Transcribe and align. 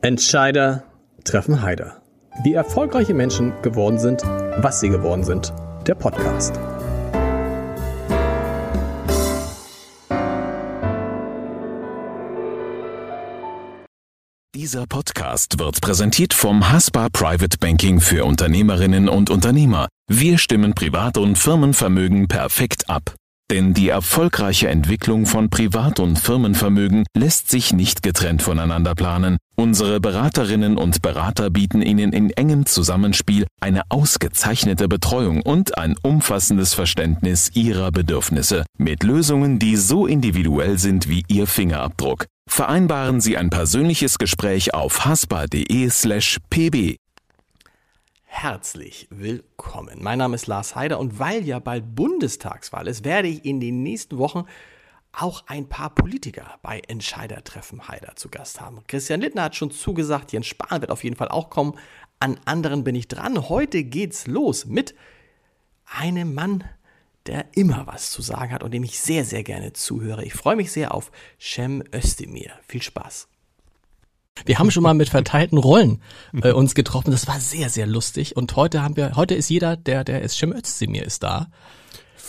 Entscheider 0.00 0.84
treffen 1.24 1.60
Heider. 1.60 2.00
Wie 2.44 2.54
erfolgreiche 2.54 3.14
Menschen 3.14 3.52
geworden 3.62 3.98
sind, 3.98 4.22
was 4.22 4.78
sie 4.78 4.90
geworden 4.90 5.24
sind. 5.24 5.52
Der 5.88 5.96
Podcast. 5.96 6.54
Dieser 14.54 14.86
Podcast 14.86 15.58
wird 15.58 15.80
präsentiert 15.80 16.32
vom 16.32 16.70
Haspa 16.70 17.08
Private 17.12 17.58
Banking 17.58 18.00
für 18.00 18.24
Unternehmerinnen 18.24 19.08
und 19.08 19.30
Unternehmer. 19.30 19.88
Wir 20.08 20.38
stimmen 20.38 20.74
Privat- 20.74 21.18
und 21.18 21.36
Firmenvermögen 21.36 22.28
perfekt 22.28 22.88
ab. 22.88 23.16
Denn 23.50 23.74
die 23.74 23.88
erfolgreiche 23.88 24.68
Entwicklung 24.68 25.26
von 25.26 25.50
Privat- 25.50 25.98
und 25.98 26.20
Firmenvermögen 26.20 27.04
lässt 27.16 27.50
sich 27.50 27.72
nicht 27.72 28.04
getrennt 28.04 28.42
voneinander 28.42 28.94
planen. 28.94 29.38
Unsere 29.60 29.98
Beraterinnen 29.98 30.78
und 30.78 31.02
Berater 31.02 31.50
bieten 31.50 31.82
Ihnen 31.82 32.12
in 32.12 32.30
engem 32.30 32.64
Zusammenspiel 32.64 33.48
eine 33.60 33.82
ausgezeichnete 33.88 34.86
Betreuung 34.86 35.42
und 35.42 35.76
ein 35.76 35.96
umfassendes 36.00 36.74
Verständnis 36.74 37.50
Ihrer 37.54 37.90
Bedürfnisse 37.90 38.64
mit 38.76 39.02
Lösungen, 39.02 39.58
die 39.58 39.74
so 39.74 40.06
individuell 40.06 40.78
sind 40.78 41.08
wie 41.08 41.24
Ihr 41.26 41.48
Fingerabdruck. 41.48 42.26
Vereinbaren 42.48 43.20
Sie 43.20 43.36
ein 43.36 43.50
persönliches 43.50 44.18
Gespräch 44.18 44.74
auf 44.74 45.04
haspa.de 45.04 45.90
slash 45.90 46.38
pb. 46.50 46.94
Herzlich 48.26 49.08
willkommen. 49.10 49.98
Mein 50.00 50.18
Name 50.18 50.36
ist 50.36 50.46
Lars 50.46 50.76
Heider 50.76 51.00
und 51.00 51.18
weil 51.18 51.42
ja 51.42 51.58
bald 51.58 51.96
Bundestagswahl 51.96 52.86
ist, 52.86 53.04
werde 53.04 53.26
ich 53.26 53.44
in 53.44 53.58
den 53.58 53.82
nächsten 53.82 54.18
Wochen 54.18 54.44
auch 55.22 55.44
ein 55.46 55.68
paar 55.68 55.90
Politiker 55.94 56.58
bei 56.62 56.80
Entscheidertreffen 56.86 57.88
Heider 57.88 58.14
zu 58.16 58.28
Gast 58.28 58.60
haben. 58.60 58.82
Christian 58.86 59.20
Littner 59.20 59.42
hat 59.44 59.56
schon 59.56 59.70
zugesagt, 59.70 60.32
Jens 60.32 60.46
Spahn 60.46 60.80
wird 60.80 60.90
auf 60.90 61.04
jeden 61.04 61.16
Fall 61.16 61.28
auch 61.28 61.50
kommen. 61.50 61.74
An 62.20 62.38
anderen 62.44 62.84
bin 62.84 62.94
ich 62.94 63.08
dran. 63.08 63.48
Heute 63.48 63.84
geht's 63.84 64.26
los 64.26 64.66
mit 64.66 64.94
einem 65.86 66.34
Mann, 66.34 66.64
der 67.26 67.46
immer 67.52 67.86
was 67.86 68.10
zu 68.10 68.22
sagen 68.22 68.52
hat 68.52 68.62
und 68.62 68.72
dem 68.72 68.84
ich 68.84 68.98
sehr, 68.98 69.24
sehr 69.24 69.42
gerne 69.42 69.72
zuhöre. 69.72 70.24
Ich 70.24 70.34
freue 70.34 70.56
mich 70.56 70.72
sehr 70.72 70.94
auf 70.94 71.10
Cem 71.40 71.82
Özdemir. 71.94 72.52
Viel 72.66 72.82
Spaß. 72.82 73.28
Wir 74.46 74.58
haben 74.58 74.70
schon 74.70 74.84
mal 74.84 74.94
mit 74.94 75.08
verteilten 75.08 75.58
Rollen 75.58 76.00
äh, 76.42 76.52
uns 76.52 76.74
getroffen. 76.74 77.10
Das 77.10 77.26
war 77.26 77.40
sehr, 77.40 77.70
sehr 77.70 77.86
lustig. 77.86 78.36
Und 78.36 78.54
heute 78.54 78.82
haben 78.82 78.96
wir, 78.96 79.16
heute 79.16 79.34
ist 79.34 79.50
jeder, 79.50 79.76
der, 79.76 80.04
der 80.04 80.22
ist 80.22 80.38
Cem 80.38 80.52
Özdemir 80.52 81.04
ist 81.04 81.22
da. 81.22 81.48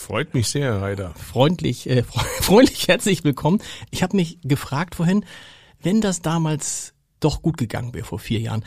Freut 0.00 0.32
mich 0.32 0.48
sehr, 0.48 0.72
Herr 0.72 0.80
Heider. 0.80 1.14
Freundlich, 1.14 1.88
äh, 1.88 2.02
freundlich 2.40 2.88
herzlich 2.88 3.22
willkommen. 3.22 3.60
Ich 3.90 4.02
habe 4.02 4.16
mich 4.16 4.38
gefragt 4.42 4.94
vorhin, 4.94 5.26
wenn 5.82 6.00
das 6.00 6.22
damals 6.22 6.94
doch 7.20 7.42
gut 7.42 7.58
gegangen 7.58 7.92
wäre 7.92 8.06
vor 8.06 8.18
vier 8.18 8.40
Jahren 8.40 8.64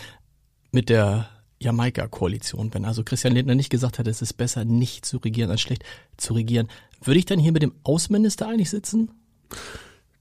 mit 0.72 0.90
der 0.90 1.28
Jamaika-Koalition, 1.60 2.72
wenn 2.74 2.86
also 2.86 3.04
Christian 3.04 3.34
Lindner 3.34 3.56
nicht 3.56 3.72
gesagt 3.72 3.98
hätte, 3.98 4.12
es 4.12 4.22
ist 4.22 4.34
besser 4.34 4.64
nicht 4.64 5.06
zu 5.06 5.18
regieren 5.18 5.50
als 5.50 5.62
schlecht 5.62 5.84
zu 6.18 6.34
regieren, 6.34 6.68
würde 7.02 7.18
ich 7.18 7.26
dann 7.26 7.40
hier 7.40 7.52
mit 7.52 7.64
dem 7.64 7.74
Außenminister 7.84 8.48
eigentlich 8.48 8.70
sitzen? 8.70 9.10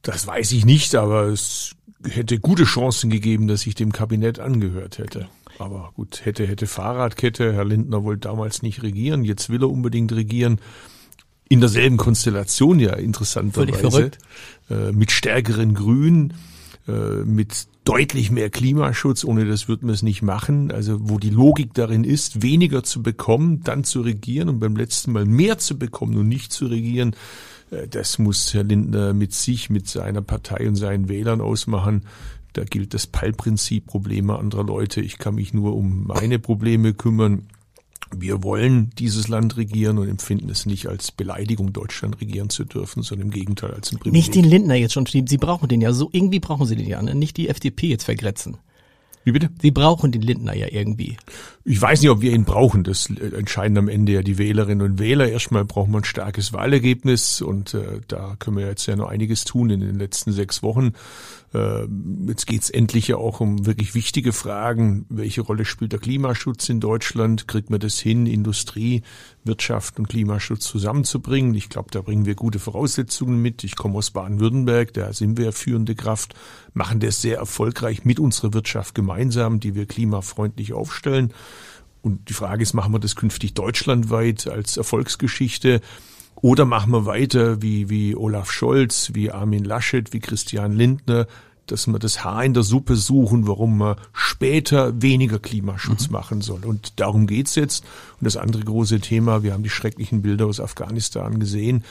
Das 0.01 0.27
weiß 0.27 0.51
ich 0.53 0.65
nicht, 0.65 0.95
aber 0.95 1.27
es 1.27 1.77
hätte 2.09 2.41
gute 2.41 2.65
Chancen 2.65 3.11
gegeben, 3.11 3.49
dass 3.49 3.67
ich 3.67 3.75
dem 3.75 3.93
Kabinett 3.93 4.41
angehört 4.41 4.97
hätte. 4.97 5.29
Aber 5.59 5.93
gut, 5.95 6.25
hätte, 6.25 6.47
hätte 6.47 6.67
Fahrradkette. 6.67 7.53
Herr 7.53 7.67
Lindner 7.67 8.03
wollte 8.03 8.29
damals 8.29 8.63
nicht 8.63 8.83
regieren. 8.83 9.25
Jetzt 9.25 9.51
will 9.51 9.63
er 9.63 9.71
unbedingt 9.71 10.11
regieren. 10.13 10.59
In 11.53 11.61
derselben 11.61 11.99
Konstellation 11.99 12.79
ja 12.79 12.95
interessanterweise. 12.95 14.13
Äh, 14.71 14.93
mit 14.93 15.11
stärkeren 15.11 15.75
Grünen, 15.75 16.33
äh, 16.89 16.93
mit 17.25 17.67
deutlich 17.85 18.31
mehr 18.31 18.49
Klimaschutz. 18.49 19.23
Ohne 19.23 19.45
das 19.45 19.69
wird 19.69 19.83
man 19.83 19.93
es 19.93 20.03
nicht 20.03 20.23
machen. 20.23 20.71
Also 20.71 20.99
wo 21.11 21.19
die 21.19 21.31
Logik 21.31 21.75
darin 21.75 22.05
ist, 22.05 22.43
weniger 22.43 22.85
zu 22.85 23.03
bekommen, 23.03 23.63
dann 23.65 23.85
zu 23.85 24.01
regieren 24.01 24.49
und 24.49 24.61
beim 24.61 24.77
letzten 24.77 25.13
Mal 25.13 25.27
mehr 25.27 25.59
zu 25.59 25.79
bekommen 25.79 26.17
und 26.17 26.29
nicht 26.29 26.53
zu 26.53 26.67
regieren 26.67 27.15
äh, 27.71 27.87
das 27.87 28.19
muss 28.19 28.55
Herr 28.55 28.65
Lindner 28.65 29.13
mit 29.13 29.35
sich, 29.35 29.69
mit 29.69 29.89
seiner 29.89 30.23
Partei 30.23 30.67
und 30.69 30.77
seinen 30.77 31.09
Wählern 31.09 31.41
ausmachen. 31.41 32.07
Da 32.53 32.65
gilt 32.65 32.95
das 32.95 33.07
Pallprinzip, 33.07 33.87
Probleme 33.87 34.39
anderer 34.39 34.65
Leute. 34.65 35.01
Ich 35.01 35.19
kann 35.19 35.35
mich 35.35 35.55
nur 35.55 35.75
um 35.75 36.07
meine 36.07 36.39
Probleme 36.39 36.93
kümmern. 36.95 37.45
Wir 38.15 38.43
wollen 38.43 38.91
dieses 38.99 39.29
Land 39.29 39.57
regieren 39.57 39.99
und 39.99 40.09
empfinden 40.09 40.51
es 40.51 40.67
nicht 40.67 40.87
als 40.87 41.13
Beleidigung, 41.13 41.73
Deutschland 41.73 42.21
regieren 42.21 42.51
zu 42.51 42.65
dürfen, 42.65 43.03
sondern 43.03 43.29
im 43.29 43.33
Gegenteil 43.33 43.73
als 43.73 43.93
ein 43.93 43.99
Privileg. 43.99 44.13
Nicht 44.13 44.35
den 44.35 44.45
Lindner 44.45 44.75
jetzt 44.75 44.93
schon, 44.93 45.07
Sie 45.07 45.39
brauchen 45.39 45.69
den 45.69 45.81
ja 45.81 45.93
so, 45.93 46.09
irgendwie 46.13 46.41
brauchen 46.41 46.67
Sie 46.67 46.77
den 46.77 46.87
ja, 46.87 47.01
ne? 47.01 47.15
nicht 47.15 47.37
die 47.37 47.49
FDP 47.49 47.89
jetzt 47.89 48.05
vergrätzen. 48.05 48.59
Wie 49.25 49.33
bitte? 49.33 49.51
Sie 49.61 49.71
brauchen 49.71 50.11
den 50.11 50.23
Lindner 50.23 50.55
ja 50.55 50.67
irgendwie. 50.71 51.17
Ich 51.65 51.81
weiß 51.81 52.01
nicht, 52.01 52.11
ob 52.11 52.21
wir 52.23 52.33
ihn 52.33 52.45
brauchen. 52.45 52.83
Das 52.83 53.09
entscheiden 53.09 53.79
am 53.79 53.89
Ende 53.89 54.13
ja 54.13 54.23
die 54.23 54.37
Wählerinnen 54.37 54.85
und 54.85 54.99
Wähler. 54.99 55.29
Erstmal 55.29 55.65
brauchen 55.65 55.93
wir 55.93 55.99
ein 55.99 56.05
starkes 56.05 56.53
Wahlergebnis 56.53 57.41
und 57.41 57.75
äh, 57.75 58.01
da 58.09 58.35
können 58.41 58.57
wir 58.57 58.67
jetzt 58.67 58.87
ja 58.87 58.97
noch 58.97 59.09
einiges 59.09 59.45
tun 59.45 59.71
in 59.71 59.79
den 59.79 59.97
letzten 59.97 60.33
sechs 60.33 60.65
Wochen. 60.65 60.93
Äh, 61.55 61.87
jetzt 62.27 62.47
geht's 62.47 62.71
endlich 62.71 63.09
ja 63.09 63.17
auch 63.17 63.41
um 63.41 63.67
wirklich 63.67 63.95
wichtige 63.95 64.33
Fragen. 64.33 65.07
Welche 65.09 65.43
Rolle 65.43 65.65
spielt 65.65 65.93
der 65.93 66.01
Klimaschutz 66.01 66.69
in 66.69 66.81
Deutschland? 66.81 67.47
Kriegt 67.47 67.71
man 67.71 67.79
das 67.81 67.99
hin, 67.99 68.27
Industrie, 68.27 69.03
Wirtschaft 69.45 69.99
und 69.99 70.09
Klimaschutz 70.09 70.65
zusammenzubringen? 70.67 71.55
Ich 71.55 71.69
glaube, 71.69 71.91
da 71.93 72.01
bringen 72.01 72.27
wir 72.27 72.35
gute 72.35 72.59
Voraussetzungen 72.59 73.41
mit. 73.41 73.63
Ich 73.65 73.77
komme 73.77 73.99
aus 73.99 74.11
Baden-Württemberg, 74.11 74.95
da 74.95 75.13
sind 75.13 75.39
wir 75.39 75.53
führende 75.53 75.95
Kraft, 75.95 76.35
machen 76.75 77.01
das 77.01 77.21
sehr 77.21 77.37
erfolgreich 77.37 78.05
mit 78.05 78.19
unserer 78.19 78.53
Wirtschaft 78.55 78.95
gemeinsam, 78.95 79.61
die 79.61 79.75
wir 79.75 79.87
klimafreundlich 79.87 80.73
aufstellen. 80.73 81.33
Und 82.03 82.29
die 82.29 82.35
Frage 82.35 82.63
ist, 82.63 82.75
machen 82.75 82.93
wir 82.93 82.99
das 82.99 83.17
künftig 83.17 83.55
deutschlandweit 83.55 84.49
als 84.49 84.77
Erfolgsgeschichte? 84.77 85.81
Oder 86.37 86.65
machen 86.65 86.93
wir 86.93 87.07
weiter 87.07 87.63
wie, 87.63 87.89
wie 87.89 88.17
Olaf 88.17 88.51
Scholz, 88.51 89.13
wie 89.15 89.31
Armin 89.31 89.65
Laschet, 89.65 90.13
wie 90.13 90.19
Christian 90.21 90.73
Lindner, 90.73 91.27
dass 91.73 91.87
wir 91.87 91.99
das 91.99 92.23
Haar 92.23 92.45
in 92.45 92.55
der 92.55 92.63
Suppe 92.63 92.97
suchen, 92.97 93.47
warum 93.49 93.79
man 93.79 93.97
später 94.13 95.03
weniger 95.03 95.39
Klimaschutz 95.39 96.07
mhm. 96.07 96.13
machen 96.13 96.41
soll. 96.41 96.65
Und 96.65 97.01
darum 97.01 97.27
geht's 97.27 97.55
jetzt. 97.55 97.85
Und 98.21 98.25
das 98.25 98.37
andere 98.37 98.63
große 98.63 99.01
Thema, 99.01 99.43
wir 99.43 99.53
haben 99.53 99.65
die 99.65 99.71
schrecklichen 99.71 100.23
Bilder 100.23 100.47
aus 100.47 100.61
Afghanistan 100.61 101.41
gesehen, 101.41 101.85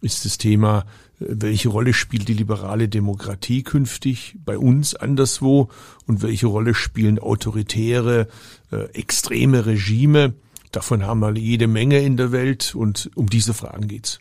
ist 0.00 0.24
das 0.24 0.38
Thema, 0.38 0.86
welche 1.18 1.68
Rolle 1.68 1.92
spielt 1.92 2.28
die 2.28 2.34
liberale 2.34 2.88
Demokratie 2.88 3.62
künftig 3.62 4.36
bei 4.44 4.56
uns 4.58 4.94
anderswo 4.94 5.68
und 6.06 6.22
welche 6.22 6.46
Rolle 6.46 6.74
spielen 6.74 7.18
autoritäre, 7.18 8.28
äh, 8.70 8.84
extreme 8.92 9.66
Regime 9.66 10.34
Davon 10.76 11.06
haben 11.06 11.20
wir 11.20 11.34
jede 11.38 11.68
Menge 11.68 12.00
in 12.00 12.18
der 12.18 12.32
Welt 12.32 12.74
und 12.74 13.10
um 13.14 13.30
diese 13.30 13.54
Fragen 13.54 13.88
geht's. 13.88 14.18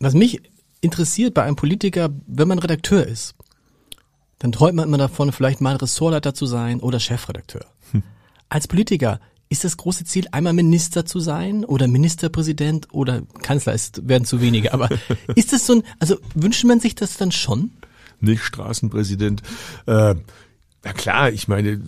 Was 0.00 0.12
mich 0.12 0.42
interessiert 0.82 1.32
bei 1.32 1.44
einem 1.44 1.56
Politiker, 1.56 2.10
wenn 2.26 2.46
man 2.46 2.58
Redakteur 2.58 3.06
ist, 3.06 3.34
dann 4.42 4.50
träumt 4.50 4.74
man 4.74 4.88
immer 4.88 4.98
davon, 4.98 5.30
vielleicht 5.30 5.60
mal 5.60 5.76
Ressortleiter 5.76 6.34
zu 6.34 6.46
sein 6.46 6.80
oder 6.80 6.98
Chefredakteur. 6.98 7.64
Hm. 7.92 8.02
Als 8.48 8.66
Politiker 8.66 9.20
ist 9.48 9.62
das 9.62 9.76
große 9.76 10.04
Ziel, 10.04 10.26
einmal 10.32 10.52
Minister 10.52 11.06
zu 11.06 11.20
sein 11.20 11.64
oder 11.64 11.86
Ministerpräsident 11.86 12.88
oder 12.90 13.22
Kanzler, 13.42 13.72
es 13.72 13.92
werden 14.02 14.24
zu 14.24 14.40
wenige, 14.40 14.72
aber 14.72 14.88
ist 15.36 15.52
das 15.52 15.64
so 15.64 15.74
ein, 15.74 15.82
also 16.00 16.16
wünscht 16.34 16.64
man 16.64 16.80
sich 16.80 16.96
das 16.96 17.16
dann 17.18 17.30
schon? 17.30 17.70
Nicht 18.18 18.42
Straßenpräsident. 18.42 19.42
Äh, 19.86 20.16
na 20.82 20.92
klar, 20.92 21.30
ich 21.30 21.46
meine, 21.46 21.80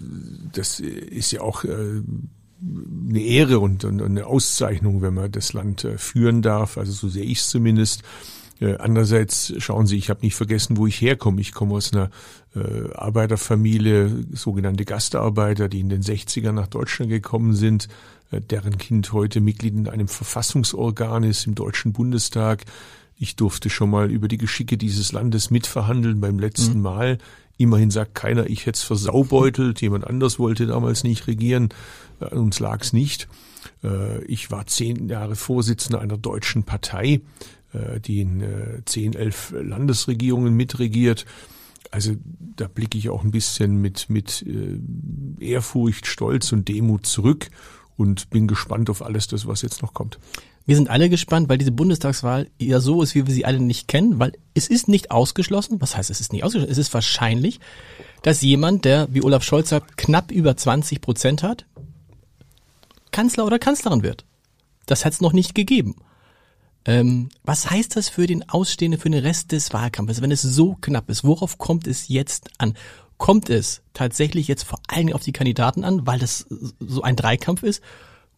das 0.53 0.79
ist 0.79 1.33
ja 1.33 1.41
auch 1.41 1.65
äh, 1.65 1.69
eine 1.69 3.21
Ehre 3.21 3.59
und, 3.59 3.85
und 3.85 4.01
eine 4.01 4.27
Auszeichnung, 4.27 5.03
wenn 5.03 5.15
man 5.15 5.33
das 5.33 5.55
Land 5.55 5.83
äh, 5.83 5.99
führen 5.99 6.41
darf. 6.41 6.79
Also 6.79 6.93
so 6.93 7.09
sehe 7.09 7.25
ich 7.25 7.39
es 7.39 7.49
zumindest. 7.49 8.05
Äh, 8.61 8.77
andererseits 8.77 9.53
schauen 9.59 9.87
Sie, 9.87 9.97
ich 9.97 10.11
habe 10.11 10.21
nicht 10.23 10.35
vergessen, 10.35 10.77
wo 10.77 10.87
ich 10.87 11.01
herkomme. 11.01 11.41
Ich 11.41 11.53
komme 11.53 11.75
aus 11.75 11.93
einer 11.93 12.11
äh, 12.55 12.93
Arbeiterfamilie, 12.95 14.25
sogenannte 14.33 14.85
Gastarbeiter, 14.85 15.69
die 15.69 15.81
in 15.81 15.89
den 15.89 16.03
60ern 16.03 16.53
nach 16.53 16.69
Deutschland 16.69 17.11
gekommen 17.11 17.55
sind, 17.55 17.89
äh, 18.31 18.41
deren 18.41 18.79
Kind 18.79 19.13
heute 19.13 19.41
Mitglied 19.41 19.75
in 19.75 19.89
einem 19.89 20.09
Verfassungsorgan 20.09 21.25
ist 21.25 21.47
im 21.47 21.55
Deutschen 21.55 21.93
Bundestag. 21.93 22.65
Ich 23.19 23.37
durfte 23.37 23.71
schon 23.71 23.91
mal 23.91 24.11
über 24.11 24.29
die 24.29 24.39
Geschicke 24.39 24.77
dieses 24.77 25.13
Landes 25.13 25.51
mitverhandeln 25.51 26.21
beim 26.21 26.39
letzten 26.39 26.79
mhm. 26.79 26.83
Mal. 26.83 27.19
Immerhin 27.57 27.91
sagt 27.91 28.17
keiner, 28.17 28.47
ich 28.47 28.67
hätte 28.67 28.79
es 28.79 28.83
versaubeutelt, 28.83 29.81
jemand 29.81 30.07
anders 30.07 30.41
wollte 30.41 30.67
damals 30.67 31.05
nicht 31.05 31.27
regieren, 31.29 31.69
äh, 32.21 32.35
uns 32.35 32.61
lag's 32.61 32.93
nicht. 32.93 33.29
Ich 34.27 34.51
war 34.51 34.67
zehn 34.67 35.09
Jahre 35.09 35.37
Vorsitzender 35.37 36.01
einer 36.01 36.19
deutschen 36.19 36.65
Partei, 36.65 37.21
die 38.05 38.21
in 38.21 38.83
zehn, 38.85 39.15
elf 39.15 39.53
Landesregierungen 39.57 40.55
mitregiert. 40.55 41.27
Also 41.91 42.15
da 42.57 42.67
blicke 42.67 42.99
ich 42.99 43.09
auch 43.09 43.25
ein 43.25 43.31
bisschen 43.31 43.81
mit, 43.81 44.11
mit 44.11 44.45
Ehrfurcht, 45.41 46.07
Stolz 46.07 46.53
und 46.53 46.69
Demut 46.69 47.07
zurück 47.07 47.51
und 47.97 48.31
bin 48.31 48.49
gespannt 48.49 48.91
auf 48.91 49.03
alles 49.03 49.27
das, 49.29 49.47
was 49.47 49.63
jetzt 49.63 49.83
noch 49.83 49.95
kommt. 49.95 50.19
Wir 50.67 50.77
sind 50.77 50.89
alle 50.89 51.11
gespannt, 51.11 51.49
weil 51.49 51.59
diese 51.59 51.73
Bundestagswahl 51.73 52.49
ja 52.59 52.81
so 52.81 53.03
ist, 53.03 53.15
wie 53.15 53.27
wir 53.27 53.35
sie 53.35 53.45
alle 53.45 53.61
nicht 53.61 53.87
kennen, 53.87 54.19
weil 54.19 54.33
es 54.55 54.67
ist 54.67 54.89
nicht 54.89 55.11
ausgeschlossen, 55.11 55.81
was 55.81 55.97
heißt 55.97 56.11
es 56.11 56.21
ist 56.21 56.33
nicht 56.33 56.43
ausgeschlossen, 56.43 56.73
es 56.73 56.79
ist 56.79 56.95
wahrscheinlich, 56.95 57.61
dass 58.23 58.41
jemand, 58.41 58.87
der 58.87 59.09
wie 59.13 59.23
Olaf 59.23 59.43
Scholz 59.45 59.73
hat, 59.73 59.99
knapp 59.99 60.33
über 60.33 60.57
20 60.57 61.03
Prozent 61.03 61.43
hat, 61.43 61.67
Kanzler 63.11 63.45
oder 63.45 63.59
Kanzlerin 63.59 64.03
wird. 64.03 64.25
Das 64.87 65.05
hat 65.05 65.13
es 65.13 65.21
noch 65.21 65.35
nicht 65.35 65.55
gegeben. 65.55 65.97
Ähm, 66.87 67.31
was 67.45 67.71
heißt 67.71 67.97
das 67.97 68.09
für 68.09 68.27
den 68.27 68.49
Ausstehenden, 68.49 69.01
für 69.01 69.11
den 69.11 69.23
Rest 69.23 69.53
des 69.53 69.73
Wahlkampfes, 69.73 70.21
wenn 70.21 70.31
es 70.31 70.43
so 70.43 70.77
knapp 70.81 71.09
ist? 71.09 71.25
Worauf 71.25 71.59
kommt 71.59 71.87
es 71.87 72.09
jetzt 72.09 72.51
an? 72.59 72.75
Kommt 73.17 73.49
es 73.49 73.83
tatsächlich 73.95 74.49
jetzt 74.49 74.65
vor 74.65 74.81
allen 74.89 75.07
Dingen 75.07 75.17
auf 75.17 75.23
die 75.23 75.33
Kandidaten 75.33 75.85
an, 75.85 76.07
weil 76.07 76.19
das 76.19 76.47
so 76.81 77.03
ein 77.03 77.17
Dreikampf 77.17 77.63
ist? 77.63 77.83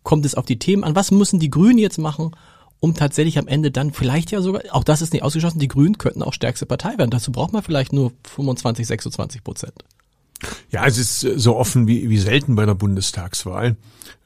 Kommt 0.03 0.25
es 0.25 0.35
auf 0.35 0.47
die 0.47 0.59
Themen 0.59 0.85
an? 0.85 0.95
Was 0.95 1.11
müssen 1.11 1.41
die 1.41 1.51
Grünen 1.51 1.79
jetzt 1.79 1.99
machen, 1.99 2.33
um 2.79 2.95
tatsächlich 2.95 3.39
am 3.39 3.49
Ende 3.49 3.71
dann 3.71 3.93
vielleicht 3.93 4.31
ja 4.31 4.41
sogar, 4.41 4.63
auch 4.71 4.85
das 4.85 5.03
ist 5.03 5.13
nicht 5.13 5.23
ausgeschlossen, 5.23 5.59
die 5.59 5.69
Grünen 5.69 5.99
könnten 5.99 6.23
auch 6.23 6.35
stärkste 6.35 6.67
Partei 6.67 6.99
werden. 6.99 7.11
Dazu 7.11 7.33
braucht 7.33 7.53
man 7.53 7.63
vielleicht 7.63 7.93
nur 7.93 8.13
25, 8.25 8.87
26 8.87 9.43
Prozent. 9.43 9.75
Ja, 10.71 10.87
es 10.87 10.99
ist 10.99 11.21
so 11.21 11.57
offen 11.57 11.87
wie, 11.87 12.11
wie 12.11 12.19
selten 12.19 12.55
bei 12.55 12.67
der 12.67 12.75
Bundestagswahl, 12.75 13.77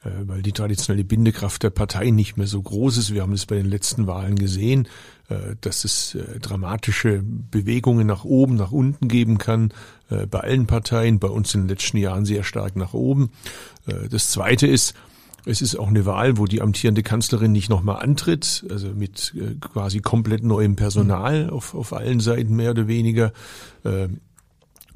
äh, 0.03 0.09
weil 0.25 0.41
die 0.41 0.51
traditionelle 0.51 1.03
Bindekraft 1.03 1.63
der 1.63 1.69
Partei 1.69 2.09
nicht 2.09 2.37
mehr 2.37 2.47
so 2.47 2.61
groß 2.61 2.97
ist. 2.97 3.13
Wir 3.13 3.21
haben 3.21 3.33
es 3.33 3.45
bei 3.45 3.55
den 3.55 3.69
letzten 3.69 4.07
Wahlen 4.07 4.35
gesehen, 4.35 4.87
äh, 5.29 5.55
dass 5.61 5.85
es 5.85 6.15
äh, 6.15 6.39
dramatische 6.39 7.23
Bewegungen 7.23 8.07
nach 8.07 8.25
oben, 8.25 8.55
nach 8.55 8.71
unten 8.71 9.07
geben 9.07 9.37
kann, 9.37 9.73
bei 10.29 10.41
allen 10.41 10.67
Parteien, 10.67 11.19
bei 11.19 11.29
uns 11.29 11.55
in 11.55 11.61
den 11.61 11.69
letzten 11.69 11.95
Jahren 11.95 12.25
sehr 12.25 12.43
stark 12.43 12.75
nach 12.75 12.93
oben. 12.93 13.31
Das 13.85 14.29
Zweite 14.29 14.67
ist, 14.67 14.93
es 15.45 15.61
ist 15.61 15.77
auch 15.77 15.87
eine 15.87 16.05
Wahl, 16.05 16.37
wo 16.37 16.47
die 16.47 16.61
amtierende 16.61 17.01
Kanzlerin 17.01 17.53
nicht 17.53 17.69
nochmal 17.69 18.03
antritt, 18.03 18.65
also 18.69 18.89
mit 18.89 19.33
quasi 19.61 20.01
komplett 20.01 20.43
neuem 20.43 20.75
Personal 20.75 21.49
auf, 21.49 21.73
auf 21.75 21.93
allen 21.93 22.19
Seiten 22.19 22.57
mehr 22.57 22.71
oder 22.71 22.89
weniger. 22.89 23.31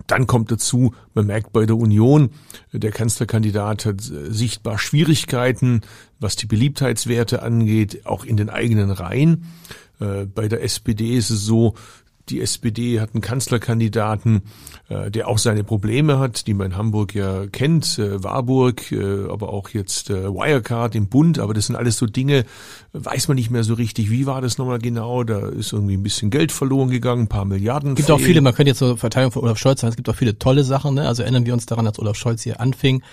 Dann 0.07 0.27
kommt 0.27 0.51
dazu, 0.51 0.93
man 1.13 1.25
merkt 1.25 1.51
bei 1.51 1.65
der 1.65 1.77
Union, 1.77 2.29
der 2.71 2.91
Kanzlerkandidat 2.91 3.85
hat 3.85 4.01
sichtbar 4.01 4.77
Schwierigkeiten, 4.77 5.81
was 6.19 6.35
die 6.35 6.45
Beliebtheitswerte 6.45 7.41
angeht, 7.41 8.05
auch 8.05 8.23
in 8.23 8.37
den 8.37 8.49
eigenen 8.49 8.91
Reihen. 8.91 9.45
Äh, 9.99 10.25
bei 10.25 10.47
der 10.47 10.63
SPD 10.63 11.17
ist 11.17 11.29
es 11.29 11.45
so, 11.45 11.75
die 12.29 12.41
SPD 12.41 12.99
hat 12.99 13.13
einen 13.13 13.21
Kanzlerkandidaten, 13.21 14.43
äh, 14.89 15.11
der 15.11 15.27
auch 15.27 15.37
seine 15.37 15.63
Probleme 15.63 16.19
hat, 16.19 16.47
die 16.47 16.53
man 16.53 16.71
in 16.71 16.77
Hamburg 16.77 17.13
ja 17.13 17.47
kennt, 17.47 17.99
äh, 17.99 18.23
Warburg, 18.23 18.91
äh, 18.91 19.29
aber 19.29 19.49
auch 19.49 19.69
jetzt 19.69 20.09
äh, 20.09 20.25
Wirecard 20.33 20.95
im 20.95 21.07
Bund, 21.07 21.39
aber 21.39 21.53
das 21.53 21.67
sind 21.67 21.75
alles 21.75 21.97
so 21.97 22.05
Dinge, 22.05 22.45
weiß 22.93 23.27
man 23.27 23.35
nicht 23.35 23.51
mehr 23.51 23.63
so 23.63 23.73
richtig, 23.73 24.09
wie 24.09 24.25
war 24.25 24.41
das 24.41 24.57
nochmal 24.57 24.79
genau, 24.79 25.23
da 25.23 25.47
ist 25.49 25.73
irgendwie 25.73 25.97
ein 25.97 26.03
bisschen 26.03 26.29
Geld 26.29 26.51
verloren 26.51 26.89
gegangen, 26.89 27.23
ein 27.23 27.27
paar 27.27 27.45
Milliarden. 27.45 27.91
Es 27.91 27.95
gibt 27.97 28.07
fehlen. 28.07 28.19
auch 28.19 28.23
viele, 28.23 28.41
man 28.41 28.53
könnte 28.53 28.69
jetzt 28.71 28.79
zur 28.79 28.97
Verteidigung 28.97 29.31
von 29.31 29.43
Olaf 29.43 29.57
Scholz 29.57 29.81
sagen, 29.81 29.91
es 29.91 29.95
gibt 29.95 30.09
auch 30.09 30.15
viele 30.15 30.39
tolle 30.39 30.63
Sachen, 30.63 30.95
ne? 30.95 31.07
also 31.07 31.23
erinnern 31.23 31.45
wir 31.45 31.53
uns 31.53 31.65
daran, 31.65 31.85
als 31.87 31.99
Olaf 31.99 32.15
Scholz 32.15 32.41
hier 32.41 32.59
anfing 32.59 33.03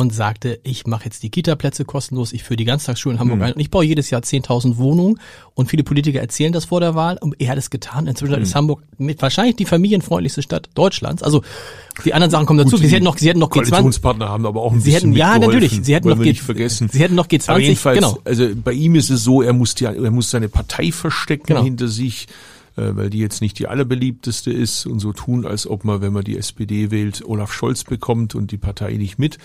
und 0.00 0.14
sagte, 0.14 0.60
ich 0.62 0.86
mache 0.86 1.04
jetzt 1.04 1.22
die 1.22 1.28
Kita-Plätze 1.28 1.84
kostenlos, 1.84 2.32
ich 2.32 2.42
führe 2.42 2.56
die 2.56 2.64
Ganztagsschulen 2.64 3.16
in 3.16 3.20
Hamburg 3.20 3.36
mhm. 3.36 3.44
ein 3.44 3.52
und 3.52 3.60
ich 3.60 3.68
baue 3.68 3.84
jedes 3.84 4.08
Jahr 4.08 4.22
10.000 4.22 4.78
Wohnungen 4.78 5.20
und 5.54 5.68
viele 5.68 5.84
Politiker 5.84 6.20
erzählen 6.20 6.54
das 6.54 6.64
vor 6.64 6.80
der 6.80 6.94
Wahl 6.94 7.18
und 7.20 7.38
er 7.38 7.50
hat 7.50 7.58
es 7.58 7.68
getan. 7.68 8.06
Inzwischen 8.06 8.36
mhm. 8.36 8.42
ist 8.42 8.54
Hamburg 8.54 8.82
mit 8.96 9.20
wahrscheinlich 9.20 9.56
die 9.56 9.66
familienfreundlichste 9.66 10.40
Stadt 10.40 10.70
Deutschlands. 10.72 11.22
Also 11.22 11.42
die 12.06 12.14
anderen 12.14 12.30
Sachen 12.30 12.46
kommen 12.46 12.60
dazu. 12.60 12.76
Gut, 12.76 12.86
sie 12.86 12.94
hätten 12.94 13.04
noch, 13.04 13.18
sie 13.18 13.28
hätten 13.28 13.40
noch 13.40 13.50
G20. 13.50 14.26
haben 14.26 14.46
aber 14.46 14.62
auch 14.62 14.72
ein 14.72 14.80
sie 14.80 14.92
bisschen 14.92 15.10
hätten, 15.10 15.18
Ja, 15.18 15.38
natürlich. 15.38 15.78
Sie 15.82 15.94
hätten 15.94 16.08
noch 16.08 16.22
G, 16.22 16.32
vergessen. 16.32 16.88
Sie 16.90 16.98
hätten 16.98 17.14
noch 17.14 17.26
G20. 17.26 17.50
Aber 17.50 17.60
jedenfalls, 17.60 17.98
genau. 17.98 18.18
Also 18.24 18.48
bei 18.54 18.72
ihm 18.72 18.94
ist 18.94 19.10
es 19.10 19.22
so, 19.22 19.42
er 19.42 19.52
muss 19.52 19.74
ja, 19.80 19.92
er 19.92 20.10
muss 20.10 20.30
seine 20.30 20.48
Partei 20.48 20.92
verstecken 20.92 21.48
genau. 21.48 21.62
hinter 21.62 21.88
sich 21.88 22.26
weil 22.96 23.10
die 23.10 23.18
jetzt 23.18 23.40
nicht 23.40 23.58
die 23.58 23.68
allerbeliebteste 23.68 24.52
ist 24.52 24.86
und 24.86 25.00
so 25.00 25.12
tun, 25.12 25.46
als 25.46 25.66
ob 25.66 25.84
man, 25.84 26.00
wenn 26.00 26.12
man 26.12 26.24
die 26.24 26.36
SPD 26.36 26.90
wählt, 26.90 27.24
Olaf 27.24 27.52
Scholz 27.52 27.84
bekommt 27.84 28.34
und 28.34 28.50
die 28.50 28.58
Partei 28.58 28.94
nicht 28.94 29.18
mit. 29.18 29.38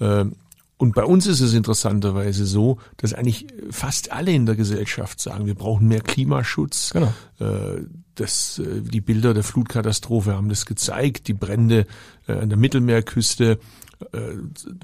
Ähm, 0.00 0.36
und 0.78 0.94
bei 0.94 1.04
uns 1.04 1.26
ist 1.26 1.40
es 1.40 1.54
interessanterweise 1.54 2.44
so, 2.44 2.78
dass 2.98 3.14
eigentlich 3.14 3.46
fast 3.70 4.12
alle 4.12 4.32
in 4.32 4.44
der 4.44 4.56
Gesellschaft 4.56 5.20
sagen, 5.20 5.46
wir 5.46 5.54
brauchen 5.54 5.88
mehr 5.88 6.02
Klimaschutz. 6.02 6.90
Genau. 6.90 7.14
Äh, 7.40 7.82
das, 8.14 8.58
äh, 8.58 8.82
die 8.82 9.00
Bilder 9.00 9.32
der 9.32 9.42
Flutkatastrophe 9.42 10.34
haben 10.34 10.50
das 10.50 10.66
gezeigt, 10.66 11.28
die 11.28 11.34
Brände 11.34 11.86
an 12.26 12.48
der 12.48 12.58
Mittelmeerküste 12.58 13.58
äh, 14.12 14.18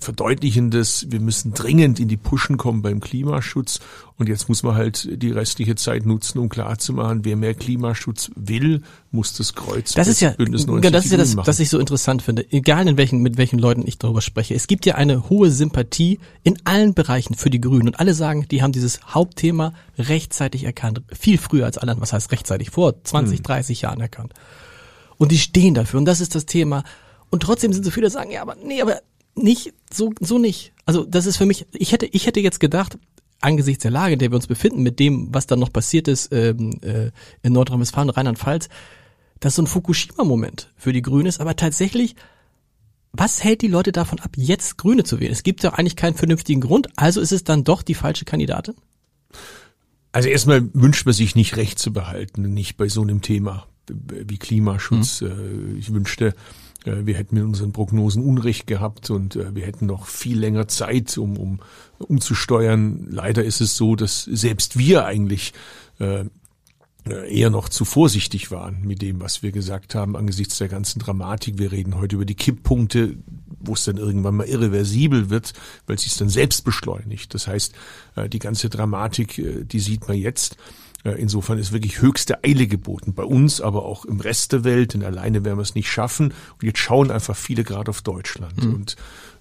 verdeutlichen 0.00 0.70
das, 0.70 1.06
wir 1.10 1.20
müssen 1.20 1.52
dringend 1.52 2.00
in 2.00 2.08
die 2.08 2.16
Pushen 2.16 2.56
kommen 2.56 2.80
beim 2.80 3.00
Klimaschutz. 3.00 3.80
Und 4.16 4.28
jetzt 4.28 4.48
muss 4.48 4.62
man 4.62 4.74
halt 4.74 5.06
die 5.22 5.30
restliche 5.30 5.74
Zeit 5.74 6.06
nutzen, 6.06 6.38
um 6.38 6.48
klarzumachen, 6.48 7.24
wer 7.24 7.36
mehr 7.36 7.54
Klimaschutz 7.54 8.30
will, 8.36 8.82
muss 9.10 9.34
das 9.34 9.54
Kreuz 9.54 9.92
das 9.92 10.08
ist 10.08 10.20
ja, 10.20 10.30
Bündnis 10.30 10.66
90 10.66 10.90
Das 10.90 11.04
ist 11.04 11.10
ja 11.10 11.18
das, 11.18 11.36
was 11.36 11.60
ich 11.60 11.68
so 11.68 11.78
interessant 11.78 12.22
finde. 12.22 12.50
Egal 12.50 12.88
in 12.88 12.96
welchen, 12.96 13.20
mit 13.20 13.36
welchen 13.36 13.58
Leuten 13.58 13.86
ich 13.86 13.98
darüber 13.98 14.22
spreche. 14.22 14.54
Es 14.54 14.66
gibt 14.66 14.86
ja 14.86 14.94
eine 14.94 15.28
hohe 15.28 15.50
Sympathie 15.50 16.18
in 16.42 16.58
allen 16.64 16.94
Bereichen 16.94 17.34
für 17.34 17.50
die 17.50 17.60
Grünen. 17.60 17.88
Und 17.88 18.00
alle 18.00 18.14
sagen, 18.14 18.46
die 18.50 18.62
haben 18.62 18.72
dieses 18.72 19.00
Hauptthema 19.06 19.74
rechtzeitig 19.98 20.64
erkannt. 20.64 21.02
Viel 21.12 21.36
früher 21.36 21.66
als 21.66 21.76
alle, 21.76 21.96
was 21.98 22.12
heißt 22.12 22.32
rechtzeitig? 22.32 22.70
Vor 22.70 23.02
20, 23.04 23.38
hm. 23.38 23.42
30 23.42 23.82
Jahren 23.82 24.00
erkannt. 24.00 24.32
Und 25.18 25.32
die 25.32 25.38
stehen 25.38 25.74
dafür. 25.74 25.98
Und 25.98 26.06
das 26.06 26.20
ist 26.20 26.34
das 26.34 26.46
Thema 26.46 26.84
und 27.32 27.42
trotzdem 27.42 27.72
sind 27.72 27.84
so 27.84 27.90
viele, 27.90 28.06
die 28.06 28.12
sagen, 28.12 28.30
ja, 28.30 28.42
aber 28.42 28.56
nee, 28.62 28.82
aber 28.82 29.00
nicht, 29.34 29.72
so, 29.90 30.12
so 30.20 30.38
nicht. 30.38 30.72
Also 30.84 31.04
das 31.04 31.24
ist 31.24 31.38
für 31.38 31.46
mich, 31.46 31.66
ich 31.72 31.92
hätte, 31.92 32.06
ich 32.06 32.26
hätte 32.26 32.40
jetzt 32.40 32.60
gedacht, 32.60 32.98
angesichts 33.40 33.82
der 33.82 33.90
Lage, 33.90 34.12
in 34.12 34.18
der 34.18 34.30
wir 34.30 34.36
uns 34.36 34.46
befinden, 34.46 34.82
mit 34.82 35.00
dem, 35.00 35.34
was 35.34 35.46
dann 35.46 35.58
noch 35.58 35.72
passiert 35.72 36.08
ist 36.08 36.30
ähm, 36.30 36.78
äh, 36.82 37.10
in 37.42 37.54
Nordrhein-Westfalen 37.54 38.10
Rheinland-Pfalz, 38.10 38.68
dass 39.40 39.56
so 39.56 39.62
ein 39.62 39.66
Fukushima-Moment 39.66 40.72
für 40.76 40.92
die 40.92 41.00
Grünen 41.00 41.24
ist, 41.24 41.40
aber 41.40 41.56
tatsächlich, 41.56 42.16
was 43.12 43.42
hält 43.42 43.62
die 43.62 43.68
Leute 43.68 43.92
davon 43.92 44.20
ab, 44.20 44.32
jetzt 44.36 44.76
Grüne 44.76 45.02
zu 45.02 45.18
wählen? 45.18 45.32
Es 45.32 45.42
gibt 45.42 45.62
ja 45.62 45.70
eigentlich 45.70 45.96
keinen 45.96 46.14
vernünftigen 46.14 46.60
Grund, 46.60 46.88
also 46.96 47.22
ist 47.22 47.32
es 47.32 47.44
dann 47.44 47.64
doch 47.64 47.82
die 47.82 47.94
falsche 47.94 48.26
Kandidatin? 48.26 48.74
Also 50.12 50.28
erstmal 50.28 50.68
wünscht 50.74 51.06
man 51.06 51.14
sich 51.14 51.34
nicht 51.34 51.56
recht 51.56 51.78
zu 51.78 51.94
behalten, 51.94 52.42
nicht 52.52 52.76
bei 52.76 52.88
so 52.88 53.00
einem 53.00 53.22
Thema 53.22 53.66
wie 53.88 54.38
Klimaschutz. 54.38 55.22
Hm. 55.22 55.78
Ich 55.78 55.92
wünschte, 55.92 56.34
wir 56.84 57.14
hätten 57.16 57.36
mit 57.36 57.44
unseren 57.44 57.72
Prognosen 57.72 58.22
Unrecht 58.24 58.66
gehabt 58.66 59.10
und 59.10 59.36
äh, 59.36 59.54
wir 59.54 59.64
hätten 59.64 59.86
noch 59.86 60.06
viel 60.06 60.38
länger 60.38 60.68
Zeit, 60.68 61.16
um, 61.18 61.36
um 61.36 61.60
umzusteuern. 61.98 63.06
Leider 63.10 63.44
ist 63.44 63.60
es 63.60 63.76
so, 63.76 63.94
dass 63.94 64.24
selbst 64.24 64.76
wir 64.76 65.04
eigentlich 65.04 65.52
äh, 66.00 66.24
eher 67.04 67.50
noch 67.50 67.68
zu 67.68 67.84
vorsichtig 67.84 68.50
waren 68.50 68.82
mit 68.82 69.02
dem, 69.02 69.20
was 69.20 69.42
wir 69.42 69.52
gesagt 69.52 69.94
haben 69.94 70.16
angesichts 70.16 70.58
der 70.58 70.68
ganzen 70.68 70.98
Dramatik. 70.98 71.58
Wir 71.58 71.72
reden 71.72 71.96
heute 71.96 72.16
über 72.16 72.24
die 72.24 72.34
Kipppunkte, 72.34 73.16
wo 73.60 73.74
es 73.74 73.84
dann 73.84 73.96
irgendwann 73.96 74.36
mal 74.36 74.46
irreversibel 74.46 75.30
wird, 75.30 75.52
weil 75.86 75.96
es 75.96 76.02
sich 76.02 76.16
dann 76.16 76.28
selbst 76.28 76.64
beschleunigt. 76.64 77.34
Das 77.34 77.46
heißt, 77.46 77.74
die 78.28 78.38
ganze 78.38 78.68
Dramatik, 78.68 79.40
die 79.68 79.80
sieht 79.80 80.06
man 80.06 80.16
jetzt. 80.16 80.56
Insofern 81.04 81.58
ist 81.58 81.72
wirklich 81.72 82.00
höchste 82.00 82.44
Eile 82.44 82.68
geboten. 82.68 83.12
Bei 83.14 83.24
uns, 83.24 83.60
aber 83.60 83.84
auch 83.84 84.04
im 84.04 84.20
Rest 84.20 84.52
der 84.52 84.62
Welt, 84.62 84.94
denn 84.94 85.02
alleine 85.02 85.44
werden 85.44 85.58
wir 85.58 85.62
es 85.62 85.74
nicht 85.74 85.90
schaffen. 85.90 86.26
Und 86.26 86.62
jetzt 86.62 86.78
schauen 86.78 87.10
einfach 87.10 87.36
viele 87.36 87.64
gerade 87.64 87.90
auf 87.90 88.02
Deutschland. 88.02 88.64
Mhm. 88.64 88.74
Und 88.74 88.96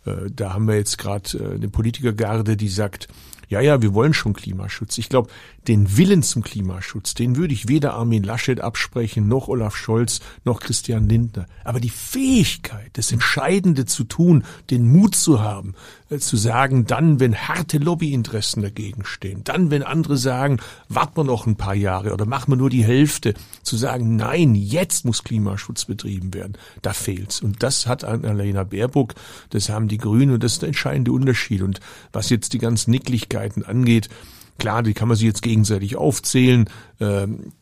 äh, 0.05 0.31
da 0.31 0.53
haben 0.53 0.67
wir 0.67 0.75
jetzt 0.75 0.97
gerade 0.97 1.37
äh, 1.37 1.55
eine 1.55 1.69
Politikergarde, 1.69 2.57
die 2.57 2.69
sagt, 2.69 3.07
ja, 3.51 3.59
ja, 3.59 3.81
wir 3.81 3.93
wollen 3.93 4.13
schon 4.13 4.31
Klimaschutz. 4.31 4.97
Ich 4.97 5.09
glaube, 5.09 5.29
den 5.67 5.97
Willen 5.97 6.23
zum 6.23 6.41
Klimaschutz, 6.41 7.15
den 7.15 7.35
würde 7.35 7.53
ich 7.53 7.67
weder 7.67 7.95
Armin 7.95 8.23
Laschet 8.23 8.61
absprechen, 8.61 9.27
noch 9.27 9.49
Olaf 9.49 9.75
Scholz, 9.75 10.21
noch 10.45 10.61
Christian 10.61 11.09
Lindner. 11.09 11.47
Aber 11.65 11.81
die 11.81 11.89
Fähigkeit, 11.89 12.91
das 12.93 13.11
Entscheidende 13.11 13.85
zu 13.85 14.05
tun, 14.05 14.45
den 14.69 14.89
Mut 14.89 15.15
zu 15.15 15.41
haben, 15.41 15.75
zu 16.19 16.37
sagen, 16.37 16.85
dann, 16.85 17.19
wenn 17.19 17.35
harte 17.35 17.77
Lobbyinteressen 17.77 18.61
dagegen 18.61 19.05
stehen, 19.05 19.43
dann, 19.43 19.71
wenn 19.71 19.83
andere 19.83 20.17
sagen, 20.17 20.57
warten 20.89 21.17
wir 21.17 21.23
noch 21.23 21.45
ein 21.45 21.55
paar 21.55 21.75
Jahre 21.75 22.13
oder 22.13 22.25
machen 22.25 22.51
wir 22.51 22.57
nur 22.57 22.69
die 22.69 22.83
Hälfte, 22.83 23.33
zu 23.63 23.77
sagen, 23.77 24.15
nein, 24.15 24.55
jetzt 24.55 25.05
muss 25.05 25.23
Klimaschutz 25.23 25.85
betrieben 25.85 26.33
werden, 26.33 26.57
da 26.81 26.93
fehlt's. 26.93 27.41
Und 27.41 27.63
das 27.63 27.87
hat 27.87 28.03
Annalena 28.03 28.63
Baerbock, 28.63 29.15
das 29.51 29.69
haben 29.69 29.87
die 29.87 29.97
Grünen 29.97 30.33
und 30.33 30.43
das 30.43 30.53
ist 30.53 30.61
der 30.61 30.67
entscheidende 30.67 31.11
Unterschied. 31.11 31.61
Und 31.61 31.79
was 32.11 32.29
jetzt 32.29 32.53
die 32.53 32.59
ganzen 32.59 32.91
Nicklichkeiten 32.91 33.63
angeht, 33.63 34.09
klar, 34.57 34.83
die 34.83 34.93
kann 34.93 35.07
man 35.07 35.17
sich 35.17 35.27
jetzt 35.27 35.41
gegenseitig 35.41 35.95
aufzählen. 35.95 36.69
Ähm, 36.99 37.53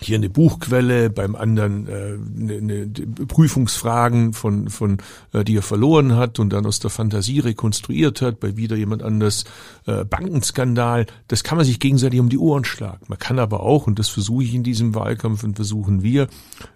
hier 0.00 0.16
eine 0.16 0.30
Buchquelle, 0.30 1.10
beim 1.10 1.34
anderen 1.34 1.86
äh, 1.88 2.18
eine, 2.40 2.54
eine 2.54 2.86
Prüfungsfragen 3.26 4.32
von, 4.32 4.68
von 4.68 4.98
äh, 5.32 5.44
die 5.44 5.56
er 5.56 5.62
verloren 5.62 6.16
hat 6.16 6.38
und 6.38 6.52
dann 6.52 6.66
aus 6.66 6.80
der 6.80 6.90
Fantasie 6.90 7.40
rekonstruiert 7.40 8.22
hat, 8.22 8.40
bei 8.40 8.56
wieder 8.56 8.76
jemand 8.76 9.02
anders 9.02 9.44
äh, 9.86 10.04
Bankenskandal. 10.04 11.06
Das 11.26 11.44
kann 11.44 11.56
man 11.56 11.66
sich 11.66 11.80
gegenseitig 11.80 12.20
um 12.20 12.28
die 12.28 12.38
Ohren 12.38 12.64
schlagen. 12.64 13.06
Man 13.08 13.18
kann 13.18 13.38
aber 13.38 13.60
auch, 13.60 13.86
und 13.86 13.98
das 13.98 14.08
versuche 14.08 14.44
ich 14.44 14.54
in 14.54 14.62
diesem 14.62 14.94
Wahlkampf 14.94 15.44
und 15.44 15.56
versuchen 15.56 16.02
wir, 16.02 16.28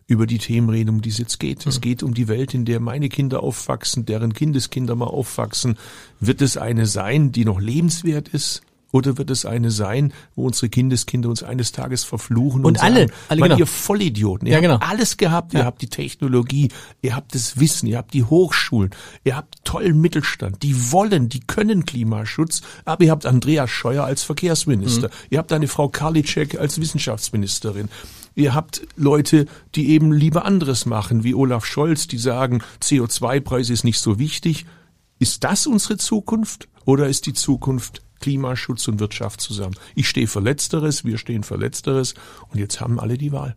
über 0.07 0.27
die 0.27 0.39
Themen 0.39 0.69
reden, 0.69 0.91
um 0.91 1.01
die 1.01 1.09
es 1.09 1.19
jetzt 1.19 1.39
geht. 1.41 1.67
Es 1.67 1.81
geht 1.81 2.03
um 2.03 2.13
die 2.13 2.29
Welt, 2.29 2.55
in 2.55 2.65
der 2.65 2.81
meine 2.81 3.09
Kinder 3.09 3.43
aufwachsen, 3.43 4.05
deren 4.05 4.35
Kindeskinder 4.35 4.95
mal 4.95 5.07
aufwachsen. 5.07 5.77
Wird 6.21 6.43
es 6.43 6.57
eine 6.57 6.87
sein, 6.87 7.33
die 7.33 7.45
noch 7.45 7.61
lebenswert 7.61 8.29
ist? 8.29 8.63
Oder 8.93 9.19
wird 9.19 9.31
es 9.31 9.47
eine 9.47 9.71
sein, 9.71 10.13
wo 10.37 10.47
unsere 10.47 10.69
Kindeskinder 10.69 11.31
uns 11.31 11.43
eines 11.43 11.73
Tages 11.73 12.05
verfluchen 12.05 12.61
und, 12.61 12.77
und 12.77 12.83
alle, 12.83 13.01
sagen, 13.01 13.13
alle 13.29 13.41
genau. 13.41 13.57
ihr 13.57 13.67
Vollidioten, 13.67 14.47
ihr 14.47 14.53
ja, 14.53 14.61
genau. 14.61 14.75
habt 14.75 14.89
alles 14.89 15.17
gehabt, 15.17 15.55
ja. 15.55 15.61
ihr 15.61 15.65
habt 15.65 15.81
die 15.83 15.89
Technologie, 15.89 16.69
ihr 17.01 17.17
habt 17.17 17.35
das 17.35 17.59
Wissen, 17.59 17.87
ihr 17.87 17.97
habt 17.97 18.13
die 18.13 18.23
Hochschulen, 18.23 18.91
ihr 19.25 19.35
habt 19.35 19.65
tollen 19.65 20.01
Mittelstand, 20.01 20.63
die 20.63 20.93
wollen, 20.93 21.31
die 21.31 21.41
können 21.41 21.87
Klimaschutz, 21.87 22.61
aber 22.85 23.05
ihr 23.05 23.11
habt 23.11 23.25
Andreas 23.25 23.71
Scheuer 23.71 24.05
als 24.05 24.23
Verkehrsminister, 24.23 25.09
mhm. 25.09 25.13
ihr 25.31 25.39
habt 25.39 25.53
eine 25.53 25.69
Frau 25.69 25.89
Karliczek 25.89 26.59
als 26.59 26.79
Wissenschaftsministerin. 26.79 27.89
Ihr 28.35 28.55
habt 28.55 28.87
Leute, 28.97 29.47
die 29.75 29.91
eben 29.91 30.13
lieber 30.13 30.45
anderes 30.45 30.87
machen, 30.87 31.25
wie 31.25 31.35
Olaf 31.35 31.67
Scholz, 31.67 32.07
die 32.07 32.19
sagen, 32.19 32.63
CO2-Preis 32.83 33.69
ist 33.69 33.85
nicht 33.85 33.99
so 33.99 34.19
wichtig. 34.19 34.65
Ist 35.19 35.45
das 35.45 35.67
unsere 35.67 35.99
Zukunft 35.99 36.69
oder 36.85 37.09
ist 37.09 37.27
die 37.27 37.35
Zukunft 37.35 38.03
Klimaschutz 38.23 38.89
und 38.89 39.01
Wirtschaft 39.01 39.43
zusammen. 39.43 39.75
Ich 39.95 40.09
stehe 40.09 40.27
für 40.27 40.41
Letzteres, 40.41 41.05
wir 41.05 41.19
stehen 41.19 41.43
für 41.43 41.57
Letzteres 41.57 42.15
und 42.49 42.59
jetzt 42.59 42.81
haben 42.81 42.99
alle 42.99 43.19
die 43.19 43.33
Wahl. 43.33 43.57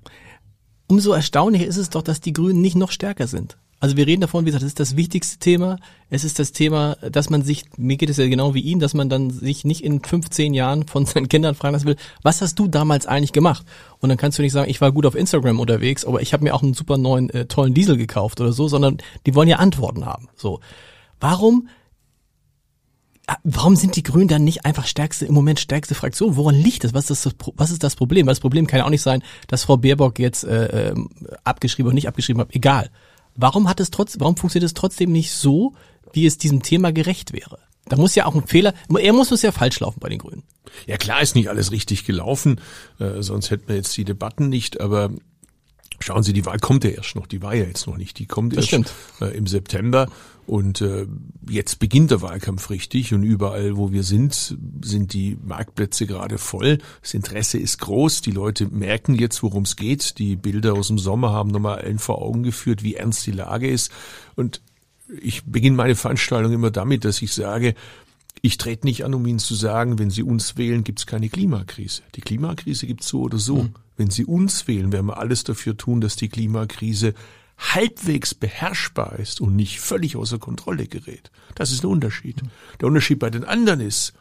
Umso 0.88 1.14
erstaunlicher 1.14 1.66
ist 1.66 1.78
es 1.78 1.90
doch, 1.90 2.02
dass 2.02 2.20
die 2.20 2.34
Grünen 2.34 2.62
nicht 2.62 2.76
noch 2.76 2.92
stärker 2.92 3.28
sind. 3.28 3.58
Also 3.80 3.98
wir 3.98 4.08
reden 4.08 4.22
davon, 4.22 4.46
wie 4.46 4.48
gesagt, 4.48 4.64
das 4.64 4.70
ist 4.70 4.80
das 4.80 4.96
wichtigste 4.96 5.38
Thema. 5.38 5.78
Es 6.10 6.24
ist 6.24 6.40
das 6.40 6.54
Thema, 6.54 6.96
dass 6.96 7.30
man 7.30 7.44
sich, 7.44 7.66
mir 7.78 7.98
geht 7.98 8.10
es 8.10 8.18
ja 8.18 8.28
genau 8.28 8.54
wie 8.54 8.62
Ihnen, 8.62 8.80
dass 8.80 8.94
man 8.94 9.10
dann 9.10 9.30
sich 9.30 9.66
nicht 9.66 9.84
in 9.84 10.02
15 10.02 10.54
Jahren 10.54 10.88
von 10.88 11.06
seinen 11.06 11.30
Kindern 11.30 11.56
fragen 11.56 11.74
lassen 11.74 11.88
will, 11.88 11.98
was 12.24 12.42
hast 12.42 12.58
du 12.58 12.68
damals 12.68 13.06
eigentlich 13.06 13.34
gemacht? 13.34 13.66
Und 14.00 14.10
dann 14.10 14.18
kannst 14.18 14.40
du 14.40 14.42
nicht 14.42 14.54
sagen, 14.54 14.70
ich 14.70 14.82
war 14.82 14.92
gut 14.92 15.06
auf 15.06 15.16
Instagram 15.16 15.60
unterwegs, 15.60 16.06
aber 16.06 16.22
ich 16.22 16.34
habe 16.34 16.44
mir 16.44 16.56
auch 16.56 16.64
einen 16.64 16.74
super 16.74 16.98
neuen, 16.98 17.30
äh, 17.32 17.46
tollen 17.46 17.74
Diesel 17.74 17.98
gekauft 17.98 18.40
oder 18.40 18.54
so, 18.54 18.68
sondern 18.68 18.98
die 19.26 19.36
wollen 19.36 19.50
ja 19.50 19.58
Antworten 19.58 20.06
haben. 20.06 20.30
So. 20.36 20.62
Warum 21.20 21.68
warum 23.44 23.76
sind 23.76 23.96
die 23.96 24.04
Grünen 24.04 24.28
dann 24.28 24.44
nicht 24.44 24.66
einfach 24.66 24.86
stärkste, 24.86 25.26
im 25.26 25.34
Moment 25.34 25.60
stärkste 25.60 25.96
Fraktion? 25.96 26.36
Woran 26.36 26.56
liegt 26.56 26.84
das? 26.84 26.94
Was 26.94 27.10
ist 27.10 27.26
das, 27.26 27.36
was 27.56 27.72
ist 27.72 27.84
das 27.84 27.96
Problem? 27.96 28.26
Weil 28.26 28.34
das 28.34 28.40
Problem 28.40 28.68
kann 28.68 28.80
ja 28.80 28.86
auch 28.86 28.90
nicht 28.90 29.02
sein, 29.02 29.24
dass 29.48 29.64
Frau 29.64 29.78
Baerbock 29.78 30.20
jetzt 30.20 30.44
äh, 30.44 30.90
äh, 30.90 30.96
abgeschrieben 31.44 31.88
oder 31.88 31.96
nicht 31.96 32.08
abgeschrieben 32.08 32.42
hat. 32.42 32.54
Egal. 32.54 32.90
Warum 33.36 33.68
hat 33.68 33.80
es 33.80 33.92
trotzdem, 33.92 34.22
warum 34.22 34.38
funktioniert 34.38 34.70
es 34.70 34.74
trotzdem 34.74 35.12
nicht 35.12 35.32
so, 35.32 35.74
wie 36.14 36.26
es 36.26 36.38
diesem 36.38 36.62
Thema 36.62 36.94
gerecht 36.94 37.34
wäre? 37.34 37.60
Da 37.88 37.98
muss 37.98 38.16
ja 38.16 38.26
auch 38.26 38.36
ein 38.36 38.48
Fehler, 38.48 38.74
er 38.98 39.14
muss 39.14 39.32
es 39.32 39.42
ja 39.42 39.52
falsch 39.52 39.80
laufen 39.80 40.00
bei 40.00 40.10
den 40.10 40.20
Grünen. 40.20 40.44
Ja 40.88 40.98
klar 40.98 41.22
ist 41.22 41.36
nicht 41.36 41.50
alles 41.50 41.72
richtig 41.72 42.06
gelaufen, 42.06 42.60
äh, 43.00 43.22
sonst 43.22 43.52
hätten 43.52 43.68
wir 43.68 43.76
jetzt 43.76 43.96
die 43.98 44.06
Debatten 44.06 44.50
nicht, 44.50 44.82
aber 44.82 45.12
Schauen 46.00 46.24
Sie, 46.24 46.34
die 46.34 46.46
Wahl 46.46 46.60
kommt 46.60 46.84
ja 46.84 46.90
erst 46.90 47.16
noch, 47.16 47.26
die 47.26 47.42
war 47.42 47.56
ja 47.56 47.64
jetzt 47.64 47.88
noch 47.88 47.98
nicht, 47.98 48.20
die 48.20 48.26
kommt 48.26 48.56
das 48.58 48.72
erst 48.72 48.94
äh, 49.22 49.28
im 49.28 49.48
September 49.48 50.08
und 50.48 50.82
äh, 50.82 51.08
jetzt 51.50 51.80
beginnt 51.80 52.12
der 52.12 52.22
Wahlkampf 52.22 52.70
richtig 52.70 53.14
und 53.14 53.24
überall, 53.24 53.78
wo 53.78 53.92
wir 53.92 54.04
sind, 54.04 54.56
sind 54.84 55.14
die 55.14 55.38
Marktplätze 55.44 56.06
gerade 56.06 56.38
voll. 56.38 56.78
Das 57.02 57.14
Interesse 57.14 57.58
ist 57.58 57.80
groß, 57.80 58.22
die 58.22 58.32
Leute 58.32 58.68
merken 58.68 59.16
jetzt, 59.16 59.42
worum 59.42 59.64
es 59.64 59.76
geht. 59.76 60.20
Die 60.20 60.36
Bilder 60.36 60.74
aus 60.74 60.88
dem 60.88 61.00
Sommer 61.00 61.32
haben 61.32 61.50
nochmal 61.50 61.80
allen 61.80 62.00
vor 62.00 62.22
Augen 62.22 62.44
geführt, 62.44 62.84
wie 62.84 62.96
ernst 62.96 63.26
die 63.26 63.32
Lage 63.32 63.70
ist 63.70 63.92
und 64.36 64.62
ich 65.22 65.44
beginne 65.44 65.76
meine 65.76 65.96
Veranstaltung 65.96 66.52
immer 66.52 66.72
damit, 66.72 67.06
dass 67.06 67.22
ich 67.22 67.34
sage, 67.34 67.76
ich 68.42 68.58
trete 68.58 68.86
nicht 68.86 69.06
an, 69.06 69.14
um 69.14 69.26
Ihnen 69.26 69.40
zu 69.40 69.56
sagen, 69.56 69.98
wenn 70.00 70.10
Sie 70.10 70.24
uns 70.24 70.58
wählen, 70.58 70.84
gibt 70.84 71.00
es 71.00 71.06
keine 71.06 71.30
Klimakrise. 71.30 72.04
Die 72.16 72.22
Klimakrise 72.22 72.86
gibt 72.86 73.02
es 73.02 73.08
so 73.08 73.22
oder 73.22 73.38
so. 73.38 73.64
Mhm. 73.64 73.76
Wenn 73.98 74.12
Sie 74.12 74.26
uns 74.26 74.68
wählen, 74.68 74.92
werden 74.92 75.08
wir 75.08 75.18
alles 75.18 75.44
dafür 75.44 75.78
tun, 75.78 76.02
dass 76.02 76.16
die 76.16 76.30
Klimakrise 76.30 77.14
halbwegs 77.58 78.34
beherrschbar 78.34 79.20
ist 79.20 79.42
und 79.42 79.56
nicht 79.56 79.80
völlig 79.80 80.18
außer 80.18 80.40
Kontrolle 80.40 80.88
gerät. 80.88 81.32
Das 81.56 81.72
ist 81.72 81.84
ein 81.84 81.88
Unterschied. 81.88 82.42
Der 82.80 82.88
Unterschied 82.88 83.20
bei 83.20 83.30
den 83.30 83.44
anderen 83.44 83.80
ist, 83.80 84.14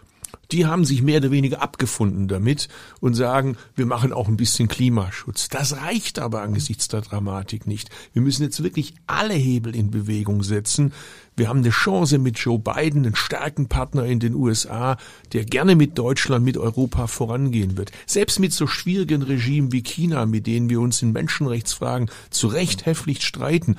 die 0.52 0.66
haben 0.66 0.84
sich 0.84 1.02
mehr 1.02 1.18
oder 1.18 1.30
weniger 1.30 1.62
abgefunden 1.62 2.28
damit 2.28 2.68
und 3.00 3.14
sagen, 3.14 3.56
wir 3.74 3.86
machen 3.86 4.12
auch 4.12 4.28
ein 4.28 4.36
bisschen 4.36 4.68
Klimaschutz. 4.68 5.48
Das 5.48 5.76
reicht 5.76 6.18
aber 6.18 6.42
angesichts 6.42 6.88
der 6.88 7.00
Dramatik 7.00 7.66
nicht. 7.66 7.90
Wir 8.12 8.22
müssen 8.22 8.42
jetzt 8.42 8.62
wirklich 8.62 8.94
alle 9.06 9.34
Hebel 9.34 9.74
in 9.74 9.90
Bewegung 9.90 10.42
setzen. 10.42 10.92
Wir 11.36 11.48
haben 11.48 11.60
eine 11.60 11.70
Chance 11.70 12.18
mit 12.18 12.38
Joe 12.38 12.58
Biden, 12.58 13.04
einen 13.04 13.16
starken 13.16 13.68
Partner 13.68 14.04
in 14.04 14.20
den 14.20 14.34
USA, 14.34 14.96
der 15.32 15.44
gerne 15.44 15.74
mit 15.74 15.98
Deutschland, 15.98 16.44
mit 16.44 16.56
Europa 16.56 17.08
vorangehen 17.08 17.76
wird. 17.76 17.90
Selbst 18.06 18.38
mit 18.38 18.52
so 18.52 18.68
schwierigen 18.68 19.22
Regimen 19.22 19.72
wie 19.72 19.82
China, 19.82 20.26
mit 20.26 20.46
denen 20.46 20.70
wir 20.70 20.80
uns 20.80 21.02
in 21.02 21.12
Menschenrechtsfragen 21.12 22.08
zu 22.30 22.46
Recht 22.46 22.86
heftig 22.86 23.22
streiten, 23.22 23.76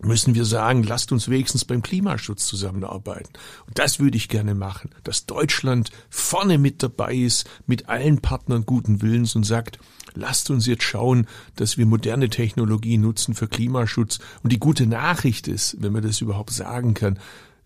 müssen 0.00 0.34
wir 0.34 0.44
sagen, 0.44 0.82
lasst 0.82 1.12
uns 1.12 1.28
wenigstens 1.28 1.64
beim 1.64 1.82
Klimaschutz 1.82 2.46
zusammenarbeiten. 2.46 3.30
Und 3.66 3.78
das 3.78 3.98
würde 3.98 4.16
ich 4.16 4.28
gerne 4.28 4.54
machen, 4.54 4.90
dass 5.04 5.26
Deutschland 5.26 5.90
vorne 6.08 6.58
mit 6.58 6.82
dabei 6.82 7.14
ist, 7.14 7.48
mit 7.66 7.88
allen 7.88 8.20
Partnern 8.20 8.64
guten 8.64 9.02
Willens 9.02 9.34
und 9.34 9.44
sagt, 9.44 9.78
lasst 10.14 10.50
uns 10.50 10.66
jetzt 10.66 10.84
schauen, 10.84 11.26
dass 11.56 11.78
wir 11.78 11.86
moderne 11.86 12.28
Technologie 12.28 12.98
nutzen 12.98 13.34
für 13.34 13.48
Klimaschutz. 13.48 14.18
Und 14.42 14.52
die 14.52 14.60
gute 14.60 14.86
Nachricht 14.86 15.48
ist, 15.48 15.76
wenn 15.80 15.92
man 15.92 16.02
das 16.02 16.20
überhaupt 16.20 16.50
sagen 16.50 16.94
kann, 16.94 17.18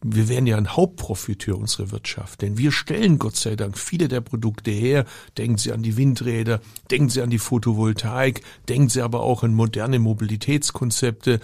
wir 0.05 0.29
werden 0.29 0.47
ja 0.47 0.57
ein 0.57 0.75
Hauptprofiteur 0.75 1.57
unserer 1.57 1.93
Wirtschaft, 1.93 2.43
denn 2.43 2.59
wir 2.59 2.73
stellen 2.73 3.21
Gott 3.21 3.37
sei 3.37 3.55
Dank 3.55 3.79
viele 3.79 4.09
der 4.09 4.21
Produkte 4.21 4.73
her. 4.73 5.05
Denken 5.39 5.59
Sie 5.59 5.71
an 5.71 5.85
die 5.85 5.97
Windräder, 5.97 6.61
denken 6.91 7.09
Sie 7.09 7.23
an 7.23 7.31
die 7.31 7.39
Photovoltaik, 7.39 8.43
denken 8.69 8.89
Sie 8.89 9.01
aber 9.01 9.21
auch 9.21 9.45
an 9.45 9.55
moderne 9.55 10.01
Mobilitätskonzepte 10.01 11.39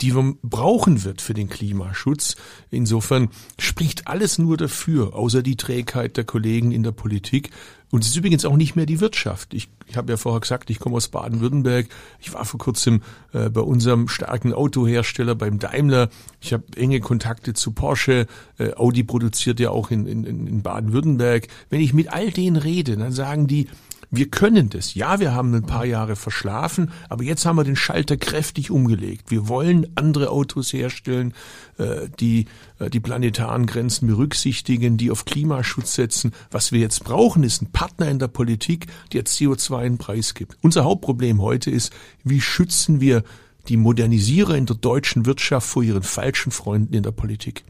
die 0.00 0.12
man 0.12 0.38
brauchen 0.42 1.04
wird 1.04 1.20
für 1.20 1.34
den 1.34 1.48
Klimaschutz. 1.48 2.36
Insofern 2.70 3.28
spricht 3.58 4.06
alles 4.06 4.38
nur 4.38 4.56
dafür, 4.56 5.14
außer 5.14 5.42
die 5.42 5.56
Trägheit 5.56 6.16
der 6.16 6.24
Kollegen 6.24 6.72
in 6.72 6.82
der 6.82 6.92
Politik. 6.92 7.50
Und 7.90 8.02
es 8.02 8.10
ist 8.10 8.16
übrigens 8.16 8.44
auch 8.44 8.56
nicht 8.56 8.74
mehr 8.74 8.86
die 8.86 9.00
Wirtschaft. 9.00 9.54
Ich, 9.54 9.68
ich 9.86 9.96
habe 9.96 10.12
ja 10.12 10.16
vorher 10.16 10.40
gesagt, 10.40 10.70
ich 10.70 10.80
komme 10.80 10.96
aus 10.96 11.08
Baden-Württemberg. 11.08 11.86
Ich 12.20 12.34
war 12.34 12.44
vor 12.44 12.58
kurzem 12.58 13.02
äh, 13.32 13.48
bei 13.48 13.60
unserem 13.60 14.08
starken 14.08 14.52
Autohersteller, 14.52 15.36
beim 15.36 15.60
Daimler. 15.60 16.08
Ich 16.40 16.52
habe 16.52 16.64
enge 16.76 17.00
Kontakte 17.00 17.54
zu 17.54 17.70
Porsche. 17.70 18.26
Äh, 18.58 18.74
Audi 18.74 19.04
produziert 19.04 19.60
ja 19.60 19.70
auch 19.70 19.92
in, 19.92 20.06
in, 20.06 20.24
in 20.24 20.62
Baden-Württemberg. 20.62 21.46
Wenn 21.70 21.80
ich 21.80 21.94
mit 21.94 22.12
all 22.12 22.30
denen 22.30 22.56
rede, 22.56 22.96
dann 22.96 23.12
sagen 23.12 23.46
die, 23.46 23.68
wir 24.10 24.30
können 24.30 24.70
das. 24.70 24.94
Ja, 24.94 25.20
wir 25.20 25.34
haben 25.34 25.54
ein 25.54 25.66
paar 25.66 25.84
Jahre 25.84 26.16
verschlafen, 26.16 26.90
aber 27.08 27.24
jetzt 27.24 27.44
haben 27.44 27.56
wir 27.56 27.64
den 27.64 27.76
Schalter 27.76 28.16
kräftig 28.16 28.70
umgelegt. 28.70 29.30
Wir 29.30 29.48
wollen 29.48 29.86
andere 29.94 30.30
Autos 30.30 30.72
herstellen, 30.72 31.34
äh, 31.78 32.08
die 32.20 32.46
äh, 32.78 32.90
die 32.90 33.00
planetaren 33.00 33.66
Grenzen 33.66 34.06
berücksichtigen, 34.06 34.96
die 34.96 35.10
auf 35.10 35.24
Klimaschutz 35.24 35.94
setzen. 35.94 36.32
Was 36.50 36.72
wir 36.72 36.80
jetzt 36.80 37.04
brauchen, 37.04 37.42
ist 37.42 37.62
ein 37.62 37.72
Partner 37.72 38.08
in 38.08 38.18
der 38.18 38.28
Politik, 38.28 38.86
der 39.12 39.24
CO2 39.24 39.76
einen 39.78 39.98
Preis 39.98 40.34
gibt. 40.34 40.56
Unser 40.62 40.84
Hauptproblem 40.84 41.40
heute 41.40 41.70
ist, 41.70 41.92
wie 42.24 42.40
schützen 42.40 43.00
wir 43.00 43.24
die 43.68 43.76
Modernisierer 43.76 44.56
in 44.56 44.66
der 44.66 44.76
deutschen 44.76 45.26
Wirtschaft 45.26 45.68
vor 45.68 45.82
ihren 45.82 46.02
falschen 46.02 46.52
Freunden 46.52 46.94
in 46.94 47.02
der 47.02 47.10
Politik? 47.10 47.64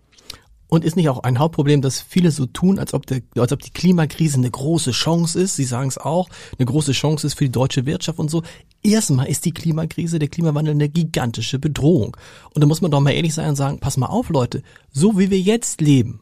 Und 0.68 0.84
ist 0.84 0.96
nicht 0.96 1.08
auch 1.08 1.22
ein 1.22 1.38
Hauptproblem, 1.38 1.80
dass 1.80 2.00
viele 2.00 2.30
so 2.32 2.46
tun, 2.46 2.78
als 2.78 2.92
ob, 2.92 3.06
der, 3.06 3.22
als 3.36 3.52
ob 3.52 3.62
die 3.62 3.70
Klimakrise 3.70 4.38
eine 4.38 4.50
große 4.50 4.90
Chance 4.90 5.40
ist? 5.40 5.56
Sie 5.56 5.64
sagen 5.64 5.88
es 5.88 5.98
auch, 5.98 6.28
eine 6.58 6.66
große 6.66 6.92
Chance 6.92 7.26
ist 7.26 7.34
für 7.34 7.44
die 7.44 7.52
deutsche 7.52 7.86
Wirtschaft 7.86 8.18
und 8.18 8.30
so. 8.30 8.42
Erstmal 8.82 9.28
ist 9.28 9.44
die 9.44 9.52
Klimakrise, 9.52 10.18
der 10.18 10.28
Klimawandel 10.28 10.74
eine 10.74 10.88
gigantische 10.88 11.58
Bedrohung. 11.58 12.16
Und 12.52 12.62
da 12.62 12.66
muss 12.66 12.80
man 12.80 12.90
doch 12.90 13.00
mal 13.00 13.12
ehrlich 13.12 13.34
sein 13.34 13.50
und 13.50 13.56
sagen, 13.56 13.78
pass 13.78 13.96
mal 13.96 14.06
auf, 14.06 14.28
Leute, 14.28 14.62
so 14.90 15.18
wie 15.18 15.30
wir 15.30 15.40
jetzt 15.40 15.80
leben, 15.80 16.20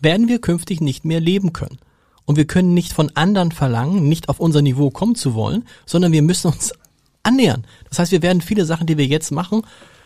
werden 0.00 0.28
wir 0.28 0.40
künftig 0.40 0.80
nicht 0.80 1.04
mehr 1.04 1.20
leben 1.20 1.52
können. 1.52 1.78
Und 2.24 2.36
wir 2.36 2.46
können 2.46 2.72
nicht 2.72 2.92
von 2.92 3.10
anderen 3.14 3.52
verlangen, 3.52 4.08
nicht 4.08 4.28
auf 4.28 4.40
unser 4.40 4.62
Niveau 4.62 4.90
kommen 4.90 5.16
zu 5.16 5.34
wollen, 5.34 5.64
sondern 5.84 6.12
wir 6.12 6.22
müssen 6.22 6.52
uns 6.52 6.72
annähern. 7.22 7.66
Das 7.88 7.98
heißt, 7.98 8.12
wir 8.12 8.22
werden 8.22 8.40
viele 8.40 8.64
Sachen, 8.64 8.86
die 8.86 8.96
wir 8.96 9.06
jetzt 9.06 9.30
machen, 9.32 9.62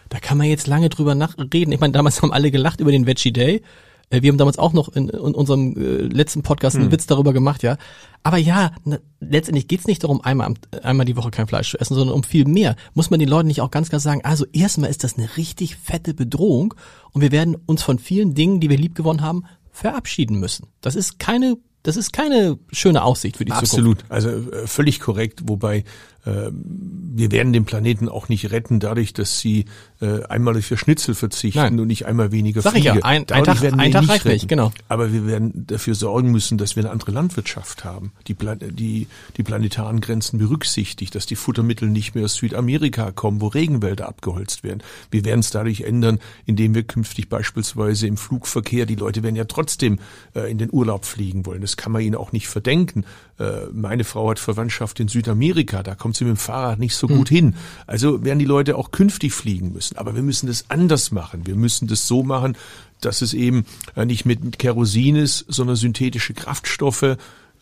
da 0.08 0.18
kann 0.18 0.38
man 0.38 0.46
jetzt 0.46 0.66
lange 0.66 0.88
drüber 0.88 1.14
nachreden. 1.14 1.72
Ich 1.72 1.80
meine, 1.80 1.92
damals 1.92 2.22
haben 2.22 2.32
alle 2.32 2.50
gelacht 2.50 2.80
über 2.80 2.92
den 2.92 3.06
Veggie 3.06 3.32
Day. 3.32 3.62
Äh, 4.10 4.22
wir 4.22 4.30
haben 4.30 4.38
damals 4.38 4.58
auch 4.58 4.72
noch 4.72 4.88
in, 4.88 5.08
in 5.08 5.34
unserem 5.34 5.76
äh, 5.76 6.02
letzten 6.02 6.42
Podcast 6.42 6.76
einen 6.76 6.86
hm. 6.86 6.92
Witz 6.92 7.06
darüber 7.06 7.32
gemacht, 7.32 7.62
ja. 7.62 7.76
Aber 8.22 8.36
ja, 8.36 8.72
na, 8.84 8.98
letztendlich 9.20 9.68
geht's 9.68 9.86
nicht 9.86 10.02
darum, 10.02 10.20
einmal, 10.20 10.54
einmal 10.82 11.06
die 11.06 11.16
Woche 11.16 11.30
kein 11.30 11.46
Fleisch 11.46 11.70
zu 11.70 11.78
essen, 11.78 11.94
sondern 11.94 12.14
um 12.14 12.22
viel 12.22 12.44
mehr. 12.44 12.76
Muss 12.94 13.10
man 13.10 13.20
den 13.20 13.28
Leuten 13.28 13.48
nicht 13.48 13.60
auch 13.60 13.70
ganz 13.70 13.88
klar 13.88 14.00
sagen, 14.00 14.20
also 14.24 14.44
erstmal 14.52 14.90
ist 14.90 15.04
das 15.04 15.16
eine 15.16 15.36
richtig 15.36 15.76
fette 15.76 16.14
Bedrohung 16.14 16.74
und 17.12 17.20
wir 17.20 17.32
werden 17.32 17.56
uns 17.66 17.82
von 17.82 17.98
vielen 17.98 18.34
Dingen, 18.34 18.60
die 18.60 18.70
wir 18.70 18.78
lieb 18.78 18.94
gewonnen 18.94 19.22
haben, 19.22 19.44
verabschieden 19.70 20.38
müssen. 20.38 20.68
Das 20.80 20.96
ist 20.96 21.18
keine 21.18 21.56
das 21.86 21.96
ist 21.96 22.12
keine 22.12 22.58
schöne 22.72 23.04
Aussicht 23.04 23.36
für 23.36 23.44
die 23.44 23.52
Absolut. 23.52 24.00
Zukunft. 24.00 24.10
Absolut, 24.10 24.42
also 24.50 24.64
äh, 24.64 24.66
völlig 24.66 24.98
korrekt, 24.98 25.42
wobei 25.44 25.78
äh, 25.78 25.84
wir 26.30 27.30
werden 27.30 27.52
den 27.52 27.64
Planeten 27.64 28.08
auch 28.08 28.28
nicht 28.28 28.50
retten 28.50 28.80
dadurch, 28.80 29.12
dass 29.12 29.38
sie 29.38 29.66
äh, 30.00 30.24
einmal 30.24 30.60
für 30.60 30.76
Schnitzel 30.76 31.14
verzichten 31.14 31.58
Nein. 31.60 31.80
und 31.80 31.86
nicht 31.86 32.04
einmal 32.06 32.32
weniger 32.32 32.60
Sag 32.62 32.72
Fliege. 32.72 32.88
ich 32.90 32.94
ja, 32.96 33.04
ein- 33.04 33.22
ein 33.30 33.44
Tag- 33.44 33.62
werden 33.62 33.78
wir 33.78 33.84
ein 33.84 33.92
Tag 33.92 34.02
nicht 34.02 34.10
reicht 34.10 34.24
nicht, 34.26 34.34
retten. 34.34 34.48
genau. 34.48 34.72
Aber 34.88 35.12
wir 35.12 35.26
werden 35.26 35.66
dafür 35.66 35.94
sorgen 35.94 36.30
müssen, 36.32 36.58
dass 36.58 36.76
wir 36.76 36.82
eine 36.82 36.90
andere 36.90 37.12
Landwirtschaft 37.12 37.84
haben, 37.84 38.12
die, 38.26 38.34
die 38.72 39.06
die 39.36 39.42
planetaren 39.42 40.00
Grenzen 40.00 40.38
berücksichtigt, 40.38 41.14
dass 41.14 41.24
die 41.26 41.36
Futtermittel 41.36 41.88
nicht 41.88 42.14
mehr 42.14 42.24
aus 42.24 42.34
Südamerika 42.34 43.12
kommen, 43.12 43.40
wo 43.40 43.46
Regenwälder 43.46 44.08
abgeholzt 44.08 44.64
werden. 44.64 44.82
Wir 45.10 45.24
werden 45.24 45.40
es 45.40 45.50
dadurch 45.50 45.82
ändern, 45.82 46.18
indem 46.44 46.74
wir 46.74 46.82
künftig 46.82 47.28
beispielsweise 47.28 48.06
im 48.08 48.16
Flugverkehr, 48.16 48.84
die 48.84 48.96
Leute 48.96 49.22
werden 49.22 49.36
ja 49.36 49.44
trotzdem 49.44 50.00
äh, 50.34 50.50
in 50.50 50.58
den 50.58 50.68
Urlaub 50.72 51.04
fliegen 51.06 51.46
wollen. 51.46 51.60
Das 51.62 51.76
kann 51.76 51.92
man 51.92 52.02
ihnen 52.02 52.16
auch 52.16 52.32
nicht 52.32 52.48
verdenken. 52.48 53.04
Äh, 53.38 53.66
meine 53.72 54.04
Frau 54.04 54.30
hat 54.30 54.38
Verwandtschaft 54.38 55.00
in 55.00 55.08
Südamerika, 55.08 55.82
da 55.82 55.94
kommt 55.94 56.16
sie 56.16 56.24
mit 56.24 56.36
dem 56.36 56.38
Fahrrad 56.38 56.78
nicht 56.78 56.94
so 56.94 57.06
gut 57.06 57.28
hin. 57.28 57.54
Also 57.86 58.24
werden 58.24 58.38
die 58.38 58.44
Leute 58.44 58.76
auch 58.76 58.90
künftig 58.90 59.32
fliegen 59.32 59.72
müssen. 59.72 59.96
Aber 59.98 60.14
wir 60.14 60.22
müssen 60.22 60.46
das 60.46 60.66
anders 60.68 61.10
machen. 61.10 61.46
Wir 61.46 61.56
müssen 61.56 61.86
das 61.86 62.06
so 62.06 62.22
machen, 62.22 62.56
dass 63.00 63.22
es 63.22 63.34
eben 63.34 63.66
äh, 63.94 64.04
nicht 64.04 64.24
mit 64.24 64.58
Kerosin 64.58 65.16
ist, 65.16 65.44
sondern 65.48 65.76
synthetische 65.76 66.34
Kraftstoffe. 66.34 67.16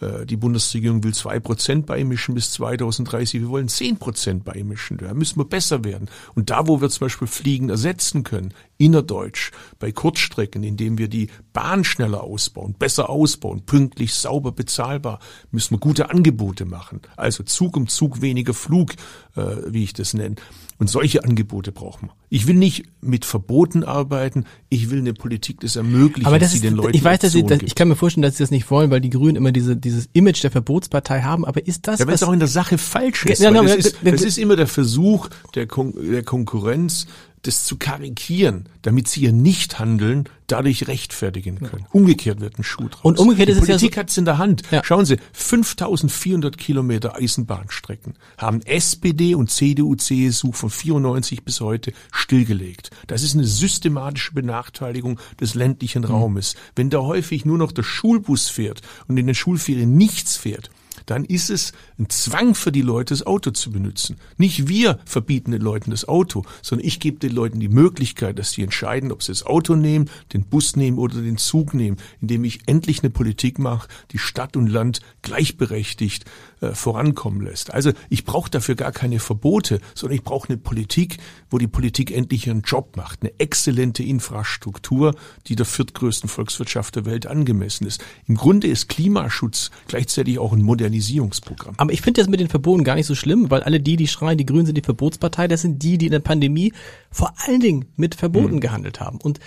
Äh, 0.05 0.27
Die 0.27 0.37
Bundesregierung 0.37 1.03
will 1.03 1.15
zwei 1.15 1.41
Prozent 1.41 1.87
beimischen 1.87 2.35
bis 2.35 2.53
2030. 2.53 3.41
Wir 3.41 3.49
wollen 3.49 3.69
zehn 3.69 3.97
Prozent 3.97 4.45
beimischen. 4.45 4.99
Da 4.99 5.15
müssen 5.15 5.39
wir 5.39 5.45
besser 5.45 5.85
werden. 5.85 6.09
Und 6.35 6.51
da, 6.51 6.67
wo 6.67 6.81
wir 6.81 6.91
zum 6.91 7.07
Beispiel 7.07 7.29
Fliegen 7.29 7.71
ersetzen 7.71 8.25
können, 8.25 8.53
innerdeutsch, 8.79 9.53
bei 9.79 9.93
Kurzstrecken, 9.93 10.63
indem 10.63 10.99
wir 10.99 11.09
die 11.09 11.29
Bahn 11.53 11.85
schneller 11.85 12.23
ausbauen, 12.25 12.75
besser 12.79 13.09
ausbauen, 13.09 13.63
pünktlich, 13.65 14.15
sauber, 14.15 14.53
bezahlbar, 14.53 15.21
müssen 15.51 15.75
wir 15.75 15.79
gute 15.79 16.11
Angebote 16.11 16.65
machen. 16.65 17.01
Also 17.17 17.43
Zug 17.45 17.77
um 17.77 17.89
Zug 17.89 18.21
weniger 18.21 18.55
Flug, 18.55 18.93
äh, 19.37 19.43
wie 19.67 19.85
ich 19.85 19.93
das 19.93 20.15
nenne. 20.15 20.37
Und 20.78 20.90
solche 20.90 21.23
Angebote 21.23 21.71
brauchen 21.71 22.09
wir. 22.09 22.14
Ich 22.31 22.49
will 22.49 22.57
nicht 22.57 22.85
mit 23.00 23.25
Verboten 23.25 23.85
arbeiten. 23.85 24.45
Ich 24.69 24.90
will 24.90 24.99
eine 24.99 25.14
Politik 25.14 25.61
das 25.61 25.76
ermöglicht, 25.76 26.26
Aber 26.26 26.38
das 26.38 26.50
die 26.50 26.57
ist, 26.57 26.64
den 26.64 26.75
Leuten 26.75 26.97
ich 26.97 27.04
weiß, 27.04 27.21
dass 27.21 27.33
sie, 27.33 27.45
das, 27.45 27.61
ich 27.62 27.76
kann 27.76 27.88
mir 27.88 27.95
vorstellen, 27.95 28.23
dass 28.23 28.37
sie 28.37 28.43
das 28.43 28.50
nicht 28.50 28.69
wollen, 28.71 28.90
weil 28.90 29.00
die 29.00 29.11
Grünen 29.11 29.37
immer 29.37 29.52
diese, 29.52 29.76
dieses 29.76 30.09
Image 30.14 30.43
der 30.43 30.50
Verbotspartei 30.50 31.23
haben. 31.23 31.45
Aber 31.45 31.64
ist 31.64 31.87
das, 31.87 32.00
Ja, 32.00 32.07
was, 32.07 32.16
es 32.16 32.23
auch 32.25 32.33
in 32.33 32.40
der 32.40 32.49
Sache 32.49 32.78
falsch 32.78 33.25
ist. 33.26 33.40
Ja, 33.40 33.52
ja, 33.52 33.62
das, 33.62 33.76
ist 33.76 33.97
das 34.02 34.23
ist 34.23 34.37
immer 34.37 34.57
der 34.57 34.66
Versuch 34.66 35.28
der, 35.54 35.66
Kon 35.69 35.95
der 35.97 36.25
Konkurrenz, 36.25 37.07
das 37.47 37.65
zu 37.65 37.77
karikieren, 37.77 38.69
damit 38.83 39.09
sie 39.09 39.21
ihr 39.23 39.33
Nicht-Handeln 39.33 40.25
dadurch 40.47 40.89
rechtfertigen 40.89 41.59
können. 41.61 41.87
Umgekehrt 41.93 42.41
wird 42.41 42.59
ein 42.59 42.65
Schuh 42.65 42.89
draus. 42.89 43.03
Und 43.03 43.19
umgekehrt 43.19 43.49
Die 43.49 43.53
ist 43.53 43.63
es 43.63 43.69
ja 43.69 43.75
Politik 43.77 43.95
so- 43.95 44.01
hat 44.01 44.11
es 44.11 44.19
in 44.19 44.25
der 44.27 44.39
Hand. 44.39 44.63
Ja. 44.71 44.83
Schauen 44.85 45.07
Sie, 45.07 45.17
5400 45.33 46.59
Kilometer 46.59 47.17
Eisenbahnstrecken 47.17 48.15
haben 48.39 48.61
SPD 48.63 49.35
und 49.35 49.51
CDU, 49.51 49.95
CSU 49.95 50.53
von 50.53 50.71
94 50.71 51.45
bis 51.45 51.61
heute 51.61 51.93
stillgelegt. 52.13 52.91
Das 53.07 53.23
ist 53.23 53.35
eine 53.35 53.45
systematische 53.45 54.33
Benachteiligung 54.35 55.19
des 55.41 55.55
ländlichen 55.55 56.03
Mhm. 56.03 56.09
Raumes. 56.09 56.57
Wenn 56.77 56.91
da 56.91 56.99
häufig 57.01 57.45
nur 57.45 57.59
noch 57.59 57.73
der 57.73 57.83
Schulbus 57.83 58.49
fährt 58.49 58.81
und 59.09 59.17
in 59.17 59.27
den 59.27 59.35
Schulferien 59.35 59.95
nichts 59.97 60.37
fährt, 60.37 60.71
dann 61.07 61.25
ist 61.25 61.51
es 61.51 61.73
ein 61.99 62.09
Zwang 62.09 62.55
für 62.55 62.73
die 62.73 62.83
Leute, 62.83 63.15
das 63.15 63.27
Auto 63.27 63.51
zu 63.51 63.71
benutzen. 63.71 64.17
Nicht 64.37 64.69
wir 64.69 64.99
verbieten 65.05 65.53
den 65.53 65.63
Leuten 65.63 65.91
das 65.91 66.07
Auto, 66.07 66.45
sondern 66.63 66.87
ich 66.87 67.01
gebe 67.01 67.19
den 67.19 67.33
Leuten 67.33 67.61
die 67.61 67.69
Möglichkeit, 67.69 68.39
dass 68.39 68.53
sie 68.53 68.63
entscheiden, 68.63 69.13
ob 69.13 69.23
sie 69.23 69.33
das 69.33 69.45
Auto 69.45 69.75
nehmen, 69.75 70.11
den 70.33 70.45
Bus 70.45 70.77
nehmen 70.77 70.99
oder 70.99 71.21
den 71.21 71.37
Zug 71.37 71.75
nehmen, 71.75 71.99
indem 72.21 72.45
ich 72.45 72.61
endlich 72.67 73.03
eine 73.03 73.11
Politik 73.11 73.59
mache, 73.59 73.89
die 74.13 74.19
Stadt 74.19 74.57
und 74.57 74.69
Land 74.69 75.01
gleichberechtigt 75.23 76.25
äh, 76.64 76.75
vorankommen 76.75 77.42
lässt. 77.42 77.73
Also 77.73 77.92
ich 78.09 78.25
brauche 78.25 78.50
dafür 78.50 78.75
gar 78.75 78.92
keine 78.92 79.18
Verbote, 79.18 79.80
sondern 79.94 80.16
ich 80.16 80.25
brauche 80.25 80.49
eine 80.49 80.59
Politik, 80.59 81.18
wo 81.50 81.59
die 81.59 81.66
Politik 81.66 82.11
endlich 82.11 82.47
ihren 82.47 82.62
Job 82.62 82.97
macht. 82.97 83.23
Eine 83.23 83.33
exzellente 83.38 84.02
Infrastruktur, 84.02 85.14
die 85.47 85.56
der 85.56 85.66
viertgrößten 85.66 86.28
Volkswirtschaft 86.28 86.97
der 86.97 87.04
Welt 87.04 87.26
angemessen 87.26 87.87
ist. 87.87 88.04
Im 88.26 88.37
Grunde 88.37 88.66
ist 88.66 88.88
Klimaschutz 88.88 89.71
gleichzeitig 89.88 90.38
auch 90.38 90.52
ein 90.52 90.62
Modernisierungsprogramm. 90.62 91.75
aber 91.76 91.92
ich 91.92 92.02
finde 92.02 92.21
das 92.21 92.28
mit 92.28 92.40
den 92.40 92.49
Verboten 92.49 92.85
gar 92.85 92.94
nicht 92.94 93.06
so 93.06 93.14
schlimm, 93.14 93.50
weil 93.50 93.62
alle 93.62 93.80
die, 93.80 93.97
die 93.97 94.09
schreien, 94.09 94.38
die 94.38 94.47
Grünen 94.47 94.66
sind 94.66 94.76
die 94.76 94.83
Verbotspartei, 94.83 95.49
das 95.49 95.62
sind 95.62 95.83
die, 95.83 95.99
die 95.99 96.06
in 96.06 96.12
der 96.12 96.21
Pandemie 96.21 96.73
vor 97.11 97.33
allen 97.47 97.61
Dingen 97.61 97.87
mit 97.97 98.14
Hm. 98.14 98.18
Verboten 98.18 98.61
gehandelt 98.61 99.00
haben. 99.00 99.18
Und 99.18 99.40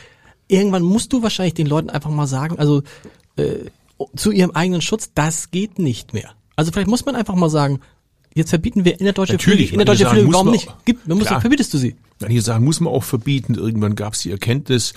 irgendwann 0.48 0.84
musst 0.84 1.14
du 1.14 1.24
wahrscheinlich 1.24 1.54
den 1.54 1.68
Leuten 1.68 1.90
einfach 1.90 2.10
mal 2.10 2.28
sagen, 2.28 2.60
also 2.60 2.84
äh, 3.38 3.66
zu 4.16 4.32
ihrem 4.32 4.52
eigenen 4.52 4.82
Schutz, 4.82 5.12
das 5.14 5.52
geht 5.52 5.80
nicht 5.80 6.14
mehr. 6.14 6.37
Also 6.58 6.72
vielleicht 6.72 6.90
muss 6.90 7.06
man 7.06 7.16
einfach 7.16 7.36
mal 7.36 7.50
sagen, 7.50 7.80
jetzt 8.34 8.50
verbieten 8.50 8.84
wir 8.84 9.00
innerdeutsche 9.00 9.34
Natürlich, 9.34 9.70
Flüge, 9.70 9.74
innerdeutsche 9.76 10.08
Flüge, 10.08 10.34
warum 10.34 10.52
nicht? 10.52 10.66
man 10.66 10.76
auch. 10.76 10.80
Gib, 10.84 11.08
man 11.08 11.18
muss, 11.20 11.28
verbietest 11.28 11.74
du 11.74 11.78
sie. 11.78 11.96
Manche 12.20 12.42
sagen, 12.42 12.66
muss 12.66 12.82
man 12.82 12.92
auch 12.92 13.04
verbieten. 13.04 13.56
Irgendwann 13.56 13.96
gab 13.96 14.14
es 14.14 14.22
die 14.22 14.32
Erkenntnis, 14.32 14.94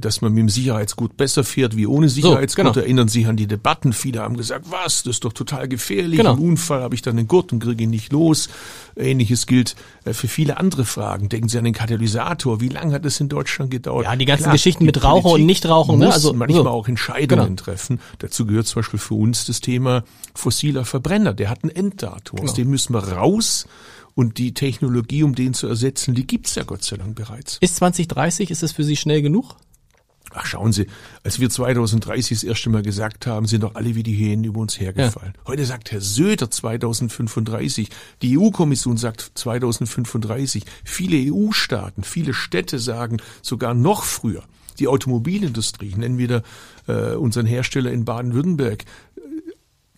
dass 0.00 0.22
man 0.22 0.32
mit 0.32 0.40
dem 0.40 0.48
Sicherheitsgurt 0.48 1.16
besser 1.16 1.44
fährt 1.44 1.76
wie 1.76 1.86
ohne 1.86 2.08
Sicherheitsgurt. 2.08 2.72
genau. 2.74 2.84
Erinnern 2.84 3.08
sich 3.08 3.26
an 3.26 3.36
die 3.36 3.46
Debatten. 3.46 3.92
Viele 3.92 4.20
haben 4.22 4.36
gesagt, 4.36 4.66
was, 4.70 5.02
das 5.02 5.16
ist 5.16 5.24
doch 5.24 5.32
total 5.34 5.68
gefährlich. 5.68 6.18
Genau. 6.18 6.34
Im 6.34 6.40
Unfall 6.40 6.80
habe 6.82 6.94
ich 6.94 7.02
dann 7.02 7.16
den 7.18 7.28
Gurt 7.28 7.52
und 7.52 7.58
kriege 7.60 7.84
ihn 7.84 7.90
nicht 7.90 8.10
los. 8.12 8.48
Ähnliches 8.96 9.46
gilt 9.46 9.76
äh, 10.04 10.12
für 10.14 10.26
viele 10.28 10.56
andere 10.56 10.84
Fragen. 10.84 11.28
Denken 11.28 11.48
Sie 11.48 11.58
an 11.58 11.64
den 11.64 11.74
Katalysator. 11.74 12.60
Wie 12.60 12.68
lange 12.68 12.94
hat 12.94 13.04
es 13.04 13.20
in 13.20 13.28
Deutschland 13.28 13.70
gedauert? 13.70 14.04
Ja, 14.04 14.16
die 14.16 14.24
ganzen 14.24 14.50
Geschichten 14.52 14.84
mit 14.84 15.02
Rauchen 15.04 15.32
und 15.32 15.44
Nichtrauchen, 15.46 15.98
ne? 15.98 16.06
muss 16.06 16.14
Also, 16.14 16.32
manchmal 16.32 16.62
so. 16.64 16.68
auch 16.70 16.88
Entscheidungen 16.88 17.44
Genau. 17.56 17.62
treffen. 17.62 18.00
Dazu 18.20 18.46
gehört 18.46 18.66
zum 18.66 18.80
Beispiel 18.80 18.98
für 19.00 19.14
uns 19.14 19.44
das 19.44 19.60
Thema 19.60 20.04
fossiler 20.34 20.84
Verbrenner. 20.84 21.34
Der 21.34 21.50
hat 21.50 21.62
ein 21.64 21.70
Enddatum. 21.70 22.38
Aus 22.40 22.44
Genau. 22.46 22.56
dem 22.56 22.70
müssen 22.70 22.94
wir 22.94 23.00
raus. 23.04 23.66
Und 24.16 24.38
die 24.38 24.54
Technologie, 24.54 25.24
um 25.24 25.34
den 25.34 25.54
zu 25.54 25.66
ersetzen, 25.66 26.14
die 26.14 26.24
gibt's 26.26 26.54
ja 26.54 26.62
Gott 26.62 26.84
sei 26.84 26.96
Dank 26.96 27.16
bereits. 27.16 27.58
Ist 27.60 27.76
2030, 27.76 28.50
ist 28.52 28.62
das 28.62 28.70
für 28.72 28.84
Sie 28.84 28.96
schnell 28.96 29.20
genug? 29.22 29.56
Ach, 30.36 30.46
schauen 30.46 30.72
Sie, 30.72 30.86
als 31.22 31.38
wir 31.38 31.48
2030 31.48 32.38
das 32.38 32.44
erste 32.44 32.68
Mal 32.68 32.82
gesagt 32.82 33.28
haben, 33.28 33.46
sind 33.46 33.62
doch 33.62 33.76
alle 33.76 33.94
wie 33.94 34.02
die 34.02 34.14
Hähnen 34.14 34.42
über 34.42 34.60
uns 34.60 34.80
hergefallen. 34.80 35.34
Heute 35.46 35.64
sagt 35.64 35.92
Herr 35.92 36.00
Söder 36.00 36.50
2035. 36.50 37.88
Die 38.20 38.36
EU-Kommission 38.36 38.96
sagt 38.96 39.30
2035. 39.34 40.64
Viele 40.82 41.32
EU-Staaten, 41.32 42.02
viele 42.02 42.34
Städte 42.34 42.80
sagen 42.80 43.18
sogar 43.42 43.74
noch 43.74 44.02
früher. 44.02 44.42
Die 44.80 44.88
Automobilindustrie, 44.88 45.86
ich 45.86 45.96
nenne 45.96 46.18
wieder 46.18 46.42
äh, 46.88 47.14
unseren 47.14 47.46
Hersteller 47.46 47.92
in 47.92 48.04
Baden-Württemberg, 48.04 48.84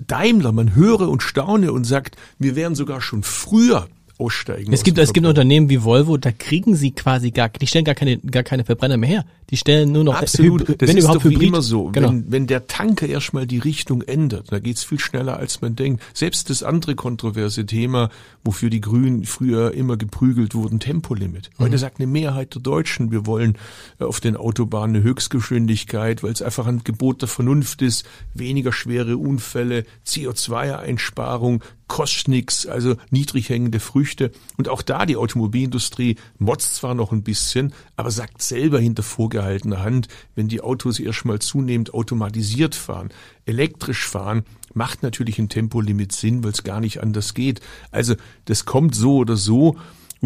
Daimler, 0.06 0.52
man 0.52 0.74
höre 0.74 1.08
und 1.08 1.22
staune 1.22 1.72
und 1.72 1.84
sagt, 1.84 2.16
wir 2.38 2.54
werden 2.56 2.74
sogar 2.74 3.00
schon 3.00 3.22
früher 3.22 3.88
aussteigen. 4.18 4.72
Es 4.72 4.82
gibt, 4.82 4.98
es 4.98 5.12
gibt. 5.12 5.26
Unternehmen 5.26 5.68
wie 5.68 5.82
Volvo, 5.82 6.16
da 6.16 6.30
kriegen 6.30 6.76
sie 6.76 6.92
quasi 6.92 7.32
gar, 7.32 7.48
die 7.48 7.66
stellen 7.66 7.84
gar 7.84 7.94
keine, 7.96 8.18
gar 8.18 8.42
keine 8.44 8.64
Verbrenner 8.64 8.96
mehr 8.96 9.08
her. 9.08 9.24
Die 9.50 9.56
stellen 9.56 9.92
nur 9.92 10.04
noch, 10.04 10.14
Absolut. 10.20 10.62
Hybrid- 10.62 10.82
das 10.82 10.88
wenn 10.88 10.96
ist 10.96 11.04
überhaupt 11.04 11.24
doch 11.24 11.30
Hybrid. 11.30 11.48
immer 11.48 11.62
so. 11.62 11.90
Genau. 11.90 12.08
Wenn, 12.08 12.32
wenn 12.32 12.46
der 12.46 12.66
Tanker 12.66 13.06
erstmal 13.08 13.46
die 13.46 13.58
Richtung 13.58 14.02
ändert, 14.02 14.50
da 14.52 14.58
geht's 14.58 14.84
viel 14.84 14.98
schneller, 15.00 15.36
als 15.36 15.60
man 15.60 15.76
denkt. 15.76 16.02
Selbst 16.14 16.48
das 16.50 16.62
andere 16.62 16.94
kontroverse 16.94 17.66
Thema, 17.66 18.10
wofür 18.44 18.70
die 18.70 18.80
Grünen 18.80 19.24
früher 19.24 19.74
immer 19.74 19.96
geprügelt 19.96 20.54
wurden, 20.54 20.80
Tempolimit. 20.80 21.50
Mhm. 21.58 21.64
Heute 21.64 21.78
sagt 21.78 21.98
eine 21.98 22.06
Mehrheit 22.06 22.54
der 22.54 22.62
Deutschen, 22.62 23.10
wir 23.10 23.26
wollen 23.26 23.56
äh, 24.00 24.04
auf 24.04 24.20
den 24.20 24.36
Autobahnen 24.36 24.96
eine 24.96 25.04
Höchstgeschwindigkeit, 25.04 26.22
weil 26.22 26.32
es 26.32 26.42
einfach 26.42 26.66
ein 26.66 26.82
Gebot 26.84 27.22
der 27.22 27.28
Vernunft 27.28 27.82
ist, 27.82 28.06
weniger 28.34 28.72
schwere 28.72 29.16
Unfälle, 29.16 29.84
CO2-Einsparung, 30.06 31.62
kostet 31.88 32.28
nix, 32.28 32.66
also 32.66 32.96
niedrig 33.10 33.48
hängende 33.48 33.80
Früchte. 33.80 34.32
Und 34.56 34.68
auch 34.68 34.82
da 34.82 35.06
die 35.06 35.16
Automobilindustrie 35.16 36.16
motzt 36.38 36.74
zwar 36.76 36.94
noch 36.94 37.12
ein 37.12 37.22
bisschen, 37.22 37.72
aber 37.96 38.10
sagt 38.10 38.42
selber 38.42 38.80
hinter 38.80 39.02
vorgehaltener 39.02 39.82
Hand, 39.82 40.08
wenn 40.34 40.48
die 40.48 40.60
Autos 40.60 40.98
erstmal 40.98 41.38
zunehmend 41.38 41.94
automatisiert 41.94 42.74
fahren, 42.74 43.10
elektrisch 43.44 44.06
fahren, 44.06 44.44
macht 44.74 45.02
natürlich 45.02 45.38
ein 45.38 45.48
Tempolimit 45.48 46.12
Sinn, 46.12 46.44
weil 46.44 46.52
es 46.52 46.64
gar 46.64 46.80
nicht 46.80 47.02
anders 47.02 47.34
geht. 47.34 47.60
Also 47.90 48.14
das 48.44 48.64
kommt 48.64 48.94
so 48.94 49.16
oder 49.16 49.36
so. 49.36 49.76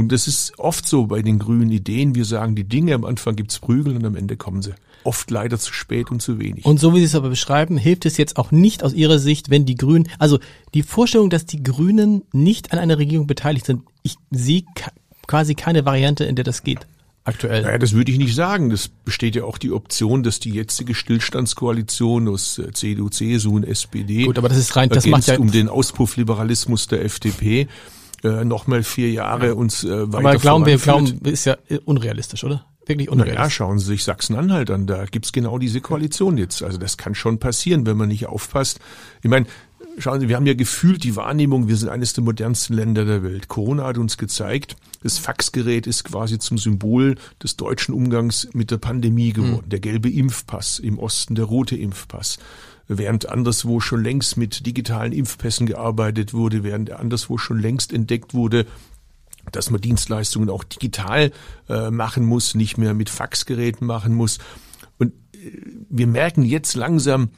Und 0.00 0.10
das 0.12 0.26
ist 0.26 0.58
oft 0.58 0.86
so 0.88 1.06
bei 1.06 1.22
den 1.22 1.38
grünen 1.38 1.70
Ideen. 1.70 2.14
Wir 2.14 2.24
sagen 2.24 2.54
die 2.56 2.64
Dinge, 2.64 2.94
am 2.94 3.04
Anfang 3.04 3.36
gibt's 3.36 3.58
Prügel 3.58 3.94
und 3.96 4.04
am 4.04 4.16
Ende 4.16 4.36
kommen 4.36 4.62
sie. 4.62 4.72
Oft 5.04 5.30
leider 5.30 5.58
zu 5.58 5.72
spät 5.72 6.10
und 6.10 6.20
zu 6.20 6.38
wenig. 6.38 6.64
Und 6.64 6.80
so 6.80 6.92
wie 6.94 6.98
Sie 6.98 7.04
es 7.04 7.14
aber 7.14 7.28
beschreiben, 7.30 7.76
hilft 7.78 8.04
es 8.06 8.16
jetzt 8.16 8.36
auch 8.36 8.50
nicht 8.50 8.82
aus 8.82 8.92
Ihrer 8.92 9.18
Sicht, 9.18 9.48
wenn 9.50 9.64
die 9.64 9.76
Grünen, 9.76 10.08
also 10.18 10.38
die 10.74 10.82
Vorstellung, 10.82 11.30
dass 11.30 11.46
die 11.46 11.62
Grünen 11.62 12.22
nicht 12.32 12.72
an 12.72 12.78
einer 12.78 12.98
Regierung 12.98 13.26
beteiligt 13.26 13.64
sind, 13.66 13.82
ich 14.02 14.16
sehe 14.30 14.64
quasi 15.26 15.54
keine 15.54 15.84
Variante, 15.86 16.24
in 16.24 16.34
der 16.36 16.44
das 16.44 16.62
geht. 16.64 16.80
Aktuell. 17.24 17.62
Naja, 17.62 17.78
das 17.78 17.92
würde 17.92 18.10
ich 18.10 18.18
nicht 18.18 18.34
sagen. 18.34 18.70
Das 18.70 18.88
besteht 18.88 19.36
ja 19.36 19.44
auch 19.44 19.58
die 19.58 19.70
Option, 19.72 20.22
dass 20.22 20.40
die 20.40 20.50
jetzige 20.50 20.94
Stillstandskoalition 20.94 22.28
aus 22.28 22.58
äh, 22.58 22.72
CDU, 22.72 23.08
CSU 23.10 23.56
und 23.56 23.64
SPD 23.64 24.24
Gut, 24.24 24.38
aber 24.38 24.48
das 24.48 24.58
ist 24.58 24.74
rein- 24.76 24.88
das 24.88 25.06
macht 25.06 25.26
ja- 25.26 25.38
um 25.38 25.50
den 25.50 25.68
Auspuffliberalismus 25.68 26.88
der 26.88 27.04
FDP 27.04 27.68
äh, 28.22 28.44
nochmal 28.44 28.82
vier 28.82 29.10
Jahre 29.10 29.54
uns 29.54 29.84
äh, 29.84 30.12
weiter 30.12 30.28
aber 30.28 30.38
glauben 30.38 30.66
wir, 30.66 30.78
glauben, 30.78 31.20
ist 31.24 31.46
ja 31.46 31.56
unrealistisch, 31.84 32.44
oder? 32.44 32.66
Wirklich 32.86 33.08
Naja, 33.08 33.22
unrealistisch. 33.22 33.54
schauen 33.54 33.78
Sie 33.78 33.86
sich 33.86 34.04
Sachsen-Anhalt 34.04 34.70
an, 34.70 34.86
da 34.86 35.04
gibt's 35.04 35.32
genau 35.32 35.58
diese 35.58 35.80
Koalition 35.80 36.36
jetzt. 36.38 36.62
Also 36.62 36.78
das 36.78 36.96
kann 36.96 37.14
schon 37.14 37.38
passieren, 37.38 37.86
wenn 37.86 37.96
man 37.96 38.08
nicht 38.08 38.26
aufpasst. 38.26 38.80
Ich 39.22 39.30
meine, 39.30 39.46
schauen 39.98 40.20
Sie, 40.20 40.28
wir 40.28 40.36
haben 40.36 40.46
ja 40.46 40.54
gefühlt 40.54 41.04
die 41.04 41.16
Wahrnehmung, 41.16 41.68
wir 41.68 41.76
sind 41.76 41.88
eines 41.88 42.12
der 42.12 42.24
modernsten 42.24 42.74
Länder 42.74 43.04
der 43.04 43.22
Welt. 43.22 43.48
Corona 43.48 43.84
hat 43.84 43.98
uns 43.98 44.16
gezeigt, 44.16 44.76
das 45.02 45.18
Faxgerät 45.18 45.86
ist 45.86 46.04
quasi 46.04 46.38
zum 46.38 46.58
Symbol 46.58 47.16
des 47.42 47.56
deutschen 47.56 47.94
Umgangs 47.94 48.48
mit 48.52 48.70
der 48.70 48.78
Pandemie 48.78 49.32
geworden. 49.32 49.64
Mhm. 49.66 49.70
Der 49.70 49.80
gelbe 49.80 50.10
Impfpass 50.10 50.78
im 50.78 50.98
Osten, 50.98 51.34
der 51.34 51.44
rote 51.44 51.76
Impfpass 51.76 52.38
während 52.98 53.28
anderswo 53.28 53.78
schon 53.78 54.02
längst 54.02 54.36
mit 54.36 54.66
digitalen 54.66 55.12
Impfpässen 55.12 55.66
gearbeitet 55.66 56.34
wurde, 56.34 56.64
während 56.64 56.90
anderswo 56.90 57.38
schon 57.38 57.60
längst 57.60 57.92
entdeckt 57.92 58.34
wurde, 58.34 58.66
dass 59.52 59.70
man 59.70 59.80
Dienstleistungen 59.80 60.50
auch 60.50 60.64
digital 60.64 61.30
äh, 61.68 61.90
machen 61.90 62.24
muss, 62.24 62.56
nicht 62.56 62.78
mehr 62.78 62.92
mit 62.92 63.08
Faxgeräten 63.08 63.86
machen 63.86 64.12
muss. 64.12 64.38
Und 64.98 65.12
äh, 65.34 65.52
wir 65.88 66.08
merken 66.08 66.44
jetzt 66.44 66.74
langsam, 66.74 67.30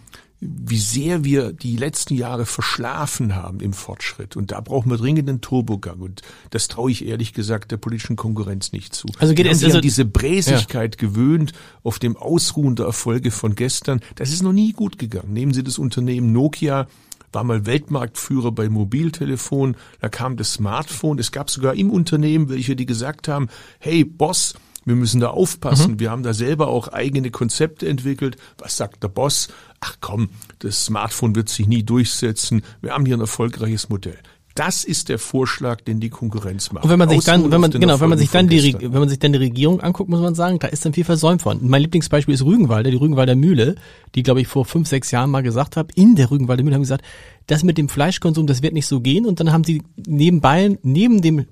wie 0.45 0.79
sehr 0.79 1.23
wir 1.23 1.53
die 1.53 1.77
letzten 1.77 2.15
Jahre 2.15 2.47
verschlafen 2.47 3.37
haben 3.37 3.61
im 3.61 3.73
Fortschritt. 3.73 4.35
Und 4.35 4.51
da 4.51 4.61
brauchen 4.61 4.91
wir 4.91 4.99
dringend 4.99 5.29
einen 5.29 5.41
Turbogang. 5.41 6.01
Und 6.01 6.23
das 6.51 6.67
traue 6.67 6.91
ich 6.91 7.07
ehrlich 7.07 7.33
gesagt 7.33 7.71
der 7.71 7.77
politischen 7.77 8.17
Konkurrenz 8.17 8.73
nicht 8.73 8.93
zu. 8.93 9.07
Also 9.19 9.35
geht 9.35 9.45
wir 9.45 9.53
es 9.53 9.63
haben 9.63 9.67
also 9.71 9.81
diese 9.81 10.05
Bräsigkeit 10.05 10.97
ja. 11.01 11.09
gewöhnt 11.09 11.53
auf 11.85 12.01
dem 12.01 12.17
Ausruhen 12.17 12.75
der 12.75 12.87
Erfolge 12.87 13.31
von 13.31 13.55
gestern. 13.55 14.01
Das 14.17 14.33
ist 14.33 14.43
noch 14.43 14.53
nie 14.53 14.73
gut 14.73 14.99
gegangen. 14.99 15.33
Nehmen 15.33 15.55
Sie 15.55 15.63
das 15.63 15.79
Unternehmen 15.79 16.33
Nokia 16.33 16.89
war 17.33 17.45
mal 17.45 17.65
Weltmarktführer 17.65 18.53
bei 18.53 18.69
Mobiltelefon, 18.69 19.77
da 20.03 20.11
kam 20.11 20.37
das 20.37 20.53
Smartphone, 20.53 21.19
es 21.19 21.33
gab 21.33 21.49
sogar 21.49 21.75
im 21.75 21.91
Unternehmen 21.91 22.51
welche, 22.51 22.77
die 22.77 22.85
gesagt 22.85 23.27
haben, 23.27 23.49
hey 23.79 24.05
Boss, 24.05 24.55
wir 24.85 24.97
müssen 24.97 25.21
da 25.21 25.29
aufpassen. 25.29 25.93
Mhm. 25.93 26.01
Wir 26.01 26.11
haben 26.11 26.23
da 26.23 26.35
selber 26.35 26.69
auch 26.69 26.89
eigene 26.89 27.31
Konzepte 27.31 27.89
entwickelt. 27.89 28.37
Was 28.59 28.77
sagt 28.77 29.03
der 29.03 29.09
Boss? 29.09 29.49
Ach 29.81 29.97
komm, 30.01 30.31
das 30.61 30.85
Smartphone 30.85 31.35
wird 31.35 31.49
sich 31.49 31.67
nie 31.67 31.83
durchsetzen. 31.83 32.63
Wir 32.81 32.93
haben 32.93 33.07
hier 33.07 33.17
ein 33.17 33.21
erfolgreiches 33.21 33.89
Modell. 33.89 34.19
Das 34.55 34.85
ist 34.85 35.09
der 35.09 35.19
Vorschlag, 35.19 35.81
den 35.81 35.99
die 35.99 36.11
Konkurrenz 36.11 36.73
macht. 36.73 36.85
Und 36.85 36.91
wenn 36.91 36.99
man 36.99 37.09
sich 37.09 37.25
dann, 37.25 37.51
wenn 37.51 37.61
man, 37.61 37.71
genau, 37.71 38.01
wenn 38.01 38.11
man 38.11 38.19
sich 38.19 38.31
dann 38.31 38.49
die, 38.49 38.75
wenn 38.81 38.93
man 38.93 39.09
sich 39.09 39.19
dann 39.19 39.33
die 39.33 39.39
Regierung 39.39 39.81
anguckt, 39.81 40.11
muss 40.11 40.21
man 40.21 40.35
sagen, 40.35 40.59
da 40.59 40.69
ist 40.69 40.85
dann 40.85 40.93
viel 40.93 41.05
versäumt 41.05 41.45
worden. 41.47 41.61
Mein 41.63 41.81
Lieblingsbeispiel 41.81 42.35
ist 42.35 42.45
Rügenwalder, 42.45 42.91
die 42.91 42.99
Rügenwalder 42.99 43.35
Mühle, 43.35 43.77
die, 44.15 44.23
glaube 44.23 44.43
ich, 44.43 44.49
vor 44.49 44.67
fünf, 44.67 44.89
sechs 44.89 45.11
Jahren 45.11 45.31
mal 45.31 45.43
gesagt 45.43 45.77
habe, 45.77 45.89
in 45.95 46.17
der 46.17 46.31
Rügenwalder 46.31 46.65
Mühle 46.65 46.75
haben 46.75 46.83
gesagt, 46.83 47.05
das 47.47 47.63
mit 47.63 47.79
dem 47.79 47.89
Fleischkonsum, 47.89 48.47
das 48.47 48.63
wird 48.63 48.75
nicht 48.75 48.87
so 48.87 49.01
gehen. 49.01 49.25
Und 49.25 49.41
dann 49.41 49.53
haben 49.53 49.65
sie 49.65 49.83
nebenbei, 49.97 50.79
neben 50.83 51.23
dem 51.23 51.47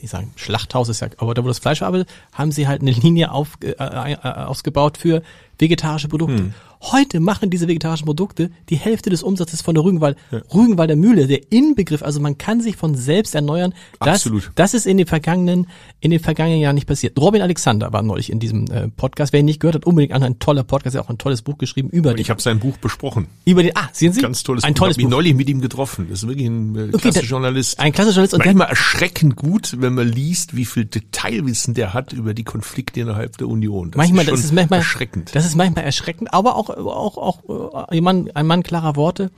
ich 0.00 0.10
sagen, 0.10 0.32
Schlachthaus 0.36 0.88
ist 0.88 1.00
ja, 1.00 1.08
aber 1.18 1.34
da 1.34 1.44
wo 1.44 1.48
das 1.48 1.58
Fleisch 1.58 1.82
arbeitet, 1.82 2.08
haben 2.32 2.52
sie 2.52 2.66
halt 2.66 2.82
eine 2.82 2.90
Linie 2.90 3.30
auf, 3.30 3.58
äh, 3.62 3.70
äh, 3.70 4.16
ausgebaut 4.16 4.98
für 4.98 5.22
vegetarische 5.58 6.08
Produkte. 6.08 6.38
Hm. 6.38 6.54
Heute 6.82 7.20
machen 7.20 7.48
diese 7.48 7.68
vegetarischen 7.68 8.06
Produkte 8.06 8.50
die 8.68 8.74
Hälfte 8.74 9.08
des 9.08 9.22
Umsatzes 9.22 9.62
von 9.62 9.74
der 9.76 9.84
Rügenwald, 9.84 10.16
ja. 10.32 10.42
Rügenwalder 10.52 10.96
Mühle, 10.96 11.28
der 11.28 11.52
Inbegriff. 11.52 12.02
Also 12.02 12.18
man 12.18 12.38
kann 12.38 12.60
sich 12.60 12.74
von 12.74 12.96
selbst 12.96 13.36
erneuern. 13.36 13.72
Das, 14.00 14.16
Absolut. 14.16 14.50
Das 14.56 14.74
ist 14.74 14.86
in 14.86 14.96
den 14.96 15.06
vergangenen, 15.06 15.68
in 16.00 16.10
den 16.10 16.18
vergangenen 16.18 16.60
Jahren 16.60 16.74
nicht 16.74 16.88
passiert. 16.88 17.16
Robin 17.20 17.40
Alexander 17.40 17.92
war 17.92 18.02
neulich 18.02 18.30
in 18.30 18.40
diesem 18.40 18.68
äh, 18.70 18.88
Podcast. 18.88 19.32
Wer 19.32 19.40
ihn 19.40 19.46
nicht 19.46 19.60
gehört 19.60 19.76
hat, 19.76 19.86
unbedingt 19.86 20.12
an. 20.12 20.24
Ein 20.24 20.40
toller 20.40 20.64
Podcast, 20.64 20.96
er 20.96 21.00
hat 21.00 21.06
auch 21.06 21.10
ein 21.10 21.18
tolles 21.18 21.42
Buch 21.42 21.56
geschrieben 21.56 21.88
über 21.88 22.18
Ich 22.18 22.30
habe 22.30 22.42
sein 22.42 22.58
Buch 22.58 22.76
besprochen. 22.78 23.28
Über 23.44 23.62
den, 23.62 23.76
ah, 23.76 23.88
sehen 23.92 24.12
Sie? 24.12 24.20
Ganz 24.20 24.42
tolles 24.42 24.64
ein 24.64 24.74
Buch. 24.74 24.80
tolles 24.80 24.96
ich 24.96 25.04
habe 25.04 25.08
mich 25.08 25.16
neulich 25.16 25.34
mit 25.34 25.48
ihm 25.48 25.60
getroffen. 25.60 26.08
Das 26.10 26.24
ist 26.24 26.28
wirklich 26.28 26.48
ein 26.48 26.74
äh, 26.74 26.88
okay, 26.88 26.98
klassischer 26.98 27.26
Journalist. 27.26 27.78
Ein 27.78 27.92
klassischer 27.92 28.22
Journalist. 28.22 28.34
Und 28.34 28.44
Manchmal 28.44 28.68
erschreckend 28.68 29.36
gut, 29.36 29.76
wenn 29.78 29.94
man 29.94 30.08
liest, 30.08 30.56
wie 30.56 30.64
viel 30.64 30.84
Detailwissen 30.84 31.74
der 31.74 31.94
hat 31.94 32.12
über 32.12 32.34
die 32.34 32.44
Konflikte 32.44 33.00
innerhalb 33.00 33.38
der 33.38 33.46
Union. 33.46 33.92
Das 33.92 33.98
manchmal, 33.98 34.24
ist 34.24 34.32
das 34.32 34.44
ist 34.44 34.52
manchmal 34.52 34.80
erschreckend. 34.80 35.30
Das 35.34 35.46
ist 35.46 35.54
manchmal 35.54 35.84
erschreckend, 35.84 36.34
aber 36.34 36.56
auch, 36.56 36.71
auch, 36.76 37.16
auch 37.18 37.88
ein 37.88 38.02
Mann, 38.02 38.30
ein 38.34 38.46
Mann 38.46 38.62
klarer 38.62 38.96
Worte. 38.96 39.30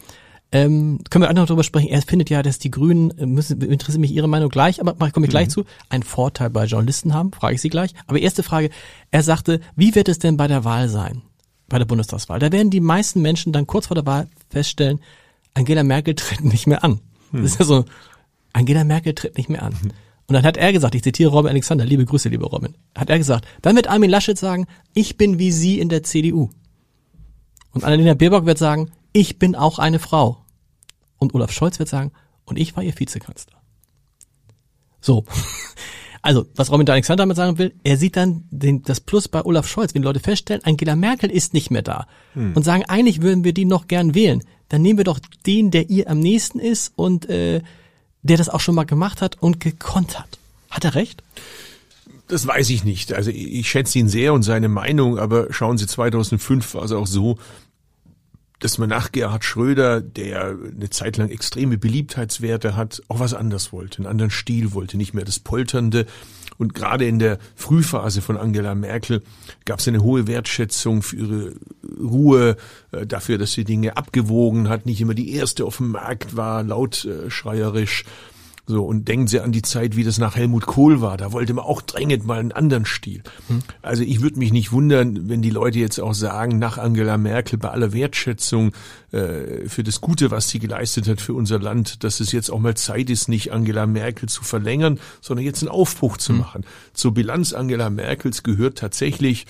Ähm, 0.53 1.01
können 1.11 1.25
wir 1.25 1.31
auch 1.31 1.35
noch 1.35 1.47
darüber 1.47 1.65
sprechen. 1.65 1.89
Er 1.89 2.01
findet 2.03 2.31
ja, 2.31 2.43
dass 2.43 2.61
die 2.61 2.71
Grünen, 2.71 3.11
äh, 3.19 3.27
müssen, 3.27 3.61
interessiert 3.61 4.01
mich 4.01 4.13
Ihre 4.13 4.29
Meinung 4.29 4.51
gleich, 4.51 4.81
aber 4.81 4.95
komme 5.11 5.27
ich 5.27 5.31
gleich 5.31 5.49
mhm. 5.49 5.53
zu, 5.53 5.65
einen 5.89 6.05
Vorteil 6.05 6.49
bei 6.51 6.67
Journalisten 6.67 7.13
haben, 7.13 7.33
frage 7.33 7.57
ich 7.57 7.61
Sie 7.61 7.71
gleich. 7.71 7.93
Aber 8.07 8.21
erste 8.21 8.45
Frage, 8.45 8.71
er 9.11 9.23
sagte, 9.25 9.61
wie 9.75 9.97
wird 9.97 10.09
es 10.09 10.21
denn 10.21 10.37
bei 10.37 10.47
der 10.47 10.65
Wahl 10.65 10.89
sein? 10.89 11.23
Bei 11.69 11.79
der 11.79 11.87
Bundestagswahl. 11.87 12.39
Da 12.39 12.53
werden 12.53 12.71
die 12.71 12.81
meisten 12.81 13.21
Menschen 13.21 13.53
dann 13.53 13.67
kurz 13.67 13.89
vor 13.89 13.97
der 13.97 14.07
Wahl 14.07 14.29
feststellen, 14.49 15.01
Angela 15.55 15.83
Merkel 15.83 16.15
tritt 16.15 16.45
nicht 16.45 16.69
mehr 16.69 16.85
an. 16.85 17.01
Mhm. 17.33 17.43
Das 17.43 17.53
ist 17.53 17.59
ja 17.59 17.65
so, 17.65 17.85
Angela 18.53 18.85
Merkel 18.85 19.15
tritt 19.15 19.37
nicht 19.37 19.49
mehr 19.49 19.63
an. 19.63 19.73
Mhm. 19.73 19.91
Und 20.27 20.35
dann 20.35 20.45
hat 20.45 20.57
er 20.57 20.73
gesagt, 20.73 20.95
ich 20.95 21.03
zitiere 21.03 21.31
Robin 21.31 21.51
Alexander, 21.51 21.85
liebe 21.85 22.05
Grüße, 22.05 22.29
liebe 22.29 22.47
Robin, 22.47 22.75
hat 22.97 23.11
er 23.11 23.19
gesagt, 23.19 23.47
dann 23.61 23.77
wird 23.77 23.89
Armin 23.89 24.09
Laschet 24.09 24.39
sagen, 24.39 24.67
ich 24.95 25.17
bin 25.17 25.39
wie 25.39 25.53
Sie 25.53 25.79
in 25.81 25.89
der 25.89 26.03
CDU. 26.03 26.51
Und 27.75 27.85
Annalena 27.85 28.15
Baerbock 28.15 28.47
wird 28.47 28.59
sagen, 28.59 28.91
ich 29.13 29.39
bin 29.39 29.55
auch 29.55 29.79
eine 29.79 29.99
Frau. 29.99 30.45
Und 31.19 31.35
Olaf 31.35 31.53
Scholz 31.53 31.79
wird 31.79 31.89
sagen, 31.89 32.13
und 32.45 32.59
ich 32.59 32.77
war 32.77 32.83
ihr 32.83 32.99
Vizekanzler. 32.99 33.61
So. 35.01 35.25
Also, 36.27 36.47
was 36.57 36.73
Robin 36.73 36.89
Alexander 36.89 37.25
damit 37.25 37.37
sagen 37.37 37.59
will, 37.59 37.75
er 37.85 37.99
sieht 37.99 38.17
dann 38.17 38.45
den, 38.51 38.83
das 38.83 38.99
Plus 38.99 39.29
bei 39.29 39.45
Olaf 39.45 39.69
Scholz, 39.69 39.95
wenn 39.95 40.03
Leute 40.03 40.21
feststellen, 40.21 40.65
Angela 40.65 40.97
Merkel 40.97 41.31
ist 41.31 41.53
nicht 41.53 41.71
mehr 41.71 41.83
da 41.83 42.07
hm. 42.33 42.55
und 42.55 42.63
sagen, 42.63 42.83
eigentlich 42.89 43.21
würden 43.21 43.45
wir 43.45 43.53
die 43.53 43.67
noch 43.67 43.89
gern 43.89 44.15
wählen, 44.15 44.43
dann 44.71 44.81
nehmen 44.81 44.97
wir 44.97 45.05
doch 45.05 45.19
den, 45.45 45.71
der 45.71 45.91
ihr 45.91 46.09
am 46.09 46.21
nächsten 46.21 46.61
ist 46.61 46.95
und 46.97 47.29
äh, 47.29 47.61
der 48.23 48.39
das 48.39 48.49
auch 48.49 48.61
schon 48.61 48.75
mal 48.75 48.85
gemacht 48.85 49.21
hat 49.21 49.37
und 49.43 49.61
gekonnt 49.61 50.19
hat. 50.19 50.39
Hat 50.71 50.85
er 50.85 50.95
recht? 50.95 51.23
Das 52.29 52.47
weiß 52.47 52.71
ich 52.71 52.85
nicht. 52.85 53.13
Also 53.13 53.31
ich 53.31 53.69
schätze 53.69 53.99
ihn 53.99 54.09
sehr 54.09 54.33
und 54.33 54.45
seine 54.45 54.69
Meinung, 54.69 55.19
aber 55.19 55.53
schauen 55.53 55.77
Sie, 55.77 55.87
2005 55.87 56.73
war 56.75 56.85
es 56.85 56.93
auch 56.93 57.07
so, 57.07 57.37
dass 58.65 58.79
man 58.79 58.89
nach 58.89 59.13
Gerhard 59.13 59.45
Schröder, 59.45 60.01
der 60.01 60.57
eine 60.75 60.89
Zeit 60.89 61.19
lang 61.19 61.29
extreme 61.29 61.77
Beliebtheitswerte 61.77 62.75
hat, 62.75 63.03
auch 63.09 63.21
was 63.21 63.35
anders 63.35 63.75
wollte, 63.75 63.99
einen 63.99 64.07
anderen 64.07 64.31
Stil 64.31 64.73
wollte, 64.73 64.97
nicht 64.97 65.13
mehr 65.13 65.27
das 65.27 65.39
Polternde. 65.39 66.07
Und 66.57 66.73
gerade 66.73 67.07
in 67.07 67.19
der 67.19 67.39
Frühphase 67.57 68.23
von 68.23 68.39
Angela 68.39 68.75
Merkel 68.75 69.23
gab 69.67 69.81
es 69.81 69.89
eine 69.89 70.03
hohe 70.03 70.27
Wertschätzung 70.27 71.03
für 71.03 71.17
ihre 71.17 71.53
Ruhe, 72.01 72.57
äh, 72.93 73.07
dafür, 73.07 73.37
dass 73.37 73.53
sie 73.53 73.65
Dinge 73.65 73.99
abgewogen 73.99 74.71
hat, 74.71 74.87
nicht 74.87 75.03
immer 75.03 75.15
die 75.15 75.35
erste 75.35 75.67
auf 75.67 75.77
dem 75.77 75.91
Markt 75.91 76.35
war, 76.35 76.63
lautschreierisch. 76.63 78.07
So, 78.67 78.85
und 78.85 79.09
denken 79.09 79.27
Sie 79.27 79.41
an 79.41 79.53
die 79.53 79.61
Zeit, 79.61 79.95
wie 79.95 80.05
das 80.05 80.17
nach 80.17 80.37
Helmut 80.37 80.65
Kohl 80.65 81.03
war. 81.03 81.19
Da 81.19 81.33
wollte 81.33 81.53
man 81.53 81.65
auch 81.65 81.83
drängend 81.83 82.25
mal 82.25 82.39
einen 82.39 82.53
anderen 82.53 82.87
Stil. 82.87 83.23
Hm. 83.49 83.63
Also 83.83 84.03
ich 84.03 84.23
würde 84.23 84.39
mich 84.39 84.53
nicht 84.53 84.73
wundern, 84.73 85.29
wenn 85.29 85.43
die 85.43 85.51
Leute 85.51 85.79
jetzt 85.79 86.01
auch 86.01 86.15
sagen, 86.15 86.59
nach 86.59 86.79
Angela 86.79 87.19
Merkel 87.19 87.59
bei 87.59 87.69
aller 87.69 87.93
Wertschätzung 87.93 88.73
äh, 89.13 89.69
für 89.69 89.83
das 89.83 90.01
Gute, 90.01 90.31
was 90.31 90.49
sie 90.49 90.61
geleistet 90.61 91.09
hat 91.09 91.21
für 91.21 91.35
unser 91.35 91.59
Land, 91.59 92.05
dass 92.05 92.21
es 92.21 92.33
jetzt 92.33 92.51
auch 92.51 92.59
mal 92.59 92.75
Zeit 92.75 93.11
ist, 93.11 93.29
nicht 93.29 93.53
Angela 93.53 93.87
Merkel 93.87 94.31
zu 94.31 94.45
verlängern, 94.45 94.99
sondern 95.21 95.45
jetzt 95.45 95.63
einen 95.63 95.71
Aufbruch 95.71 96.17
zu 96.17 96.33
hm. 96.33 96.39
machen. 96.39 96.65
Zur 96.95 97.13
Bilanz 97.13 97.53
Angela 97.53 97.91
Merkels 97.91 98.45
gehört 98.45 98.79
tatsächlich 98.79 99.47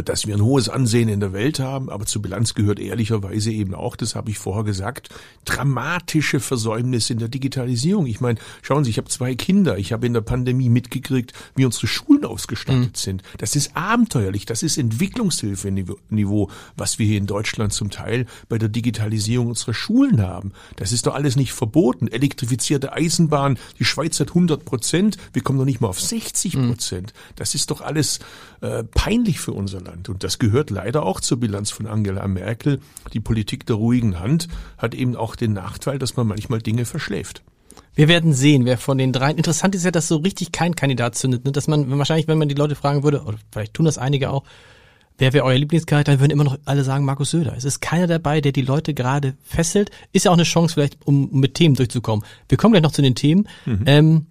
dass 0.00 0.26
wir 0.26 0.34
ein 0.34 0.42
hohes 0.42 0.68
Ansehen 0.68 1.08
in 1.08 1.20
der 1.20 1.32
Welt 1.32 1.60
haben, 1.60 1.90
aber 1.90 2.06
zur 2.06 2.22
Bilanz 2.22 2.54
gehört 2.54 2.78
ehrlicherweise 2.78 3.50
eben 3.50 3.74
auch, 3.74 3.96
das 3.96 4.14
habe 4.14 4.30
ich 4.30 4.38
vorher 4.38 4.64
gesagt, 4.64 5.10
dramatische 5.44 6.40
Versäumnisse 6.40 7.12
in 7.12 7.18
der 7.18 7.28
Digitalisierung. 7.28 8.06
Ich 8.06 8.20
meine, 8.20 8.38
schauen 8.62 8.84
Sie, 8.84 8.90
ich 8.90 8.98
habe 8.98 9.08
zwei 9.08 9.34
Kinder, 9.34 9.76
ich 9.76 9.92
habe 9.92 10.06
in 10.06 10.14
der 10.14 10.22
Pandemie 10.22 10.70
mitgekriegt, 10.70 11.32
wie 11.54 11.66
unsere 11.66 11.86
Schulen 11.86 12.24
ausgestattet 12.24 12.82
mhm. 12.82 12.94
sind. 12.94 13.22
Das 13.38 13.54
ist 13.54 13.76
abenteuerlich, 13.76 14.46
das 14.46 14.62
ist 14.62 14.78
Entwicklungshilfe-Niveau, 14.78 16.50
was 16.76 16.98
wir 16.98 17.06
hier 17.06 17.18
in 17.18 17.26
Deutschland 17.26 17.72
zum 17.72 17.90
Teil 17.90 18.26
bei 18.48 18.58
der 18.58 18.70
Digitalisierung 18.70 19.48
unserer 19.48 19.74
Schulen 19.74 20.22
haben. 20.22 20.52
Das 20.76 20.92
ist 20.92 21.06
doch 21.06 21.14
alles 21.14 21.36
nicht 21.36 21.52
verboten. 21.52 22.08
Elektrifizierte 22.08 22.92
Eisenbahn, 22.92 23.58
die 23.78 23.84
Schweiz 23.84 24.18
hat 24.20 24.28
100 24.28 24.64
Prozent, 24.64 25.18
wir 25.32 25.42
kommen 25.42 25.58
noch 25.58 25.66
nicht 25.66 25.80
mal 25.80 25.88
auf 25.88 26.00
60 26.00 26.54
Prozent. 26.54 27.08
Mhm. 27.08 27.34
Das 27.36 27.54
ist 27.54 27.70
doch 27.70 27.80
alles 27.80 28.20
äh, 28.60 28.84
peinlich 28.84 29.40
für 29.40 29.52
unser 29.52 29.81
Land. 29.82 30.08
Und 30.08 30.24
das 30.24 30.38
gehört 30.38 30.70
leider 30.70 31.04
auch 31.04 31.20
zur 31.20 31.38
Bilanz 31.38 31.70
von 31.70 31.86
Angela 31.86 32.26
Merkel. 32.26 32.80
Die 33.12 33.20
Politik 33.20 33.66
der 33.66 33.76
ruhigen 33.76 34.20
Hand 34.20 34.48
hat 34.78 34.94
eben 34.94 35.16
auch 35.16 35.36
den 35.36 35.52
Nachteil, 35.52 35.98
dass 35.98 36.16
man 36.16 36.26
manchmal 36.26 36.60
Dinge 36.60 36.84
verschläft. 36.84 37.42
Wir 37.94 38.08
werden 38.08 38.32
sehen, 38.32 38.64
wer 38.64 38.78
von 38.78 38.96
den 38.96 39.12
dreien. 39.12 39.36
Interessant 39.36 39.74
ist 39.74 39.84
ja, 39.84 39.90
dass 39.90 40.08
so 40.08 40.16
richtig 40.16 40.52
kein 40.52 40.74
Kandidat 40.74 41.14
zündet. 41.14 41.44
Ne? 41.44 41.52
Dass 41.52 41.68
man 41.68 41.98
wahrscheinlich, 41.98 42.28
wenn 42.28 42.38
man 42.38 42.48
die 42.48 42.54
Leute 42.54 42.74
fragen 42.74 43.02
würde, 43.02 43.22
oder 43.24 43.36
vielleicht 43.50 43.74
tun 43.74 43.84
das 43.84 43.98
einige 43.98 44.30
auch, 44.30 44.44
wer 45.18 45.32
wäre 45.32 45.44
euer 45.44 45.58
Lieblingscharakter, 45.58 46.12
dann 46.12 46.20
würden 46.20 46.32
immer 46.32 46.44
noch 46.44 46.58
alle 46.64 46.84
sagen 46.84 47.04
Markus 47.04 47.30
Söder. 47.30 47.54
Es 47.56 47.64
ist 47.64 47.80
keiner 47.80 48.06
dabei, 48.06 48.40
der 48.40 48.52
die 48.52 48.62
Leute 48.62 48.94
gerade 48.94 49.34
fesselt. 49.42 49.90
Ist 50.12 50.24
ja 50.24 50.30
auch 50.30 50.36
eine 50.36 50.44
Chance 50.44 50.74
vielleicht, 50.74 51.06
um 51.06 51.28
mit 51.32 51.54
Themen 51.54 51.74
durchzukommen. 51.74 52.24
Wir 52.48 52.56
kommen 52.56 52.72
gleich 52.72 52.82
noch 52.82 52.92
zu 52.92 53.02
den 53.02 53.14
Themen. 53.14 53.48
Mhm. 53.66 53.82
Ähm, 53.86 54.26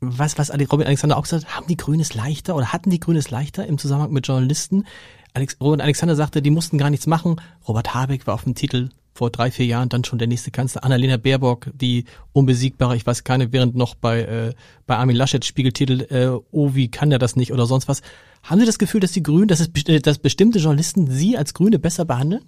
was, 0.00 0.38
was 0.38 0.50
Robin 0.50 0.86
Alexander 0.86 1.16
auch 1.16 1.22
gesagt 1.22 1.44
hat, 1.44 1.56
haben 1.56 1.66
die 1.66 1.76
Grünes 1.76 2.14
leichter 2.14 2.56
oder 2.56 2.72
hatten 2.72 2.90
die 2.90 3.00
Grünes 3.00 3.30
leichter 3.30 3.66
im 3.66 3.78
Zusammenhang 3.78 4.12
mit 4.12 4.26
Journalisten? 4.26 4.84
Alex, 5.32 5.56
Robin 5.60 5.80
Alexander 5.80 6.14
sagte, 6.14 6.42
die 6.42 6.50
mussten 6.50 6.78
gar 6.78 6.90
nichts 6.90 7.06
machen. 7.06 7.40
Robert 7.66 7.94
Habeck 7.94 8.26
war 8.26 8.34
auf 8.34 8.44
dem 8.44 8.54
Titel 8.54 8.90
vor 9.14 9.30
drei, 9.30 9.50
vier 9.50 9.66
Jahren 9.66 9.88
dann 9.88 10.04
schon 10.04 10.18
der 10.18 10.28
nächste 10.28 10.50
Kanzler. 10.50 10.84
Annalena 10.84 11.16
Baerbock, 11.16 11.70
die 11.72 12.04
unbesiegbare, 12.32 12.96
ich 12.96 13.06
weiß 13.06 13.24
keine, 13.24 13.52
während 13.52 13.76
noch 13.76 13.94
bei, 13.94 14.22
äh, 14.22 14.54
bei 14.86 14.96
Armin 14.96 15.16
Laschet 15.16 15.44
Spiegeltitel, 15.44 16.02
äh, 16.10 16.40
oh, 16.50 16.74
wie 16.74 16.88
kann 16.88 17.10
der 17.10 17.18
das 17.18 17.36
nicht 17.36 17.52
oder 17.52 17.66
sonst 17.66 17.88
was. 17.88 18.02
Haben 18.42 18.60
Sie 18.60 18.66
das 18.66 18.78
Gefühl, 18.78 19.00
dass 19.00 19.12
die 19.12 19.22
Grünen, 19.22 19.48
dass, 19.48 19.60
es, 19.60 19.70
dass 20.02 20.18
bestimmte 20.18 20.58
Journalisten 20.58 21.06
Sie 21.10 21.38
als 21.38 21.54
Grüne 21.54 21.78
besser 21.78 22.04
behandeln? 22.04 22.42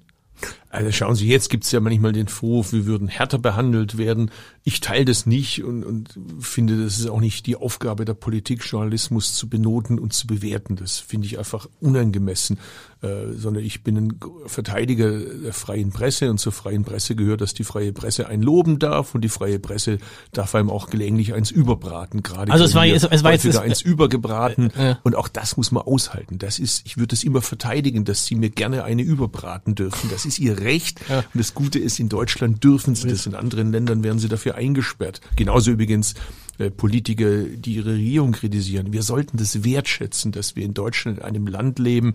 Also 0.70 0.92
schauen 0.92 1.14
Sie, 1.14 1.29
jetzt 1.29 1.48
gibt's 1.48 1.72
ja 1.72 1.81
manchmal 1.81 2.12
den 2.12 2.29
Vorwurf, 2.29 2.72
wir 2.72 2.87
würden 2.87 3.09
härter 3.09 3.38
behandelt 3.38 3.98
werden. 3.98 4.31
Ich 4.64 4.81
teile 4.81 5.05
das 5.05 5.26
nicht 5.26 5.62
und, 5.62 5.85
und 5.85 6.18
finde, 6.40 6.83
das 6.83 6.98
ist 6.98 7.09
auch 7.09 7.20
nicht 7.20 7.46
die 7.46 7.57
Aufgabe 7.57 8.05
der 8.05 8.14
Politik, 8.14 8.64
Journalismus 8.64 9.35
zu 9.35 9.48
benoten 9.48 9.98
und 9.98 10.12
zu 10.12 10.26
bewerten. 10.26 10.76
Das 10.76 10.98
finde 10.98 11.26
ich 11.26 11.38
einfach 11.38 11.68
unangemessen, 11.81 12.59
äh, 13.02 13.33
sondern 13.33 13.62
ich 13.62 13.85
bin 13.85 13.96
ein 13.96 14.20
Verteidiger 14.46 15.18
der 15.18 15.52
freien 15.52 15.92
Presse 15.92 16.31
und 16.31 16.38
zur 16.38 16.52
freien 16.52 16.85
Presse 16.85 17.14
gehört, 17.14 17.40
dass 17.40 17.55
die 17.55 17.64
freie 17.64 17.92
Presse 17.92 18.26
einen 18.26 18.42
loben 18.42 18.79
darf 18.79 19.14
und 19.14 19.20
die 19.20 19.29
freie 19.29 19.59
Presse 19.59 19.98
darf 20.33 20.55
einem 20.55 20.70
auch 20.70 20.90
gelegentlich 20.90 21.33
eins 21.33 21.50
überbraten. 21.50 22.22
Gerade 22.22 22.50
also 22.50 22.64
es 22.64 22.74
war, 22.74 22.87
es, 22.87 23.05
es 23.05 23.22
war 23.22 23.33
jetzt 23.33 23.44
es, 23.44 23.57
eins 23.57 23.83
übergebraten 23.83 24.70
äh, 24.70 24.92
äh. 24.92 24.94
und 25.05 25.14
auch 25.14 25.29
das 25.29 25.57
muss 25.57 25.70
man 25.70 25.85
aushalten. 25.85 26.38
Das 26.38 26.59
ist, 26.59 26.87
ich 26.87 26.96
würde 26.96 27.14
es 27.14 27.22
immer 27.22 27.42
verteidigen, 27.42 28.05
dass 28.05 28.26
Sie 28.26 28.35
mir 28.35 28.50
gerne 28.50 28.85
eine 28.85 29.02
überbraten 29.02 29.74
dürfen. 29.74 30.11
Das 30.11 30.24
ist 30.24 30.38
Ihr 30.38 30.59
Recht 30.66 31.00
ja. 31.09 31.18
und 31.20 31.35
das 31.35 31.55
Gute 31.55 31.79
ist, 31.79 31.98
in 31.98 32.09
Deutschland 32.09 32.62
dürfen 32.62 32.94
Sie 32.94 33.09
das, 33.09 33.26
in 33.26 33.35
anderen 33.35 33.72
Ländern 33.72 34.05
werden 34.05 34.18
Sie 34.18 34.29
dafür 34.29 34.57
eingesperrt. 34.57 35.20
Genauso 35.37 35.70
übrigens 35.70 36.14
äh, 36.59 36.70
Politiker, 36.70 37.42
die 37.44 37.74
ihre 37.74 37.94
Regierung 37.94 38.33
kritisieren. 38.33 38.92
Wir 38.92 39.02
sollten 39.02 39.37
das 39.37 39.62
wertschätzen, 39.62 40.33
dass 40.33 40.57
wir 40.57 40.64
in 40.64 40.74
Deutschland 40.74 41.18
in 41.18 41.24
einem 41.24 41.46
Land 41.46 41.79
leben, 41.79 42.14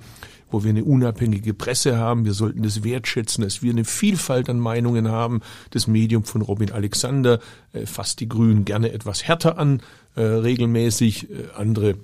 wo 0.50 0.64
wir 0.64 0.72
eine 0.72 0.84
unabhängige 0.84 1.54
Presse 1.54 1.98
haben. 1.98 2.26
Wir 2.26 2.34
sollten 2.34 2.64
das 2.64 2.84
wertschätzen, 2.84 3.44
dass 3.44 3.62
wir 3.62 3.72
eine 3.72 3.86
Vielfalt 3.86 4.50
an 4.50 4.60
Meinungen 4.60 5.10
haben. 5.10 5.42
Das 5.70 5.88
Medium 5.88 6.24
von 6.24 6.42
Robin 6.42 6.72
Alexander 6.72 7.40
äh, 7.74 7.86
fasst 7.86 8.20
die 8.20 8.28
Grünen 8.28 8.66
gerne 8.66 8.92
etwas 8.92 9.24
härter 9.24 9.58
an, 9.60 9.82
äh, 10.16 10.22
regelmäßig. 10.22 11.30
Äh, 11.30 11.36
andere 11.56 11.96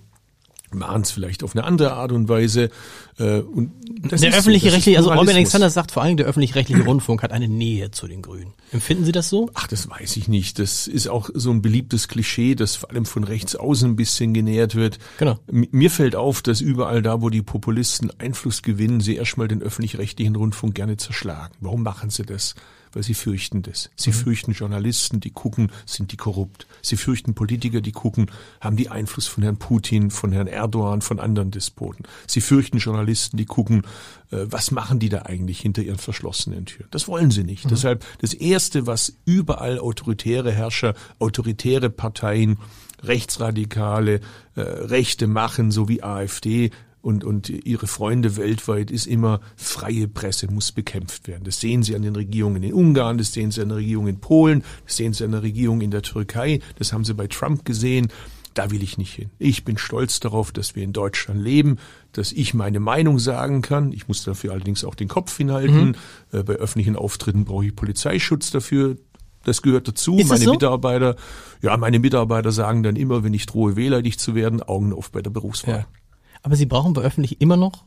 machen 0.73 1.01
es 1.01 1.11
vielleicht 1.11 1.43
auf 1.43 1.55
eine 1.55 1.63
andere 1.63 1.93
Art 1.93 2.11
und 2.11 2.27
Weise. 2.29 2.69
Äh, 3.17 3.39
und 3.39 3.71
das 4.01 4.21
der 4.21 4.33
öffentliche 4.33 4.69
so, 4.69 4.75
rechtliche, 4.75 4.97
also 4.97 5.11
Robin 5.11 5.35
Alexander 5.35 5.69
sagt 5.69 5.91
vor 5.91 6.03
allem, 6.03 6.17
der 6.17 6.25
öffentlich-rechtliche 6.25 6.83
Rundfunk 6.83 7.23
hat 7.23 7.31
eine 7.31 7.47
Nähe 7.47 7.91
zu 7.91 8.07
den 8.07 8.21
Grünen. 8.21 8.53
Empfinden 8.71 9.05
Sie 9.05 9.11
das 9.11 9.29
so? 9.29 9.49
Ach, 9.53 9.67
das 9.67 9.89
weiß 9.89 10.17
ich 10.17 10.27
nicht. 10.27 10.59
Das 10.59 10.87
ist 10.87 11.07
auch 11.07 11.29
so 11.33 11.51
ein 11.51 11.61
beliebtes 11.61 12.07
Klischee, 12.07 12.55
das 12.55 12.75
vor 12.75 12.91
allem 12.91 13.05
von 13.05 13.23
rechts 13.23 13.55
außen 13.55 13.91
ein 13.91 13.95
bisschen 13.95 14.33
genährt 14.33 14.75
wird. 14.75 14.99
Genau. 15.17 15.39
Mir 15.49 15.89
fällt 15.89 16.15
auf, 16.15 16.41
dass 16.41 16.61
überall 16.61 17.01
da, 17.01 17.21
wo 17.21 17.29
die 17.29 17.41
Populisten 17.41 18.11
Einfluss 18.19 18.61
gewinnen, 18.61 18.99
sie 18.99 19.15
erstmal 19.15 19.47
den 19.47 19.61
öffentlich-rechtlichen 19.61 20.35
Rundfunk 20.35 20.75
gerne 20.75 20.97
zerschlagen. 20.97 21.55
Warum 21.61 21.83
machen 21.83 22.09
sie 22.09 22.23
das? 22.23 22.55
Weil 22.97 23.03
sie 23.03 23.13
fürchten 23.13 23.61
das. 23.61 23.91
Sie 23.95 24.09
mhm. 24.09 24.15
fürchten 24.15 24.51
Journalisten, 24.53 25.19
die 25.19 25.29
gucken, 25.29 25.71
sind 25.85 26.11
die 26.11 26.17
korrupt. 26.17 26.65
Sie 26.81 26.97
fürchten 26.97 27.35
Politiker, 27.35 27.79
die 27.79 27.91
gucken, 27.91 28.31
haben 28.59 28.75
die 28.75 28.89
Einfluss 28.89 29.27
von 29.27 29.43
Herrn 29.43 29.57
Putin, 29.57 30.09
von 30.09 30.31
Herrn 30.31 30.47
Erdogan, 30.47 31.03
von 31.03 31.19
anderen 31.19 31.51
Despoten. 31.51 32.05
Sie 32.25 32.41
fürchten 32.41 32.79
Journalisten, 32.79 33.37
die 33.37 33.45
gucken, 33.45 33.83
äh, 34.31 34.47
was 34.49 34.71
machen 34.71 34.97
die 34.97 35.09
da 35.09 35.21
eigentlich 35.21 35.59
hinter 35.59 35.83
ihren 35.83 35.99
verschlossenen 35.99 36.65
Türen. 36.65 36.87
Das 36.89 37.07
wollen 37.07 37.29
sie 37.29 37.43
nicht. 37.43 37.65
Mhm. 37.65 37.69
Deshalb 37.69 38.03
das 38.17 38.33
Erste, 38.33 38.87
was 38.87 39.13
überall 39.25 39.77
autoritäre 39.77 40.51
Herrscher, 40.51 40.95
autoritäre 41.19 41.91
Parteien, 41.91 42.57
Rechtsradikale, 43.03 44.21
äh, 44.55 44.61
Rechte 44.61 45.27
machen, 45.27 45.69
so 45.69 45.87
wie 45.87 46.01
AfD, 46.01 46.71
und, 47.07 47.23
und 47.23 47.47
ihre 47.47 47.87
Freunde 47.87 48.35
weltweit 48.35 48.91
ist 48.91 49.07
immer, 49.07 49.39
freie 49.55 50.09
Presse 50.09 50.51
muss 50.51 50.73
bekämpft 50.73 51.29
werden. 51.29 51.45
Das 51.45 51.61
sehen 51.61 51.81
Sie 51.81 51.95
an 51.95 52.01
den 52.01 52.17
Regierungen 52.17 52.61
in 52.63 52.73
Ungarn, 52.73 53.17
das 53.17 53.31
sehen 53.31 53.49
Sie 53.49 53.61
an 53.61 53.69
der 53.69 53.77
Regierung 53.77 54.09
in 54.09 54.19
Polen, 54.19 54.61
das 54.85 54.97
sehen 54.97 55.13
Sie 55.13 55.23
an 55.23 55.31
der 55.31 55.41
Regierung 55.41 55.79
in 55.79 55.89
der 55.89 56.01
Türkei, 56.01 56.59
das 56.77 56.91
haben 56.91 57.05
Sie 57.05 57.13
bei 57.13 57.27
Trump 57.27 57.63
gesehen. 57.63 58.09
Da 58.55 58.71
will 58.71 58.83
ich 58.83 58.97
nicht 58.97 59.13
hin. 59.13 59.29
Ich 59.39 59.63
bin 59.63 59.77
stolz 59.77 60.19
darauf, 60.19 60.51
dass 60.51 60.75
wir 60.75 60.83
in 60.83 60.91
Deutschland 60.91 61.41
leben, 61.41 61.77
dass 62.11 62.33
ich 62.33 62.53
meine 62.53 62.81
Meinung 62.81 63.19
sagen 63.19 63.61
kann. 63.61 63.93
Ich 63.93 64.09
muss 64.09 64.25
dafür 64.25 64.51
allerdings 64.51 64.83
auch 64.83 64.95
den 64.95 65.07
Kopf 65.07 65.37
hinhalten. 65.37 65.95
Mhm. 66.31 66.39
Äh, 66.39 66.43
bei 66.43 66.53
öffentlichen 66.55 66.97
Auftritten 66.97 67.45
brauche 67.45 67.67
ich 67.67 67.75
Polizeischutz 67.75 68.51
dafür. 68.51 68.97
Das 69.45 69.61
gehört 69.61 69.87
dazu. 69.87 70.17
Ist 70.17 70.27
meine 70.27 70.43
so? 70.43 70.51
Mitarbeiter, 70.51 71.15
ja, 71.61 71.77
meine 71.77 71.99
Mitarbeiter 71.99 72.51
sagen 72.51 72.83
dann 72.83 72.97
immer, 72.97 73.23
wenn 73.23 73.33
ich 73.33 73.45
drohe, 73.45 73.77
wählerlich 73.77 74.19
zu 74.19 74.35
werden, 74.35 74.61
Augen 74.61 74.91
auf 74.91 75.09
bei 75.11 75.21
der 75.21 75.29
Berufswahl. 75.29 75.85
Ja. 75.89 75.96
Aber 76.41 76.55
Sie 76.55 76.65
brauchen 76.65 76.93
bei 76.93 77.01
öffentlich 77.01 77.41
immer 77.41 77.57
noch 77.57 77.83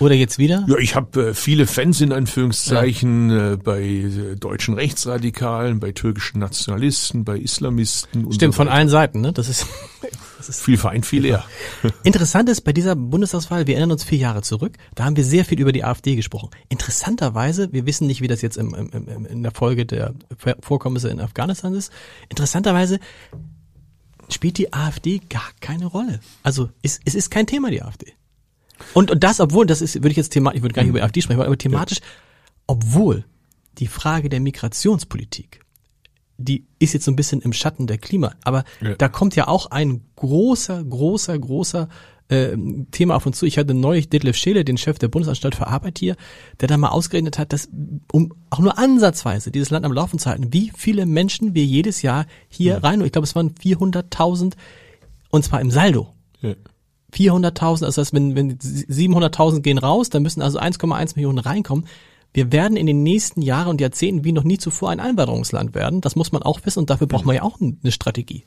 oder 0.00 0.14
jetzt 0.14 0.38
wieder? 0.38 0.64
Ja, 0.66 0.78
ich 0.78 0.96
habe 0.96 1.28
äh, 1.28 1.34
viele 1.34 1.66
Fans 1.66 2.00
in 2.00 2.12
Anführungszeichen 2.12 3.30
ja. 3.30 3.52
äh, 3.52 3.56
bei 3.56 3.82
äh, 3.82 4.36
deutschen 4.36 4.74
Rechtsradikalen, 4.74 5.78
bei 5.78 5.92
türkischen 5.92 6.38
Nationalisten, 6.38 7.24
bei 7.24 7.38
Islamisten. 7.38 8.32
Stimmt, 8.32 8.54
so 8.54 8.56
von 8.56 8.68
allen 8.68 8.88
Seiten, 8.88 9.20
ne? 9.20 9.34
Das 9.34 9.50
ist, 9.50 9.66
das 10.38 10.48
ist 10.48 10.62
viel 10.62 10.78
Feind, 10.78 11.04
viel 11.04 11.22
leer. 11.22 11.44
Interessant 12.02 12.48
ist 12.48 12.62
bei 12.62 12.72
dieser 12.72 12.96
Bundestagswahl, 12.96 13.66
wir 13.66 13.74
erinnern 13.74 13.92
uns 13.92 14.02
vier 14.02 14.18
Jahre 14.18 14.40
zurück, 14.40 14.78
da 14.94 15.04
haben 15.04 15.16
wir 15.16 15.24
sehr 15.24 15.44
viel 15.44 15.60
über 15.60 15.72
die 15.72 15.84
AfD 15.84 16.16
gesprochen. 16.16 16.48
Interessanterweise, 16.70 17.70
wir 17.72 17.84
wissen 17.84 18.06
nicht, 18.06 18.22
wie 18.22 18.28
das 18.28 18.40
jetzt 18.40 18.56
im, 18.56 18.74
im, 18.74 18.90
im, 19.06 19.26
in 19.26 19.42
der 19.42 19.52
Folge 19.52 19.84
der 19.84 20.14
Vorkommnisse 20.60 21.10
in 21.10 21.20
Afghanistan 21.20 21.74
ist. 21.74 21.92
Interessanterweise 22.30 23.00
spielt 24.30 24.58
die 24.58 24.72
AfD 24.72 25.20
gar 25.28 25.50
keine 25.60 25.86
Rolle. 25.86 26.20
Also 26.42 26.70
es, 26.82 27.00
es 27.04 27.14
ist 27.14 27.30
kein 27.30 27.46
Thema, 27.46 27.70
die 27.70 27.82
AfD. 27.82 28.14
Und, 28.94 29.10
und 29.10 29.22
das, 29.22 29.40
obwohl, 29.40 29.66
das 29.66 29.82
ist, 29.82 29.96
würde 29.96 30.10
ich 30.10 30.16
jetzt 30.16 30.30
thematisch, 30.30 30.58
ich 30.58 30.62
würde 30.62 30.74
gar 30.74 30.82
nicht 30.82 30.90
über 30.90 31.02
AfD 31.02 31.20
sprechen, 31.20 31.40
aber 31.40 31.58
thematisch, 31.58 31.98
ja. 31.98 32.06
obwohl 32.66 33.24
die 33.78 33.86
Frage 33.86 34.28
der 34.28 34.40
Migrationspolitik, 34.40 35.60
die 36.38 36.66
ist 36.78 36.94
jetzt 36.94 37.04
so 37.04 37.10
ein 37.10 37.16
bisschen 37.16 37.42
im 37.42 37.52
Schatten 37.52 37.86
der 37.86 37.98
Klima, 37.98 38.34
aber 38.42 38.64
ja. 38.80 38.94
da 38.94 39.08
kommt 39.08 39.36
ja 39.36 39.48
auch 39.48 39.66
ein 39.66 40.02
großer, 40.16 40.82
großer, 40.82 41.38
großer 41.38 41.88
äh, 42.30 42.56
Thema 42.92 43.16
auf 43.16 43.26
uns 43.26 43.38
zu. 43.38 43.46
Ich 43.46 43.58
hatte 43.58 43.74
neulich 43.74 44.08
Detlef 44.08 44.36
Scheele, 44.36 44.64
den 44.64 44.78
Chef 44.78 44.98
der 44.98 45.08
Bundesanstalt 45.08 45.56
für 45.56 45.66
Arbeit 45.66 45.98
hier, 45.98 46.16
der 46.60 46.68
da 46.68 46.76
mal 46.76 46.88
ausgerechnet 46.88 47.38
hat, 47.38 47.52
dass 47.52 47.68
um 48.12 48.32
auch 48.50 48.60
nur 48.60 48.78
ansatzweise 48.78 49.50
dieses 49.50 49.70
Land 49.70 49.84
am 49.84 49.92
Laufen 49.92 50.18
zu 50.18 50.30
halten, 50.30 50.52
wie 50.52 50.72
viele 50.76 51.06
Menschen 51.06 51.54
wir 51.54 51.64
jedes 51.64 52.02
Jahr 52.02 52.26
hier 52.48 52.74
ja. 52.74 52.78
rein, 52.78 53.00
ich 53.00 53.12
glaube 53.12 53.26
es 53.26 53.34
waren 53.34 53.50
400.000 53.50 54.54
und 55.30 55.44
zwar 55.44 55.60
im 55.60 55.70
Saldo. 55.70 56.08
Ja. 56.40 56.54
400.000, 57.12 57.62
also 57.66 57.86
das 57.86 57.98
heißt, 57.98 58.14
wenn, 58.14 58.36
wenn 58.36 58.58
700.000 58.58 59.60
gehen 59.62 59.78
raus, 59.78 60.10
dann 60.10 60.22
müssen 60.22 60.42
also 60.42 60.60
1,1 60.60 61.16
Millionen 61.16 61.38
reinkommen. 61.38 61.86
Wir 62.32 62.52
werden 62.52 62.76
in 62.76 62.86
den 62.86 63.02
nächsten 63.02 63.42
Jahren 63.42 63.66
und 63.66 63.80
Jahrzehnten 63.80 64.24
wie 64.24 64.30
noch 64.30 64.44
nie 64.44 64.58
zuvor 64.58 64.90
ein 64.90 65.00
Einwanderungsland 65.00 65.74
werden. 65.74 66.00
Das 66.00 66.14
muss 66.14 66.30
man 66.30 66.44
auch 66.44 66.60
wissen 66.64 66.78
und 66.78 66.90
dafür 66.90 67.08
braucht 67.08 67.24
man 67.24 67.34
ja 67.34 67.42
auch 67.42 67.58
eine 67.60 67.90
Strategie. 67.90 68.44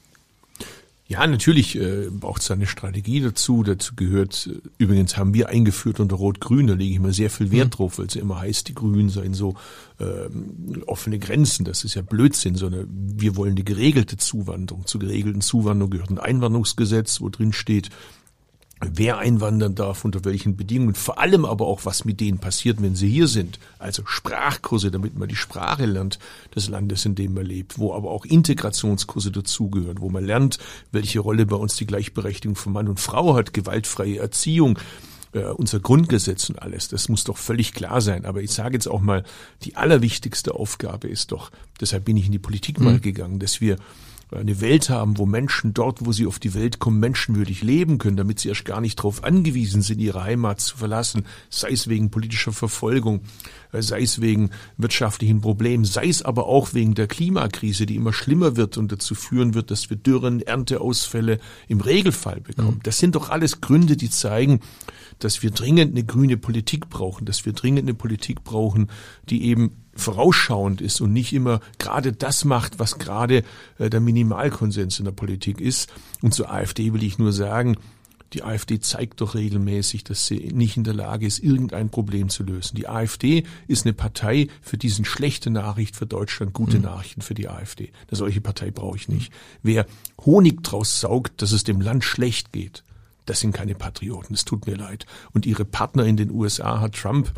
Ja, 1.06 1.28
natürlich 1.28 1.76
äh, 1.76 2.10
braucht 2.10 2.42
es 2.42 2.50
eine 2.50 2.66
Strategie 2.66 3.20
dazu. 3.20 3.64
Dazu 3.64 3.94
gehört, 3.96 4.50
äh, 4.52 4.62
übrigens 4.78 5.18
haben 5.18 5.34
wir 5.34 5.50
eingeführt 5.50 6.00
unter 6.00 6.16
Rot-Grün, 6.16 6.68
da 6.68 6.74
lege 6.74 6.92
ich 6.92 6.96
immer 6.96 7.12
sehr 7.12 7.30
viel 7.30 7.52
Wert 7.52 7.68
mhm. 7.68 7.72
drauf, 7.72 7.98
weil 7.98 8.06
es 8.06 8.16
immer 8.16 8.40
heißt, 8.40 8.70
die 8.70 8.74
Grünen 8.74 9.10
seien 9.10 9.34
so 9.34 9.56
ähm, 10.00 10.84
offene 10.88 11.20
Grenzen. 11.20 11.66
Das 11.66 11.84
ist 11.84 11.96
ja 11.96 12.02
Blödsinn, 12.02 12.56
sondern 12.56 12.88
wir 12.90 13.36
wollen 13.36 13.56
die 13.56 13.66
geregelte 13.66 14.16
Zuwanderung. 14.16 14.86
Zu 14.86 14.98
geregelten 14.98 15.42
Zuwanderung 15.42 15.92
gehört 15.92 16.10
ein 16.10 16.20
Einwanderungsgesetz, 16.20 17.20
wo 17.20 17.30
drin 17.30 17.52
steht, 17.52 17.90
wer 18.94 19.18
einwandern 19.18 19.76
darf, 19.76 20.06
unter 20.06 20.26
welchen 20.26 20.56
Bedingungen, 20.56 20.96
vor 20.96 21.20
allem 21.20 21.46
aber 21.46 21.68
auch, 21.68 21.86
was 21.86 22.06
mit 22.06 22.20
denen 22.20 22.40
passiert, 22.40 22.82
wenn 22.82 22.96
sie 22.96 23.10
hier 23.10 23.28
sind. 23.28 23.60
Also 23.80 24.04
Sprachkurse, 24.06 24.92
damit 24.92 25.18
man 25.18 25.28
die 25.28 25.36
Sprache 25.36 25.86
lernt 25.86 26.20
des 26.56 26.70
Landes, 26.70 27.06
in 27.06 27.16
dem 27.16 27.34
man 27.34 27.46
lebt, 27.46 27.78
wo 27.78 27.94
aber 27.94 28.12
auch 28.12 28.26
Integrationskurse 28.26 29.32
dazugehören, 29.32 30.02
wo 30.02 30.10
man 30.10 30.26
lernt, 30.26 30.60
welche 30.92 31.20
Rolle 31.20 31.46
bei 31.46 31.56
uns 31.56 31.76
die 31.76 31.86
Gleichberechtigung 31.86 32.56
von 32.56 32.74
Mann 32.74 32.88
und 32.88 33.00
Frau 33.00 33.36
hat, 33.36 33.54
gewaltfreie 33.54 34.18
Erziehung, 34.18 34.80
äh, 35.34 35.46
unser 35.46 35.80
Grundgesetz 35.80 36.50
und 36.50 36.62
alles. 36.62 36.88
Das 36.88 37.10
muss 37.10 37.24
doch 37.24 37.38
völlig 37.38 37.74
klar 37.74 38.02
sein. 38.02 38.26
Aber 38.26 38.42
ich 38.42 38.52
sage 38.52 38.76
jetzt 38.76 38.88
auch 38.88 39.02
mal, 39.02 39.24
die 39.64 39.76
allerwichtigste 39.76 40.54
Aufgabe 40.54 41.08
ist 41.08 41.32
doch, 41.32 41.52
deshalb 41.80 42.06
bin 42.06 42.18
ich 42.18 42.28
in 42.28 42.32
die 42.32 42.40
Politik 42.40 42.80
mhm. 42.80 42.86
mal 42.86 43.00
gegangen, 43.00 43.40
dass 43.40 43.62
wir 43.62 43.78
eine 44.32 44.62
Welt 44.62 44.90
haben, 44.90 45.18
wo 45.18 45.26
Menschen 45.26 45.74
dort, 45.74 46.06
wo 46.06 46.12
sie 46.12 46.26
auf 46.26 46.40
die 46.40 46.54
Welt 46.54 46.80
kommen, 46.80 47.00
menschenwürdig 47.00 47.62
leben 47.62 47.98
können, 47.98 48.18
damit 48.18 48.40
sie 48.40 48.50
erst 48.50 48.66
gar 48.66 48.82
nicht 48.82 49.00
darauf 49.00 49.24
angewiesen 49.24 49.82
sind, 49.82 50.00
ihre 50.00 50.24
Heimat 50.24 50.60
zu 50.60 50.78
verlassen, 50.78 51.26
sei 51.50 51.72
es 51.72 51.88
wegen 51.88 52.10
politischer 52.10 52.54
Verfolgung, 52.54 53.22
äh, 53.72 53.82
sei 53.82 54.02
es 54.02 54.22
wegen 54.22 54.50
wirtschaftlichen 54.78 55.42
Problemen, 55.42 55.86
sei 55.86 56.08
es 56.08 56.22
aber 56.22 56.48
auch 56.48 56.74
wegen 56.74 56.96
der 56.96 57.08
Klimakrise, 57.08 57.86
die 57.86 57.96
immer 57.96 58.14
schlimmer 58.14 58.56
wird 58.56 58.78
und 58.78 58.92
dazu 58.92 59.16
führen 59.16 59.54
wird, 59.54 59.72
dass 59.72 59.90
wir 59.90 59.98
Dürren, 59.98 60.42
Ernteausfälle 60.42 61.40
im 61.68 61.82
Regelfall 61.82 62.42
bekommen. 62.42 62.78
Mhm. 62.78 62.84
Das 62.84 62.98
sind 62.98 63.16
doch 63.16 63.30
alles 63.30 63.62
Gründe, 63.62 63.98
die 63.98 64.10
zeigen, 64.10 64.62
dass 65.20 65.44
wir 65.44 65.52
dringend 65.52 65.92
eine 65.92 66.04
grüne 66.04 66.38
Politik 66.38 66.90
brauchen, 66.90 67.26
dass 67.26 67.46
wir 67.46 67.54
dringend 67.54 67.84
eine 67.84 67.94
Politik 67.94 68.44
brauchen, 68.44 68.90
die 69.30 69.46
eben 69.46 69.83
vorausschauend 69.96 70.82
ist 70.82 71.02
und 71.02 71.14
nicht 71.14 71.34
immer 71.34 71.60
gerade 71.78 72.14
das 72.14 72.46
macht, 72.46 72.80
was 72.80 72.98
gerade 72.98 73.44
äh, 73.78 73.90
der 73.90 74.00
Minimalkonsens 74.00 75.00
in 75.00 75.06
der 75.06 75.12
Politik 75.12 75.62
ist. 75.62 75.92
Und 76.22 76.34
zur 76.34 76.52
AfD 76.52 76.94
will 76.94 77.04
ich 77.04 77.18
nur 77.18 77.32
sagen, 77.32 77.78
die 78.34 78.44
AfD 78.44 78.80
zeigt 78.80 79.22
doch 79.22 79.36
regelmäßig, 79.36 80.04
dass 80.04 80.26
sie 80.26 80.52
nicht 80.54 80.76
in 80.76 80.84
der 80.84 80.96
Lage 80.96 81.28
ist, 81.28 81.40
irgendein 81.40 81.90
Problem 81.90 82.30
zu 82.30 82.44
lösen. 82.44 82.76
Die 82.76 82.88
AfD 82.88 83.44
ist 83.68 83.86
eine 83.86 83.94
Partei, 83.94 84.48
für 84.62 84.78
diesen 84.78 85.06
schlechte 85.06 85.52
Nachricht 85.52 85.96
für 85.96 86.08
Deutschland, 86.08 86.54
gute 86.54 86.78
mhm. 86.78 86.84
Nachrichten 86.84 87.22
für 87.22 87.36
die 87.36 87.48
AfD. 87.48 87.92
Eine 88.08 88.18
solche 88.18 88.42
Partei 88.42 88.72
brauche 88.72 88.98
ich 88.98 89.08
nicht. 89.08 89.32
Wer 89.62 89.86
Honig 90.26 90.64
draus 90.64 91.00
saugt, 91.00 91.42
dass 91.42 91.52
es 91.52 91.64
dem 91.64 91.80
Land 91.80 92.04
schlecht 92.04 92.52
geht, 92.52 92.84
das 93.26 93.40
sind 93.40 93.54
keine 93.54 93.76
Patrioten. 93.76 94.34
Es 94.34 94.46
tut 94.46 94.68
mir 94.68 94.76
leid. 94.76 95.06
Und 95.32 95.46
ihre 95.46 95.64
Partner 95.64 96.06
in 96.06 96.18
den 96.18 96.32
USA 96.32 96.82
hat 96.82 96.96
Trump 96.96 97.32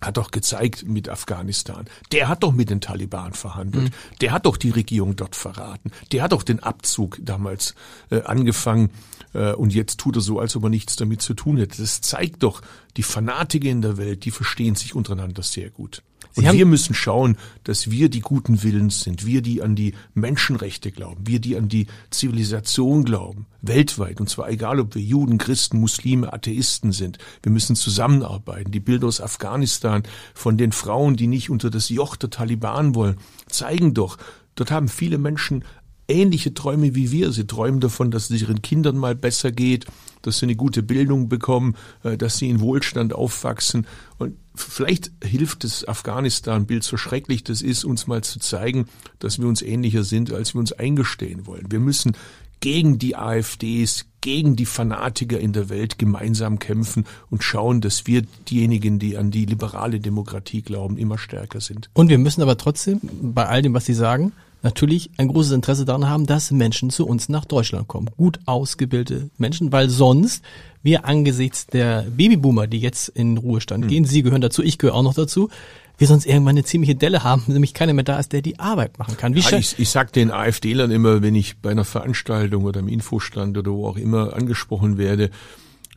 hat 0.00 0.16
doch 0.16 0.30
gezeigt 0.30 0.86
mit 0.86 1.08
Afghanistan. 1.08 1.86
Der 2.12 2.28
hat 2.28 2.42
doch 2.42 2.52
mit 2.52 2.70
den 2.70 2.80
Taliban 2.80 3.32
verhandelt. 3.32 3.84
Mhm. 3.84 4.18
Der 4.20 4.32
hat 4.32 4.46
doch 4.46 4.56
die 4.56 4.70
Regierung 4.70 5.16
dort 5.16 5.36
verraten. 5.36 5.90
Der 6.12 6.22
hat 6.22 6.32
doch 6.32 6.42
den 6.42 6.60
Abzug 6.60 7.18
damals 7.20 7.74
äh, 8.10 8.22
angefangen. 8.22 8.90
Äh, 9.34 9.52
und 9.52 9.74
jetzt 9.74 9.98
tut 9.98 10.16
er 10.16 10.22
so, 10.22 10.38
als 10.38 10.56
ob 10.56 10.64
er 10.64 10.70
nichts 10.70 10.96
damit 10.96 11.22
zu 11.22 11.34
tun 11.34 11.56
hätte. 11.56 11.80
Das 11.80 12.00
zeigt 12.00 12.42
doch, 12.42 12.62
die 12.96 13.02
Fanatiker 13.02 13.68
in 13.68 13.82
der 13.82 13.96
Welt, 13.96 14.24
die 14.24 14.30
verstehen 14.30 14.74
sich 14.74 14.94
untereinander 14.94 15.42
sehr 15.42 15.70
gut. 15.70 16.02
Und 16.38 16.52
wir 16.52 16.66
müssen 16.66 16.94
schauen, 16.94 17.36
dass 17.64 17.90
wir 17.90 18.08
die 18.08 18.20
guten 18.20 18.62
Willens 18.62 19.02
sind, 19.02 19.26
wir, 19.26 19.42
die 19.42 19.60
an 19.60 19.74
die 19.74 19.94
Menschenrechte 20.14 20.92
glauben, 20.92 21.26
wir, 21.26 21.40
die 21.40 21.56
an 21.56 21.68
die 21.68 21.86
Zivilisation 22.10 23.04
glauben, 23.04 23.46
weltweit, 23.60 24.20
und 24.20 24.28
zwar 24.28 24.48
egal, 24.48 24.78
ob 24.78 24.94
wir 24.94 25.02
Juden, 25.02 25.38
Christen, 25.38 25.80
Muslime, 25.80 26.32
Atheisten 26.32 26.92
sind. 26.92 27.18
Wir 27.42 27.50
müssen 27.50 27.76
zusammenarbeiten. 27.76 28.70
Die 28.70 28.80
Bilder 28.80 29.08
aus 29.08 29.20
Afghanistan 29.20 30.04
von 30.34 30.56
den 30.56 30.72
Frauen, 30.72 31.16
die 31.16 31.26
nicht 31.26 31.50
unter 31.50 31.70
das 31.70 31.88
Joch 31.88 32.16
der 32.16 32.30
Taliban 32.30 32.94
wollen, 32.94 33.16
zeigen 33.48 33.94
doch, 33.94 34.16
dort 34.54 34.70
haben 34.70 34.88
viele 34.88 35.18
Menschen 35.18 35.64
ähnliche 36.08 36.54
Träume 36.54 36.94
wie 36.94 37.12
wir. 37.12 37.32
Sie 37.32 37.46
träumen 37.46 37.80
davon, 37.80 38.10
dass 38.10 38.30
es 38.30 38.40
ihren 38.40 38.62
Kindern 38.62 38.96
mal 38.96 39.14
besser 39.14 39.52
geht, 39.52 39.86
dass 40.22 40.38
sie 40.38 40.46
eine 40.46 40.56
gute 40.56 40.82
Bildung 40.82 41.28
bekommen, 41.28 41.76
äh, 42.02 42.16
dass 42.16 42.38
sie 42.38 42.48
in 42.48 42.60
Wohlstand 42.60 43.12
aufwachsen. 43.12 43.86
Und 44.16 44.36
vielleicht 44.58 45.10
hilft 45.22 45.64
das 45.64 45.86
Afghanistan-Bild, 45.86 46.84
so 46.84 46.96
schrecklich 46.96 47.44
das 47.44 47.62
ist, 47.62 47.84
uns 47.84 48.06
mal 48.06 48.22
zu 48.22 48.38
zeigen, 48.38 48.86
dass 49.18 49.38
wir 49.38 49.46
uns 49.46 49.62
ähnlicher 49.62 50.04
sind, 50.04 50.32
als 50.32 50.54
wir 50.54 50.60
uns 50.60 50.72
eingestehen 50.72 51.46
wollen. 51.46 51.70
Wir 51.70 51.80
müssen 51.80 52.12
gegen 52.60 52.98
die 52.98 53.16
AfDs, 53.16 54.06
gegen 54.20 54.56
die 54.56 54.66
Fanatiker 54.66 55.38
in 55.38 55.52
der 55.52 55.68
Welt 55.68 55.98
gemeinsam 55.98 56.58
kämpfen 56.58 57.06
und 57.30 57.44
schauen, 57.44 57.80
dass 57.80 58.06
wir 58.06 58.22
diejenigen, 58.50 58.98
die 58.98 59.16
an 59.16 59.30
die 59.30 59.46
liberale 59.46 60.00
Demokratie 60.00 60.62
glauben, 60.62 60.98
immer 60.98 61.18
stärker 61.18 61.60
sind. 61.60 61.88
Und 61.94 62.08
wir 62.08 62.18
müssen 62.18 62.42
aber 62.42 62.58
trotzdem 62.58 63.00
bei 63.22 63.46
all 63.46 63.62
dem, 63.62 63.74
was 63.74 63.86
Sie 63.86 63.94
sagen, 63.94 64.32
natürlich 64.62 65.10
ein 65.18 65.28
großes 65.28 65.52
Interesse 65.52 65.84
daran 65.84 66.08
haben, 66.08 66.26
dass 66.26 66.50
Menschen 66.50 66.90
zu 66.90 67.06
uns 67.06 67.28
nach 67.28 67.44
Deutschland 67.44 67.88
kommen. 67.88 68.10
Gut 68.16 68.40
ausgebildete 68.46 69.30
Menschen, 69.38 69.70
weil 69.72 69.88
sonst 69.88 70.44
wir 70.88 71.04
angesichts 71.04 71.66
der 71.66 72.06
Babyboomer, 72.08 72.66
die 72.66 72.78
jetzt 72.78 73.10
in 73.10 73.36
Ruhestand 73.36 73.84
mhm. 73.84 73.88
gehen, 73.88 74.04
Sie 74.06 74.22
gehören 74.22 74.40
dazu, 74.40 74.62
ich 74.62 74.78
gehöre 74.78 74.94
auch 74.94 75.02
noch 75.02 75.14
dazu, 75.14 75.50
wir 75.98 76.06
sonst 76.06 76.24
irgendwann 76.24 76.54
eine 76.54 76.64
ziemliche 76.64 76.94
Delle 76.94 77.24
haben, 77.24 77.42
nämlich 77.48 77.74
keiner 77.74 77.92
mehr 77.92 78.04
da 78.04 78.18
ist, 78.18 78.32
der 78.32 78.40
die 78.40 78.58
Arbeit 78.58 78.98
machen 78.98 79.18
kann. 79.18 79.34
Wie 79.34 79.40
ja, 79.40 79.58
ich, 79.58 79.78
ich 79.78 79.90
sag 79.90 80.12
den 80.12 80.30
AfD-Lern 80.30 80.90
immer, 80.90 81.20
wenn 81.20 81.34
ich 81.34 81.58
bei 81.58 81.70
einer 81.70 81.84
Veranstaltung 81.84 82.64
oder 82.64 82.80
im 82.80 82.88
Infostand 82.88 83.58
oder 83.58 83.70
wo 83.72 83.86
auch 83.86 83.96
immer 83.98 84.34
angesprochen 84.34 84.96
werde, 84.96 85.30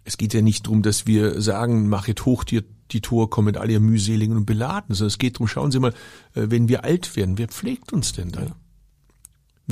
es 0.03 0.17
geht 0.17 0.33
ja 0.33 0.41
nicht 0.41 0.65
darum, 0.65 0.81
dass 0.81 1.07
wir 1.07 1.39
sagen, 1.41 1.87
machet 1.87 2.25
hoch 2.25 2.43
die, 2.43 2.63
die 2.91 3.01
Tor, 3.01 3.29
kommen 3.29 3.55
alle 3.55 3.71
ihr 3.71 3.79
mühseligen 3.79 4.35
und 4.35 4.45
beladen, 4.45 4.93
sondern 4.93 5.07
es 5.07 5.19
geht 5.19 5.35
darum, 5.35 5.47
schauen 5.47 5.71
Sie 5.71 5.79
mal, 5.79 5.93
äh, 6.33 6.47
wenn 6.49 6.67
wir 6.67 6.83
alt 6.83 7.15
werden, 7.15 7.37
wer 7.37 7.47
pflegt 7.47 7.93
uns 7.93 8.11
denn 8.11 8.31
dann? 8.31 8.47
Ja. 8.47 8.55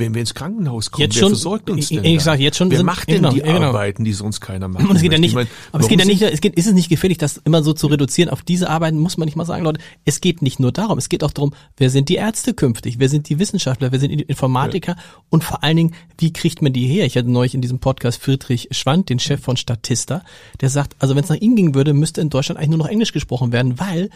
Wenn 0.00 0.14
wir 0.14 0.20
ins 0.20 0.34
Krankenhaus 0.34 0.90
kommen, 0.90 1.02
jetzt 1.02 1.14
wer 1.14 1.20
schon, 1.20 1.28
versorgt 1.30 1.70
uns 1.70 1.88
denn? 1.88 2.04
Ich, 2.04 2.16
ich 2.16 2.22
sag 2.22 2.40
jetzt 2.40 2.56
schon, 2.56 2.70
wer 2.70 2.78
sind, 2.78 2.86
macht 2.86 3.08
denn 3.08 3.16
genau, 3.16 3.30
die 3.32 3.40
genau. 3.40 3.68
Arbeiten, 3.68 4.04
die 4.04 4.12
sonst 4.12 4.40
keiner 4.40 4.66
macht? 4.66 4.84
Und 4.88 4.96
es 4.96 5.02
geht 5.02 5.12
ja 5.12 5.18
nicht, 5.18 5.34
meine, 5.34 5.48
aber 5.70 5.82
es 5.82 5.88
geht 5.88 6.00
ja 6.00 6.06
nicht, 6.06 6.22
es 6.22 6.40
geht, 6.40 6.56
ist 6.56 6.66
es 6.66 6.72
nicht 6.72 6.88
gefährlich, 6.88 7.18
das 7.18 7.36
immer 7.36 7.62
so 7.62 7.72
zu 7.72 7.86
reduzieren 7.86 8.30
auf 8.30 8.42
diese 8.42 8.68
Arbeiten, 8.68 8.98
muss 8.98 9.16
man 9.16 9.26
nicht 9.26 9.36
mal 9.36 9.44
sagen, 9.44 9.62
Leute. 9.62 9.80
Es 10.04 10.20
geht 10.20 10.42
nicht 10.42 10.58
nur 10.58 10.72
darum, 10.72 10.98
es 10.98 11.08
geht 11.08 11.22
auch 11.22 11.30
darum, 11.30 11.52
wer 11.76 11.90
sind 11.90 12.08
die 12.08 12.16
Ärzte 12.16 12.54
künftig, 12.54 12.98
wer 12.98 13.08
sind 13.08 13.28
die 13.28 13.38
Wissenschaftler, 13.38 13.92
wer 13.92 14.00
sind 14.00 14.10
die 14.10 14.22
Informatiker 14.22 14.92
ja. 14.92 15.02
und 15.28 15.44
vor 15.44 15.62
allen 15.62 15.76
Dingen, 15.76 15.94
wie 16.18 16.32
kriegt 16.32 16.62
man 16.62 16.72
die 16.72 16.86
her? 16.86 17.06
Ich 17.06 17.16
hatte 17.16 17.30
neulich 17.30 17.54
in 17.54 17.60
diesem 17.60 17.78
Podcast 17.78 18.22
Friedrich 18.22 18.68
Schwand, 18.72 19.08
den 19.10 19.18
Chef 19.18 19.40
von 19.40 19.56
Statista, 19.56 20.22
der 20.60 20.70
sagt, 20.70 20.96
also 20.98 21.14
wenn 21.14 21.24
es 21.24 21.30
nach 21.30 21.36
ihm 21.36 21.56
gehen 21.56 21.74
würde, 21.74 21.92
müsste 21.92 22.20
in 22.20 22.30
Deutschland 22.30 22.58
eigentlich 22.58 22.70
nur 22.70 22.78
noch 22.78 22.88
Englisch 22.88 23.12
gesprochen 23.12 23.52
werden, 23.52 23.78
weil 23.78 24.10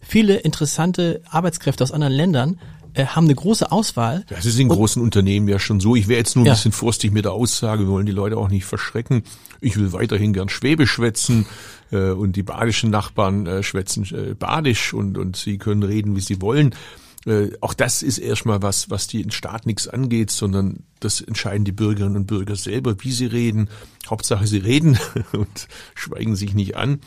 viele 0.00 0.36
interessante 0.36 1.22
Arbeitskräfte 1.28 1.84
aus 1.84 1.92
anderen 1.92 2.12
Ländern 2.12 2.58
äh, 2.98 3.06
haben 3.06 3.24
eine 3.24 3.34
große 3.34 3.70
Auswahl. 3.70 4.24
Das 4.28 4.44
ist 4.44 4.58
in 4.58 4.68
großen 4.68 5.00
Unternehmen 5.00 5.48
ja 5.48 5.58
schon 5.58 5.80
so. 5.80 5.94
Ich 5.94 6.08
wäre 6.08 6.18
jetzt 6.18 6.34
nur 6.34 6.44
ein 6.44 6.48
ja. 6.48 6.54
bisschen 6.54 6.72
vorsichtig 6.72 7.12
mit 7.12 7.24
der 7.24 7.32
Aussage. 7.32 7.84
Wir 7.84 7.88
wollen 7.88 8.06
die 8.06 8.12
Leute 8.12 8.36
auch 8.36 8.48
nicht 8.48 8.64
verschrecken. 8.64 9.22
Ich 9.60 9.76
will 9.76 9.92
weiterhin 9.92 10.32
gern 10.32 10.48
Schwäbisch 10.48 10.90
schwätzen 10.90 11.46
äh, 11.92 12.10
und 12.10 12.36
die 12.36 12.42
badischen 12.42 12.90
Nachbarn 12.90 13.46
äh, 13.46 13.62
schwätzen 13.62 14.04
äh, 14.14 14.34
badisch 14.34 14.92
und, 14.92 15.16
und 15.16 15.36
sie 15.36 15.58
können 15.58 15.82
reden, 15.82 16.16
wie 16.16 16.20
sie 16.20 16.42
wollen. 16.42 16.74
Äh, 17.26 17.50
auch 17.60 17.74
das 17.74 18.02
ist 18.02 18.18
erstmal 18.18 18.62
was, 18.62 18.90
was 18.90 19.06
die 19.06 19.26
Staat 19.30 19.66
nichts 19.66 19.86
angeht, 19.86 20.30
sondern 20.30 20.84
das 21.00 21.20
entscheiden 21.20 21.64
die 21.64 21.72
Bürgerinnen 21.72 22.16
und 22.16 22.26
Bürger 22.26 22.56
selber, 22.56 22.96
wie 23.00 23.12
sie 23.12 23.26
reden. 23.26 23.68
Hauptsache, 24.08 24.46
sie 24.46 24.58
reden 24.58 24.98
und 25.32 25.68
schweigen 25.94 26.36
sich 26.36 26.54
nicht 26.54 26.76
an. 26.76 27.00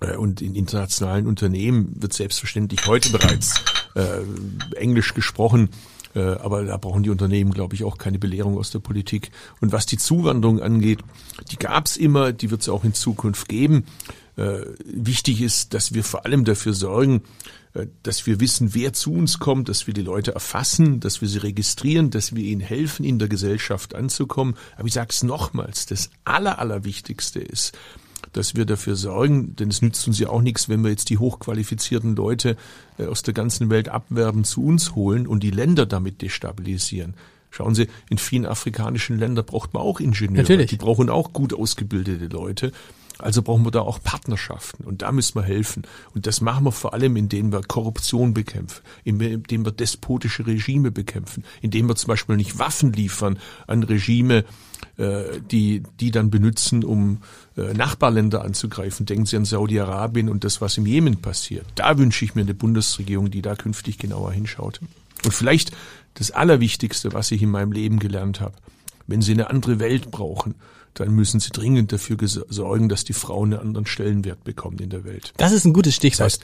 Äh, 0.00 0.16
und 0.16 0.40
in 0.40 0.54
internationalen 0.54 1.26
Unternehmen 1.26 1.94
wird 2.00 2.12
selbstverständlich 2.12 2.86
heute 2.86 3.10
bereits 3.10 3.62
äh, 3.94 4.76
Englisch 4.76 5.14
gesprochen. 5.14 5.70
Äh, 6.14 6.20
aber 6.20 6.64
da 6.64 6.76
brauchen 6.76 7.02
die 7.02 7.10
Unternehmen, 7.10 7.52
glaube 7.52 7.74
ich, 7.74 7.84
auch 7.84 7.98
keine 7.98 8.18
Belehrung 8.18 8.56
aus 8.56 8.70
der 8.70 8.78
Politik. 8.78 9.30
Und 9.60 9.72
was 9.72 9.86
die 9.86 9.98
Zuwanderung 9.98 10.60
angeht, 10.60 11.00
die 11.50 11.56
gab 11.56 11.86
es 11.86 11.96
immer, 11.96 12.32
die 12.32 12.50
wird 12.50 12.62
es 12.62 12.68
auch 12.68 12.84
in 12.84 12.94
Zukunft 12.94 13.48
geben. 13.48 13.84
Äh, 14.36 14.60
wichtig 14.84 15.40
ist, 15.42 15.74
dass 15.74 15.94
wir 15.94 16.04
vor 16.04 16.24
allem 16.24 16.44
dafür 16.44 16.72
sorgen, 16.72 17.22
äh, 17.74 17.86
dass 18.02 18.26
wir 18.26 18.40
wissen, 18.40 18.74
wer 18.74 18.92
zu 18.92 19.12
uns 19.12 19.38
kommt, 19.38 19.68
dass 19.68 19.86
wir 19.86 19.94
die 19.94 20.02
Leute 20.02 20.32
erfassen, 20.34 21.00
dass 21.00 21.20
wir 21.20 21.28
sie 21.28 21.38
registrieren, 21.38 22.10
dass 22.10 22.34
wir 22.34 22.44
ihnen 22.44 22.60
helfen, 22.60 23.04
in 23.04 23.18
der 23.18 23.28
Gesellschaft 23.28 23.94
anzukommen. 23.94 24.54
Aber 24.76 24.86
ich 24.86 24.94
sage 24.94 25.10
es 25.10 25.22
nochmals, 25.22 25.86
das 25.86 26.10
Aller, 26.24 26.58
Allerwichtigste 26.58 27.40
ist, 27.40 27.76
dass 28.32 28.54
wir 28.54 28.64
dafür 28.64 28.96
sorgen, 28.96 29.56
denn 29.56 29.68
es 29.68 29.82
nützt 29.82 30.06
uns 30.06 30.18
ja 30.18 30.28
auch 30.28 30.42
nichts, 30.42 30.68
wenn 30.68 30.82
wir 30.82 30.90
jetzt 30.90 31.10
die 31.10 31.18
hochqualifizierten 31.18 32.16
Leute 32.16 32.56
äh, 32.98 33.06
aus 33.06 33.22
der 33.22 33.34
ganzen 33.34 33.70
Welt 33.70 33.88
abwerben, 33.88 34.44
zu 34.44 34.64
uns 34.64 34.94
holen 34.94 35.26
und 35.26 35.42
die 35.42 35.50
Länder 35.50 35.86
damit 35.86 36.22
destabilisieren. 36.22 37.14
Schauen 37.50 37.74
Sie, 37.76 37.86
in 38.10 38.18
vielen 38.18 38.46
afrikanischen 38.46 39.16
Ländern 39.16 39.46
braucht 39.46 39.74
man 39.74 39.82
auch 39.82 40.00
Ingenieure. 40.00 40.42
Natürlich. 40.42 40.70
Die 40.70 40.76
brauchen 40.76 41.08
auch 41.08 41.32
gut 41.32 41.54
ausgebildete 41.54 42.26
Leute. 42.26 42.72
Also 43.18 43.42
brauchen 43.42 43.64
wir 43.64 43.70
da 43.70 43.80
auch 43.80 44.02
Partnerschaften 44.02 44.84
und 44.84 45.02
da 45.02 45.12
müssen 45.12 45.36
wir 45.36 45.44
helfen. 45.44 45.82
Und 46.14 46.26
das 46.26 46.40
machen 46.40 46.64
wir 46.64 46.72
vor 46.72 46.94
allem, 46.94 47.16
indem 47.16 47.52
wir 47.52 47.62
Korruption 47.62 48.34
bekämpfen, 48.34 48.82
indem 49.04 49.64
wir 49.64 49.72
despotische 49.72 50.46
Regime 50.46 50.90
bekämpfen, 50.90 51.44
indem 51.62 51.88
wir 51.88 51.94
zum 51.94 52.08
Beispiel 52.08 52.36
nicht 52.36 52.58
Waffen 52.58 52.92
liefern 52.92 53.38
an 53.66 53.82
Regime, 53.84 54.44
äh, 54.96 55.40
die, 55.50 55.82
die 56.00 56.10
dann 56.10 56.30
benutzen, 56.30 56.84
um 56.84 57.22
äh, 57.56 57.72
Nachbarländer 57.72 58.44
anzugreifen. 58.44 59.06
Denken 59.06 59.26
Sie 59.26 59.36
an 59.36 59.44
Saudi-Arabien 59.44 60.28
und 60.28 60.44
das, 60.44 60.60
was 60.60 60.76
im 60.76 60.86
Jemen 60.86 61.18
passiert. 61.18 61.66
Da 61.76 61.98
wünsche 61.98 62.24
ich 62.24 62.34
mir 62.34 62.42
eine 62.42 62.54
Bundesregierung, 62.54 63.30
die 63.30 63.42
da 63.42 63.54
künftig 63.54 63.98
genauer 63.98 64.32
hinschaut. 64.32 64.80
Und 65.24 65.32
vielleicht 65.32 65.72
das 66.14 66.30
Allerwichtigste, 66.30 67.12
was 67.12 67.30
ich 67.30 67.42
in 67.42 67.50
meinem 67.50 67.72
Leben 67.72 67.98
gelernt 67.98 68.40
habe, 68.40 68.54
wenn 69.06 69.22
Sie 69.22 69.32
eine 69.32 69.50
andere 69.50 69.78
Welt 69.78 70.10
brauchen, 70.10 70.54
dann 70.94 71.14
müssen 71.14 71.40
sie 71.40 71.50
dringend 71.50 71.92
dafür 71.92 72.16
sorgen, 72.22 72.88
dass 72.88 73.04
die 73.04 73.12
Frauen 73.12 73.52
einen 73.52 73.60
anderen 73.60 73.86
Stellenwert 73.86 74.44
bekommen 74.44 74.78
in 74.78 74.90
der 74.90 75.04
Welt. 75.04 75.32
Das 75.36 75.52
ist 75.52 75.64
ein 75.64 75.72
gutes 75.72 75.94
Stichwort. 75.94 76.26
Das 76.26 76.34
heißt, 76.34 76.42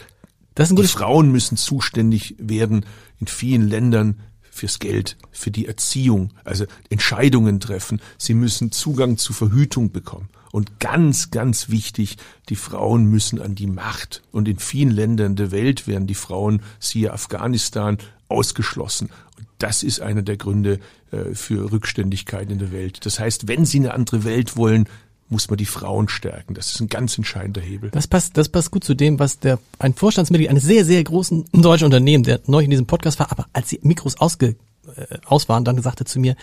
das 0.54 0.68
ist 0.68 0.72
ein 0.72 0.76
gutes 0.76 0.92
die 0.92 0.98
Frauen 0.98 1.30
müssen 1.30 1.56
zuständig 1.56 2.34
werden 2.38 2.84
in 3.18 3.26
vielen 3.28 3.68
Ländern 3.68 4.20
fürs 4.50 4.78
Geld, 4.78 5.16
für 5.30 5.50
die 5.50 5.66
Erziehung, 5.66 6.34
also 6.44 6.66
Entscheidungen 6.90 7.60
treffen. 7.60 8.00
Sie 8.18 8.34
müssen 8.34 8.72
Zugang 8.72 9.16
zu 9.16 9.32
Verhütung 9.32 9.92
bekommen. 9.92 10.28
Und 10.52 10.80
ganz, 10.80 11.30
ganz 11.30 11.68
wichtig, 11.68 12.16
die 12.48 12.56
Frauen 12.56 13.04
müssen 13.04 13.40
an 13.40 13.54
die 13.54 13.68
Macht. 13.68 14.22
Und 14.32 14.48
in 14.48 14.58
vielen 14.58 14.90
Ländern 14.90 15.36
der 15.36 15.52
Welt 15.52 15.86
werden 15.86 16.08
die 16.08 16.16
Frauen, 16.16 16.62
siehe 16.80 17.12
Afghanistan, 17.12 17.98
ausgeschlossen. 18.28 19.10
Und 19.38 19.46
das 19.62 19.82
ist 19.82 20.00
einer 20.00 20.22
der 20.22 20.36
Gründe 20.36 20.80
äh, 21.12 21.34
für 21.34 21.70
Rückständigkeit 21.70 22.50
in 22.50 22.58
der 22.58 22.72
Welt. 22.72 23.04
Das 23.06 23.20
heißt, 23.20 23.48
wenn 23.48 23.64
Sie 23.64 23.78
eine 23.78 23.94
andere 23.94 24.24
Welt 24.24 24.56
wollen, 24.56 24.88
muss 25.28 25.48
man 25.48 25.56
die 25.56 25.66
Frauen 25.66 26.08
stärken. 26.08 26.54
Das 26.54 26.72
ist 26.72 26.80
ein 26.80 26.88
ganz 26.88 27.16
entscheidender 27.16 27.60
Hebel. 27.60 27.90
Das 27.90 28.08
passt, 28.08 28.36
das 28.36 28.48
passt 28.48 28.72
gut 28.72 28.82
zu 28.82 28.94
dem, 28.94 29.18
was 29.20 29.38
der 29.38 29.60
ein 29.78 29.94
Vorstandsmitglied 29.94 30.50
eines 30.50 30.64
sehr, 30.64 30.84
sehr 30.84 31.02
großen 31.04 31.44
deutschen 31.52 31.84
Unternehmens, 31.84 32.26
der 32.26 32.40
neu 32.46 32.64
in 32.64 32.70
diesem 32.70 32.86
Podcast 32.86 33.20
war, 33.20 33.30
aber 33.30 33.46
als 33.52 33.68
die 33.68 33.78
Mikros 33.82 34.20
ausge, 34.20 34.56
äh, 34.96 35.18
aus 35.24 35.48
waren, 35.48 35.64
dann 35.64 35.80
sagte 35.80 36.04
zu 36.04 36.18
mir, 36.18 36.34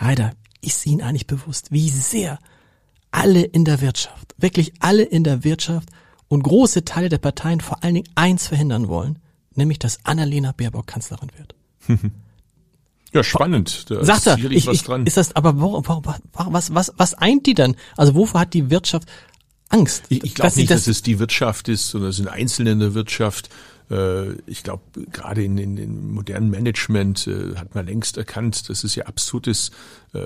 Heider, 0.00 0.32
ist 0.62 0.86
Ihnen 0.86 1.02
eigentlich 1.02 1.26
bewusst, 1.26 1.70
wie 1.70 1.88
sehr 1.88 2.38
alle 3.10 3.42
in 3.42 3.64
der 3.64 3.80
Wirtschaft, 3.80 4.34
wirklich 4.38 4.72
alle 4.80 5.02
in 5.02 5.24
der 5.24 5.44
Wirtschaft 5.44 5.90
und 6.28 6.42
große 6.42 6.84
Teile 6.84 7.08
der 7.08 7.18
Parteien 7.18 7.60
vor 7.60 7.82
allen 7.82 7.94
Dingen 7.94 8.08
eins 8.14 8.46
verhindern 8.46 8.88
wollen, 8.88 9.18
nämlich 9.54 9.78
dass 9.78 10.04
Annalena 10.04 10.52
Baerbock 10.52 10.86
Kanzlerin 10.86 11.30
wird. 11.36 11.54
Ja, 13.12 13.24
spannend. 13.24 13.90
Da 13.90 14.04
Sagt 14.04 14.26
er, 14.26 14.38
ich, 14.38 14.66
was 14.66 14.82
dran. 14.84 15.04
ist 15.04 15.16
das, 15.16 15.34
aber 15.34 15.58
warum, 15.60 15.84
warum, 15.86 16.52
was, 16.52 16.74
was, 16.74 16.92
was 16.96 17.14
eint 17.14 17.46
die 17.46 17.54
dann? 17.54 17.74
Also 17.96 18.14
wovor 18.14 18.40
hat 18.40 18.54
die 18.54 18.70
Wirtschaft 18.70 19.08
Angst? 19.68 20.04
Ich, 20.08 20.22
ich 20.22 20.34
glaube 20.34 20.54
nicht, 20.56 20.70
dass, 20.70 20.84
dass 20.84 20.88
es 20.88 21.02
die 21.02 21.18
Wirtschaft 21.18 21.68
ist, 21.68 21.88
sondern 21.88 22.10
es 22.10 22.16
sind 22.16 22.28
Einzelne 22.28 22.72
in 22.72 22.78
der 22.80 22.94
Wirtschaft, 22.94 23.48
Äh, 23.90 24.34
ich 24.46 24.62
glaube, 24.62 24.82
gerade 25.12 25.42
in, 25.42 25.58
in, 25.58 25.76
in 25.76 26.12
modernen 26.12 26.50
Management 26.50 27.26
äh, 27.26 27.56
hat 27.56 27.74
man 27.74 27.86
längst 27.86 28.16
erkannt, 28.16 28.68
dass 28.68 28.84
es 28.84 28.94
ja 28.94 29.06
absurd 29.06 29.46
ist, 29.48 29.72
äh, 30.14 30.18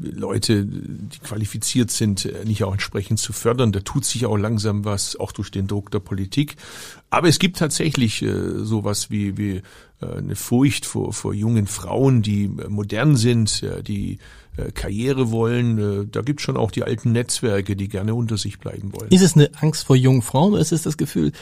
Leute, 0.00 0.66
die 0.66 1.18
qualifiziert 1.20 1.90
sind, 1.90 2.28
nicht 2.44 2.64
auch 2.64 2.72
entsprechend 2.72 3.18
zu 3.18 3.32
fördern. 3.32 3.72
Da 3.72 3.80
tut 3.80 4.04
sich 4.04 4.26
auch 4.26 4.36
langsam 4.36 4.84
was, 4.84 5.16
auch 5.16 5.32
durch 5.32 5.50
den 5.50 5.66
Druck 5.66 5.90
der 5.90 6.00
Politik. 6.00 6.56
Aber 7.10 7.28
es 7.28 7.38
gibt 7.38 7.58
tatsächlich 7.58 8.24
sowas 8.56 9.10
wie, 9.10 9.36
wie 9.36 9.62
eine 10.00 10.36
Furcht 10.36 10.86
vor, 10.86 11.12
vor 11.12 11.34
jungen 11.34 11.66
Frauen, 11.66 12.22
die 12.22 12.48
modern 12.48 13.16
sind, 13.16 13.64
die 13.86 14.18
Karriere 14.74 15.30
wollen. 15.30 16.10
Da 16.10 16.22
gibt 16.22 16.40
es 16.40 16.44
schon 16.44 16.56
auch 16.56 16.70
die 16.70 16.84
alten 16.84 17.12
Netzwerke, 17.12 17.74
die 17.74 17.88
gerne 17.88 18.14
unter 18.14 18.36
sich 18.36 18.58
bleiben 18.58 18.92
wollen. 18.92 19.10
Ist 19.10 19.22
es 19.22 19.34
eine 19.34 19.50
Angst 19.60 19.84
vor 19.84 19.96
jungen 19.96 20.22
Frauen 20.22 20.52
oder 20.52 20.62
ist 20.62 20.72
es 20.72 20.82
das 20.82 20.96
Gefühl, 20.96 21.32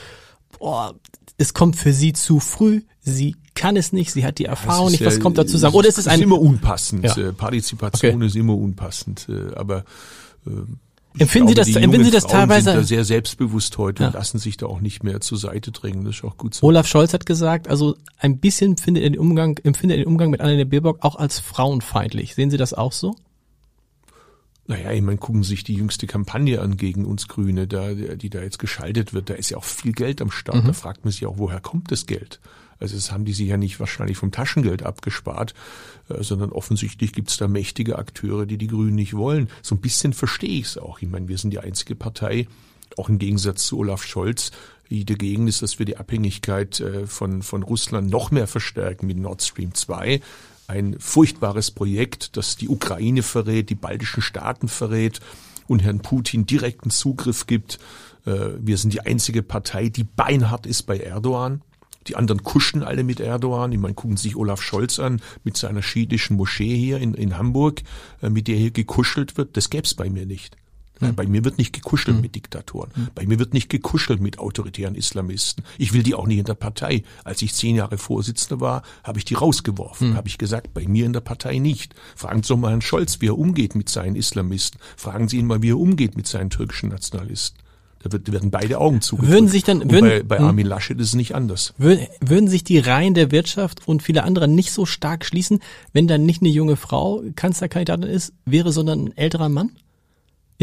boah, 0.58 0.94
es 1.38 1.54
kommt 1.54 1.76
für 1.76 1.92
sie 1.92 2.12
zu 2.12 2.40
früh, 2.40 2.82
sie 3.02 3.36
kann 3.54 3.76
es 3.76 3.92
nicht, 3.92 4.12
sie 4.12 4.24
hat 4.24 4.38
die 4.38 4.46
Erfahrung 4.46 4.90
nicht, 4.90 5.04
was 5.04 5.20
kommt 5.20 5.38
da 5.38 5.46
zusammen? 5.46 5.76
Oder 5.76 5.88
ist 5.88 5.98
es 5.98 6.08
ein... 6.08 6.18
ist 6.18 6.24
immer 6.24 6.40
unpassend, 6.40 7.04
ja. 7.04 7.16
Äh, 7.16 7.32
Partizipation 7.32 8.16
okay. 8.16 8.26
ist 8.26 8.36
immer 8.36 8.56
unpassend, 8.56 9.26
äh, 9.28 9.54
aber 9.54 9.84
äh, 10.46 10.50
Empfinden 11.16 11.48
Sie 11.48 11.54
das, 11.54 11.68
empfinden 11.68 12.04
Sie 12.04 12.10
das 12.10 12.24
Frauen 12.24 12.48
teilweise? 12.48 12.70
Sind 12.72 12.80
da 12.80 12.82
sehr 12.82 13.04
selbstbewusst 13.04 13.78
heute 13.78 14.02
ja. 14.02 14.08
und 14.08 14.14
lassen 14.14 14.38
sich 14.38 14.56
da 14.56 14.66
auch 14.66 14.80
nicht 14.80 15.04
mehr 15.04 15.20
zur 15.20 15.38
Seite 15.38 15.70
drängen. 15.70 16.04
Das 16.04 16.16
ist 16.16 16.24
auch 16.24 16.36
gut 16.36 16.54
so. 16.54 16.66
Olaf 16.66 16.88
Scholz 16.88 17.14
hat 17.14 17.24
gesagt, 17.24 17.68
also 17.68 17.94
ein 18.18 18.38
bisschen 18.38 18.76
findet 18.76 19.04
er 19.04 19.10
den 19.10 19.20
Umgang, 19.20 19.56
empfindet 19.62 19.98
er 19.98 20.04
den 20.04 20.08
Umgang 20.08 20.30
mit 20.30 20.40
Annalena 20.40 20.64
Baerbock 20.64 21.04
auch 21.04 21.14
als 21.14 21.38
frauenfeindlich. 21.38 22.34
Sehen 22.34 22.50
Sie 22.50 22.56
das 22.56 22.74
auch 22.74 22.90
so? 22.90 23.14
Naja, 24.66 24.92
ich 24.92 25.02
meine, 25.02 25.18
gucken 25.18 25.42
Sie 25.42 25.50
sich 25.50 25.64
die 25.64 25.74
jüngste 25.74 26.06
Kampagne 26.06 26.60
an 26.60 26.76
gegen 26.76 27.04
uns 27.04 27.28
Grüne, 27.28 27.66
da, 27.66 27.92
die 27.92 28.30
da 28.30 28.40
jetzt 28.40 28.58
geschaltet 28.58 29.12
wird. 29.12 29.28
Da 29.28 29.34
ist 29.34 29.50
ja 29.50 29.58
auch 29.58 29.64
viel 29.64 29.92
Geld 29.92 30.22
am 30.22 30.30
Start. 30.30 30.64
Mhm. 30.64 30.68
Da 30.68 30.72
fragt 30.72 31.04
man 31.04 31.12
sich 31.12 31.26
auch, 31.26 31.36
woher 31.36 31.60
kommt 31.60 31.90
das 31.90 32.06
Geld? 32.06 32.40
Also 32.80 32.96
das 32.96 33.12
haben 33.12 33.24
die 33.24 33.32
sich 33.32 33.48
ja 33.48 33.56
nicht 33.56 33.78
wahrscheinlich 33.78 34.16
vom 34.16 34.32
Taschengeld 34.32 34.82
abgespart, 34.82 35.54
äh, 36.08 36.22
sondern 36.22 36.50
offensichtlich 36.50 37.12
gibt 37.12 37.30
es 37.30 37.36
da 37.36 37.46
mächtige 37.46 37.98
Akteure, 37.98 38.46
die 38.46 38.58
die 38.58 38.66
Grünen 38.66 38.94
nicht 38.94 39.14
wollen. 39.14 39.48
So 39.62 39.74
ein 39.74 39.80
bisschen 39.80 40.12
verstehe 40.12 40.60
ich 40.60 40.66
es 40.66 40.78
auch. 40.78 41.00
Ich 41.00 41.08
meine, 41.08 41.28
wir 41.28 41.38
sind 41.38 41.50
die 41.50 41.60
einzige 41.60 41.94
Partei, 41.94 42.46
auch 42.96 43.08
im 43.08 43.18
Gegensatz 43.18 43.66
zu 43.66 43.78
Olaf 43.78 44.04
Scholz, 44.04 44.50
die 44.90 45.04
dagegen 45.04 45.48
ist, 45.48 45.62
dass 45.62 45.78
wir 45.78 45.86
die 45.86 45.96
Abhängigkeit 45.96 46.80
äh, 46.80 47.06
von, 47.06 47.42
von 47.42 47.62
Russland 47.62 48.10
noch 48.10 48.30
mehr 48.30 48.46
verstärken 48.46 49.06
mit 49.06 49.18
Nord 49.18 49.42
Stream 49.42 49.74
2 49.74 50.20
ein 50.66 50.96
furchtbares 50.98 51.70
Projekt, 51.70 52.36
das 52.36 52.56
die 52.56 52.68
Ukraine 52.68 53.22
verrät, 53.22 53.70
die 53.70 53.74
baltischen 53.74 54.22
Staaten 54.22 54.68
verrät 54.68 55.20
und 55.66 55.82
Herrn 55.82 56.00
Putin 56.00 56.46
direkten 56.46 56.90
Zugriff 56.90 57.46
gibt. 57.46 57.78
Äh, 58.26 58.50
wir 58.58 58.78
sind 58.78 58.92
die 58.92 59.00
einzige 59.00 59.42
Partei, 59.42 59.88
die 59.88 60.04
beinhart 60.04 60.66
ist 60.66 60.84
bei 60.84 60.98
Erdogan. 60.98 61.62
Die 62.06 62.16
anderen 62.16 62.42
kuschen 62.42 62.82
alle 62.82 63.02
mit 63.02 63.20
Erdogan. 63.20 63.72
Ich 63.72 63.78
meine, 63.78 63.94
gucken 63.94 64.18
sich 64.18 64.36
Olaf 64.36 64.60
Scholz 64.60 64.98
an 64.98 65.22
mit 65.42 65.56
seiner 65.56 65.82
schiitischen 65.82 66.36
Moschee 66.36 66.76
hier 66.76 66.98
in, 66.98 67.14
in 67.14 67.38
Hamburg, 67.38 67.82
äh, 68.22 68.28
mit 68.30 68.48
der 68.48 68.56
hier 68.56 68.70
gekuschelt 68.70 69.36
wird. 69.36 69.56
Das 69.56 69.70
gäb's 69.70 69.94
bei 69.94 70.10
mir 70.10 70.26
nicht. 70.26 70.56
Mhm. 71.12 71.16
Bei 71.16 71.26
mir 71.26 71.44
wird 71.44 71.58
nicht 71.58 71.72
gekuschelt 71.72 72.16
mhm. 72.16 72.22
mit 72.22 72.34
Diktatoren. 72.34 72.90
Bei 73.14 73.26
mir 73.26 73.38
wird 73.38 73.54
nicht 73.54 73.68
gekuschelt 73.68 74.20
mit 74.20 74.38
autoritären 74.38 74.94
Islamisten. 74.94 75.64
Ich 75.78 75.92
will 75.92 76.02
die 76.02 76.14
auch 76.14 76.26
nicht 76.26 76.38
in 76.38 76.44
der 76.44 76.54
Partei. 76.54 77.02
Als 77.24 77.42
ich 77.42 77.54
zehn 77.54 77.76
Jahre 77.76 77.98
Vorsitzender 77.98 78.60
war, 78.60 78.82
habe 79.02 79.18
ich 79.18 79.24
die 79.24 79.34
rausgeworfen. 79.34 80.10
Mhm. 80.10 80.14
Habe 80.16 80.28
ich 80.28 80.38
gesagt, 80.38 80.74
bei 80.74 80.86
mir 80.86 81.06
in 81.06 81.12
der 81.12 81.20
Partei 81.20 81.58
nicht. 81.58 81.94
Fragen 82.16 82.42
Sie 82.42 82.48
doch 82.48 82.56
mal 82.56 82.70
Herrn 82.70 82.82
Scholz, 82.82 83.20
wie 83.20 83.28
er 83.28 83.38
umgeht 83.38 83.74
mit 83.74 83.88
seinen 83.88 84.16
Islamisten. 84.16 84.80
Fragen 84.96 85.28
Sie 85.28 85.38
ihn 85.38 85.46
mal, 85.46 85.62
wie 85.62 85.70
er 85.70 85.78
umgeht 85.78 86.16
mit 86.16 86.26
seinen 86.26 86.50
türkischen 86.50 86.88
Nationalisten. 86.90 87.64
Da 88.04 88.32
werden 88.32 88.50
beide 88.50 88.78
Augen 88.80 89.00
zugedrückt. 89.00 89.32
Würden 89.32 89.48
sich 89.48 89.64
dann, 89.64 89.90
würden, 89.90 90.08
bei, 90.08 90.22
bei 90.22 90.38
hm? 90.38 90.44
Armin 90.44 90.66
Laschet 90.66 90.98
ist 91.00 91.08
es 91.08 91.14
nicht 91.14 91.34
anders. 91.34 91.72
Würden, 91.78 92.06
würden 92.20 92.48
sich 92.48 92.62
die 92.62 92.78
Reihen 92.78 93.14
der 93.14 93.30
Wirtschaft 93.30 93.88
und 93.88 94.02
viele 94.02 94.24
andere 94.24 94.46
nicht 94.46 94.72
so 94.72 94.84
stark 94.84 95.24
schließen, 95.24 95.60
wenn 95.94 96.06
dann 96.06 96.26
nicht 96.26 96.42
eine 96.42 96.50
junge 96.50 96.76
Frau 96.76 97.22
Kanzlerkandidatin 97.34 98.04
ist, 98.04 98.34
wäre, 98.44 98.72
sondern 98.72 99.06
ein 99.06 99.16
älterer 99.16 99.48
Mann? 99.48 99.70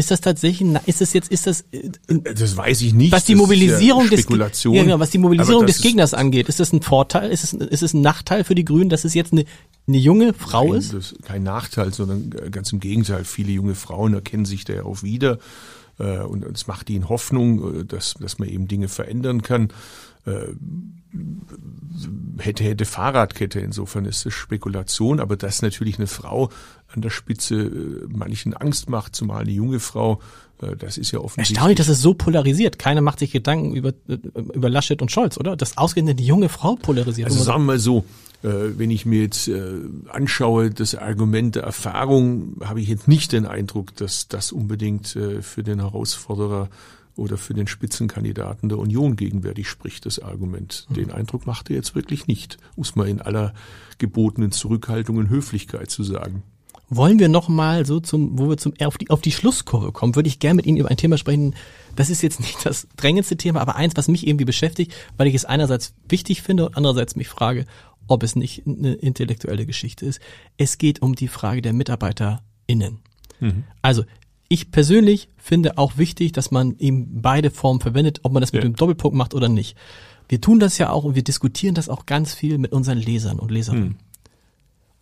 Ist 0.02 0.10
das 0.10 0.20
tatsächlich, 0.20 0.68
ist 0.86 1.00
das 1.00 1.12
jetzt, 1.12 1.30
ist 1.30 1.46
das, 1.46 1.60
äh, 1.70 1.88
das 2.34 2.56
weiß 2.56 2.82
ich 2.82 2.92
nicht. 2.92 3.12
Was 3.12 3.24
die 3.24 3.36
Mobilisierung 3.36 4.10
des, 4.10 4.26
ja, 4.28 4.82
genau, 4.82 4.98
was 4.98 5.10
die 5.10 5.18
Mobilisierung 5.18 5.64
des 5.64 5.80
Gegners 5.80 6.12
angeht, 6.12 6.48
ist 6.48 6.58
das 6.58 6.72
ein 6.72 6.82
Vorteil? 6.82 7.30
Ist 7.30 7.44
es, 7.44 7.52
ist 7.52 7.84
es 7.84 7.94
ein 7.94 8.00
Nachteil 8.00 8.42
für 8.42 8.56
die 8.56 8.64
Grünen, 8.64 8.90
dass 8.90 9.04
es 9.04 9.14
jetzt 9.14 9.32
eine, 9.32 9.44
eine 9.86 9.98
junge 9.98 10.34
Frau 10.34 10.70
Nein, 10.70 10.78
ist? 10.80 10.92
Das 10.92 11.12
ist 11.12 11.22
kein 11.22 11.44
Nachteil, 11.44 11.94
sondern 11.94 12.30
ganz 12.50 12.72
im 12.72 12.80
Gegenteil. 12.80 13.24
Viele 13.24 13.52
junge 13.52 13.76
Frauen 13.76 14.12
erkennen 14.14 14.44
sich 14.44 14.64
da 14.64 14.72
ja 14.72 14.82
auch 14.82 15.04
wieder. 15.04 15.38
Äh, 16.00 16.18
und 16.22 16.44
es 16.44 16.66
macht 16.66 16.90
ihnen 16.90 17.08
Hoffnung, 17.08 17.82
äh, 17.82 17.84
dass, 17.84 18.14
dass 18.14 18.40
man 18.40 18.48
eben 18.48 18.66
Dinge 18.66 18.88
verändern 18.88 19.42
kann 19.42 19.68
hätte, 22.38 22.64
hätte 22.64 22.84
Fahrradkette. 22.84 23.60
Insofern 23.60 24.04
ist 24.04 24.26
es 24.26 24.34
Spekulation, 24.34 25.20
aber 25.20 25.36
dass 25.36 25.62
natürlich 25.62 25.98
eine 25.98 26.06
Frau 26.06 26.50
an 26.94 27.02
der 27.02 27.10
Spitze 27.10 27.54
äh, 27.54 28.06
manchen 28.08 28.54
Angst 28.54 28.88
macht, 28.88 29.16
zumal 29.16 29.42
eine 29.42 29.50
junge 29.50 29.80
Frau, 29.80 30.20
äh, 30.60 30.76
das 30.76 30.98
ist 30.98 31.10
ja 31.10 31.20
offensichtlich. 31.20 31.56
Erstaunlich, 31.56 31.78
dass 31.78 31.88
es 31.88 32.00
so 32.00 32.14
polarisiert. 32.14 32.78
Keiner 32.78 33.00
macht 33.00 33.18
sich 33.18 33.30
Gedanken 33.30 33.74
über, 33.74 33.90
äh, 34.08 34.18
über 34.54 34.68
Laschet 34.68 35.00
und 35.02 35.10
Scholz, 35.10 35.38
oder? 35.38 35.56
Das 35.56 35.78
ausgerechnet 35.78 36.18
die 36.18 36.26
junge 36.26 36.48
Frau 36.48 36.76
polarisiert. 36.76 37.28
Also 37.30 37.42
sagen 37.42 37.62
wir 37.62 37.66
mal 37.66 37.78
so, 37.78 38.04
wenn 38.44 38.90
ich 38.90 39.06
mir 39.06 39.22
jetzt 39.22 39.48
anschaue, 40.08 40.70
das 40.70 40.96
Argument 40.96 41.54
der 41.54 41.62
Erfahrung, 41.62 42.56
habe 42.64 42.80
ich 42.80 42.88
jetzt 42.88 43.06
nicht 43.06 43.30
den 43.30 43.46
Eindruck, 43.46 43.94
dass 43.94 44.26
das 44.26 44.50
unbedingt 44.50 45.06
für 45.06 45.62
den 45.62 45.78
Herausforderer 45.78 46.68
oder 47.16 47.36
für 47.36 47.54
den 47.54 47.66
Spitzenkandidaten 47.66 48.68
der 48.68 48.78
Union 48.78 49.16
gegenwärtig 49.16 49.68
spricht, 49.68 50.06
das 50.06 50.18
Argument. 50.18 50.86
Mhm. 50.88 50.94
Den 50.94 51.10
Eindruck 51.10 51.46
macht 51.46 51.70
er 51.70 51.76
jetzt 51.76 51.94
wirklich 51.94 52.26
nicht, 52.26 52.58
muss 52.76 52.96
man 52.96 53.06
in 53.06 53.20
aller 53.20 53.54
gebotenen 53.98 54.52
Zurückhaltung 54.52 55.16
und 55.16 55.30
Höflichkeit 55.30 55.90
zu 55.90 56.02
sagen. 56.02 56.42
Wollen 56.88 57.18
wir 57.18 57.28
noch 57.28 57.48
mal 57.48 57.86
so 57.86 58.00
zum, 58.00 58.38
wo 58.38 58.50
wir 58.50 58.58
zum 58.58 58.74
auf 58.84 58.98
die 58.98 59.08
auf 59.08 59.22
die 59.22 59.32
Schlusskurve 59.32 59.92
kommen, 59.92 60.14
würde 60.14 60.28
ich 60.28 60.40
gerne 60.40 60.56
mit 60.56 60.66
Ihnen 60.66 60.76
über 60.76 60.90
ein 60.90 60.98
Thema 60.98 61.16
sprechen. 61.16 61.54
Das 61.96 62.10
ist 62.10 62.22
jetzt 62.22 62.40
nicht 62.40 62.66
das 62.66 62.86
drängendste 62.96 63.36
Thema, 63.36 63.60
aber 63.60 63.76
eins, 63.76 63.96
was 63.96 64.08
mich 64.08 64.26
irgendwie 64.26 64.44
beschäftigt, 64.44 64.94
weil 65.16 65.26
ich 65.26 65.34
es 65.34 65.46
einerseits 65.46 65.94
wichtig 66.08 66.42
finde 66.42 66.66
und 66.66 66.76
andererseits 66.76 67.16
mich 67.16 67.28
frage, 67.28 67.64
ob 68.08 68.22
es 68.22 68.36
nicht 68.36 68.66
eine 68.66 68.92
intellektuelle 68.92 69.64
Geschichte 69.64 70.04
ist. 70.04 70.20
Es 70.58 70.76
geht 70.76 71.00
um 71.00 71.14
die 71.14 71.28
Frage 71.28 71.62
der 71.62 71.72
MitarbeiterInnen. 71.72 72.98
Mhm. 73.40 73.64
Also 73.80 74.04
ich 74.52 74.70
persönlich 74.70 75.30
finde 75.38 75.78
auch 75.78 75.96
wichtig, 75.96 76.32
dass 76.32 76.50
man 76.50 76.76
eben 76.78 77.22
beide 77.22 77.50
Formen 77.50 77.80
verwendet, 77.80 78.20
ob 78.22 78.32
man 78.32 78.42
das 78.42 78.52
mit 78.52 78.62
ja. 78.62 78.68
dem 78.68 78.76
Doppelpunkt 78.76 79.16
macht 79.16 79.32
oder 79.32 79.48
nicht. 79.48 79.78
Wir 80.28 80.42
tun 80.42 80.60
das 80.60 80.76
ja 80.76 80.90
auch 80.90 81.04
und 81.04 81.14
wir 81.14 81.24
diskutieren 81.24 81.74
das 81.74 81.88
auch 81.88 82.04
ganz 82.04 82.34
viel 82.34 82.58
mit 82.58 82.70
unseren 82.70 82.98
Lesern 82.98 83.38
und 83.38 83.50
Leserinnen. 83.50 83.90
Hm. 83.90 83.96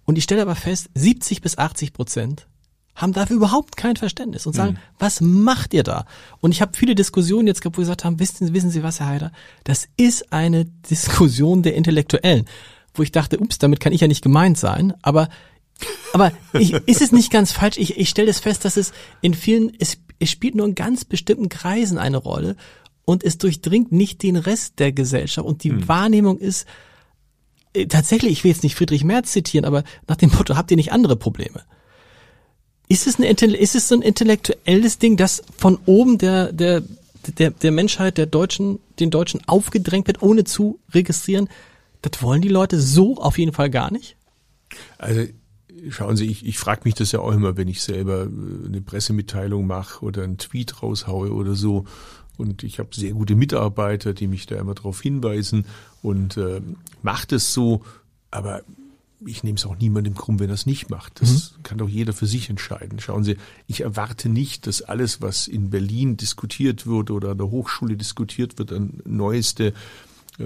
Und 0.04 0.18
ich 0.18 0.24
stelle 0.24 0.42
aber 0.42 0.54
fest, 0.54 0.88
70 0.94 1.40
bis 1.40 1.58
80 1.58 1.92
Prozent 1.92 2.46
haben 2.94 3.12
dafür 3.12 3.36
überhaupt 3.36 3.76
kein 3.76 3.96
Verständnis 3.96 4.46
und 4.46 4.52
sagen, 4.52 4.76
hm. 4.76 4.82
was 5.00 5.20
macht 5.20 5.74
ihr 5.74 5.82
da? 5.82 6.04
Und 6.40 6.52
ich 6.52 6.62
habe 6.62 6.76
viele 6.76 6.94
Diskussionen 6.94 7.48
jetzt 7.48 7.60
gehabt, 7.60 7.76
wo 7.76 7.80
gesagt 7.80 8.04
haben, 8.04 8.20
wissen, 8.20 8.54
wissen 8.54 8.70
Sie 8.70 8.84
was, 8.84 9.00
Herr 9.00 9.08
Heider? 9.08 9.32
Das 9.64 9.88
ist 9.96 10.32
eine 10.32 10.64
Diskussion 10.64 11.64
der 11.64 11.74
Intellektuellen, 11.74 12.44
wo 12.94 13.02
ich 13.02 13.10
dachte, 13.10 13.40
ups, 13.40 13.58
damit 13.58 13.80
kann 13.80 13.92
ich 13.92 14.00
ja 14.00 14.06
nicht 14.06 14.22
gemeint 14.22 14.58
sein, 14.58 14.94
aber 15.02 15.28
aber 16.12 16.32
ich, 16.52 16.72
ist 16.72 17.00
es 17.00 17.12
nicht 17.12 17.30
ganz 17.30 17.52
falsch? 17.52 17.78
Ich, 17.78 17.96
ich 17.96 18.08
stelle 18.08 18.30
es 18.30 18.40
fest, 18.40 18.64
dass 18.64 18.76
es 18.76 18.92
in 19.20 19.34
vielen, 19.34 19.72
es, 19.78 19.98
es 20.18 20.30
spielt 20.30 20.54
nur 20.54 20.66
in 20.66 20.74
ganz 20.74 21.04
bestimmten 21.04 21.48
Kreisen 21.48 21.98
eine 21.98 22.16
Rolle 22.16 22.56
und 23.04 23.24
es 23.24 23.38
durchdringt 23.38 23.92
nicht 23.92 24.22
den 24.22 24.36
Rest 24.36 24.78
der 24.78 24.92
Gesellschaft 24.92 25.46
und 25.46 25.64
die 25.64 25.70
hm. 25.70 25.88
Wahrnehmung 25.88 26.38
ist 26.38 26.66
äh, 27.72 27.86
tatsächlich, 27.86 28.32
ich 28.32 28.44
will 28.44 28.50
jetzt 28.50 28.62
nicht 28.62 28.74
Friedrich 28.74 29.04
Merz 29.04 29.32
zitieren, 29.32 29.64
aber 29.64 29.84
nach 30.08 30.16
dem 30.16 30.30
Motto, 30.30 30.56
habt 30.56 30.70
ihr 30.70 30.76
nicht 30.76 30.92
andere 30.92 31.16
Probleme? 31.16 31.62
Ist 32.88 33.06
es, 33.06 33.18
ein, 33.18 33.24
ist 33.24 33.76
es 33.76 33.86
so 33.86 33.94
ein 33.94 34.02
intellektuelles 34.02 34.98
Ding, 34.98 35.16
das 35.16 35.44
von 35.56 35.78
oben 35.86 36.18
der, 36.18 36.52
der, 36.52 36.82
der, 37.38 37.50
der 37.52 37.70
Menschheit, 37.70 38.18
der 38.18 38.26
Deutschen, 38.26 38.80
den 38.98 39.10
Deutschen 39.10 39.40
aufgedrängt 39.46 40.08
wird, 40.08 40.22
ohne 40.22 40.42
zu 40.42 40.80
registrieren? 40.92 41.48
Das 42.02 42.20
wollen 42.20 42.42
die 42.42 42.48
Leute 42.48 42.80
so 42.80 43.16
auf 43.18 43.38
jeden 43.38 43.52
Fall 43.52 43.70
gar 43.70 43.92
nicht? 43.92 44.16
Also 44.98 45.22
schauen 45.88 46.16
Sie, 46.16 46.26
ich, 46.26 46.44
ich 46.44 46.58
frage 46.58 46.82
mich 46.84 46.94
das 46.94 47.12
ja 47.12 47.20
auch 47.20 47.32
immer, 47.32 47.56
wenn 47.56 47.68
ich 47.68 47.82
selber 47.82 48.24
äh, 48.24 48.66
eine 48.66 48.80
Pressemitteilung 48.80 49.66
mache 49.66 50.04
oder 50.04 50.22
einen 50.22 50.38
Tweet 50.38 50.82
raushaue 50.82 51.32
oder 51.32 51.54
so. 51.54 51.84
Und 52.36 52.62
ich 52.62 52.78
habe 52.78 52.88
sehr 52.92 53.12
gute 53.12 53.36
Mitarbeiter, 53.36 54.14
die 54.14 54.26
mich 54.26 54.46
da 54.46 54.56
immer 54.56 54.74
darauf 54.74 55.00
hinweisen 55.00 55.66
und 56.02 56.36
äh, 56.36 56.62
macht 57.02 57.32
es 57.32 57.52
so, 57.52 57.82
aber 58.30 58.62
ich 59.26 59.42
nehme 59.42 59.56
es 59.56 59.66
auch 59.66 59.76
niemandem 59.76 60.14
krumm, 60.14 60.40
wenn 60.40 60.48
er 60.48 60.54
es 60.54 60.64
nicht 60.64 60.88
macht. 60.88 61.20
Das 61.20 61.52
mhm. 61.52 61.62
kann 61.62 61.78
doch 61.78 61.88
jeder 61.88 62.12
für 62.12 62.26
sich 62.26 62.48
entscheiden. 62.48 63.00
Schauen 63.00 63.24
Sie, 63.24 63.36
ich 63.66 63.82
erwarte 63.82 64.28
nicht, 64.28 64.66
dass 64.66 64.82
alles, 64.82 65.20
was 65.20 65.46
in 65.46 65.70
Berlin 65.70 66.16
diskutiert 66.16 66.86
wird 66.86 67.10
oder 67.10 67.32
an 67.32 67.38
der 67.38 67.50
Hochschule 67.50 67.96
diskutiert 67.96 68.58
wird, 68.58 68.72
an 68.72 69.00
neueste 69.04 69.74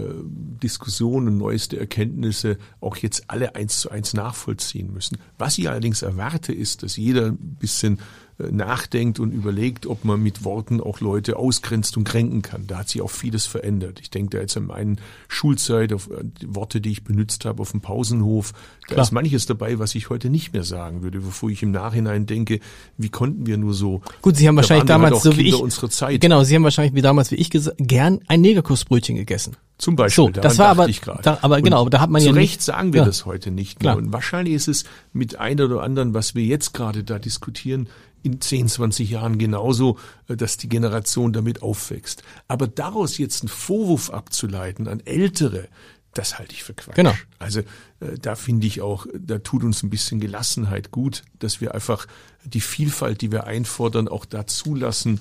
Diskussionen 0.03 1.29
und 1.29 1.39
neueste 1.39 1.79
Erkenntnisse 1.79 2.59
auch 2.81 2.97
jetzt 2.97 3.25
alle 3.29 3.55
eins 3.55 3.81
zu 3.81 3.91
eins 3.91 4.15
nachvollziehen 4.15 4.93
müssen. 4.93 5.19
Was 5.39 5.59
ich 5.59 5.69
allerdings 5.69 6.03
erwarte, 6.03 6.53
ist, 6.53 6.83
dass 6.83 6.97
jeder 6.97 7.27
ein 7.27 7.57
bisschen 7.59 8.01
äh, 8.34 8.34
nachdenkt 8.39 9.21
und 9.21 9.33
überlegt, 9.33 9.87
ob 9.87 10.05
man 10.05 10.21
mit 10.21 10.45
Worten 10.45 10.81
auch 10.81 11.01
Leute 11.01 11.37
ausgrenzt 11.37 11.97
und 11.97 12.05
kränken 12.05 12.43
kann. 12.43 12.67
Da 12.67 12.79
hat 12.79 12.89
sich 12.89 13.01
auch 13.01 13.11
vieles 13.11 13.47
verändert. 13.47 14.01
Ich 14.01 14.11
denke 14.11 14.37
da 14.37 14.43
jetzt 14.43 14.57
an 14.57 14.67
meine 14.67 14.97
Schulzeit, 15.29 15.93
auf 15.93 16.11
äh, 16.11 16.25
die 16.25 16.53
Worte, 16.55 16.81
die 16.81 16.91
ich 16.91 17.05
benutzt 17.05 17.45
habe 17.45 17.63
auf 17.63 17.71
dem 17.71 17.81
Pausenhof. 17.81 18.53
Da 18.89 18.95
Klar. 18.95 19.03
ist 19.03 19.13
manches 19.13 19.47
dabei, 19.47 19.79
was 19.79 19.95
ich 19.95 20.11
heute 20.11 20.31
nicht 20.31 20.53
mehr 20.53 20.65
sagen 20.65 21.03
würde, 21.03 21.21
bevor 21.21 21.49
ich 21.49 21.63
im 21.63 21.71
Nachhinein 21.71 22.27
denke, 22.27 22.59
wie 22.99 23.09
konnten 23.09 23.47
wir 23.47 23.57
nur 23.57 23.73
so. 23.73 24.03
Gut, 24.21 24.37
Sie 24.37 24.49
haben 24.49 24.57
wahrscheinlich 24.57 24.87
da 24.87 24.95
damals 24.95 25.15
halt 25.15 25.23
so 25.23 25.37
wie 25.37 25.49
ich, 25.49 25.55
unserer 25.55 25.91
Zeit. 25.91 26.21
Genau, 26.21 26.43
Sie 26.43 26.57
haben 26.57 26.65
wahrscheinlich 26.65 26.95
wie 26.95 27.03
damals 27.03 27.31
wie 27.31 27.37
ich 27.37 27.51
gesagt, 27.51 27.77
gern 27.79 28.21
ein 28.27 28.41
Negerkussbrötchen 28.41 29.17
gegessen. 29.17 29.57
Zum 29.79 29.97
Beispiel. 29.97 30.25
So, 30.25 30.31
das 30.31 30.59
war 30.59 30.69
aber, 30.69 30.89
da, 31.23 31.39
aber 31.43 31.61
genau, 31.61 31.89
da 31.89 32.01
hat 32.01 32.09
man 32.09 32.21
zu 32.21 32.29
ja 32.29 32.33
Zu 32.33 32.39
Recht 32.39 32.63
sagen 32.63 32.93
wir 32.93 33.01
ja. 33.01 33.07
das 33.07 33.27
heute 33.27 33.51
nicht 33.51 33.83
mehr. 33.83 33.97
Und 33.97 34.13
wahrscheinlich 34.13 34.55
ist 34.55 34.69
es 34.69 34.85
mit 35.13 35.39
einer 35.39 35.65
oder 35.65 35.83
anderen, 35.83 36.15
was 36.15 36.35
wir 36.35 36.45
jetzt 36.45 36.75
gerade 36.75 37.03
da 37.03 37.19
diskutieren, 37.19 37.89
in 38.25 38.41
10, 38.41 38.69
20 38.69 39.11
Jahren 39.11 39.39
genauso, 39.39 39.99
äh, 40.29 40.37
dass 40.37 40.57
die 40.57 40.69
Generation 40.69 41.33
damit 41.33 41.63
aufwächst. 41.63 42.25
Aber 42.49 42.67
daraus 42.67 43.19
jetzt 43.19 43.43
einen 43.43 43.49
Vorwurf 43.49 44.11
abzuleiten 44.11 44.89
an 44.89 45.01
Ältere, 45.01 45.69
das 46.15 46.39
halte 46.39 46.55
ich 46.55 46.65
für 46.65 46.75
Quatsch. 46.75 46.97
Genau. 46.97 47.15
Also 47.39 47.61
äh, 47.61 48.19
da 48.21 48.35
finde 48.35 48.67
ich 48.67 48.81
auch, 48.81 49.07
da 49.15 49.39
tut 49.39 49.63
uns 49.63 49.83
ein 49.83 49.91
bisschen 49.91 50.21
Gelassenheit 50.21 50.91
gut, 50.91 51.23
dass 51.39 51.61
wir 51.61 51.75
einfach 51.75 52.07
die 52.45 52.61
Vielfalt, 52.61 53.21
die 53.21 53.31
wir 53.31 53.45
einfordern, 53.45 54.09
auch 54.09 54.25
da 54.25 54.47
zulassen. 54.47 55.21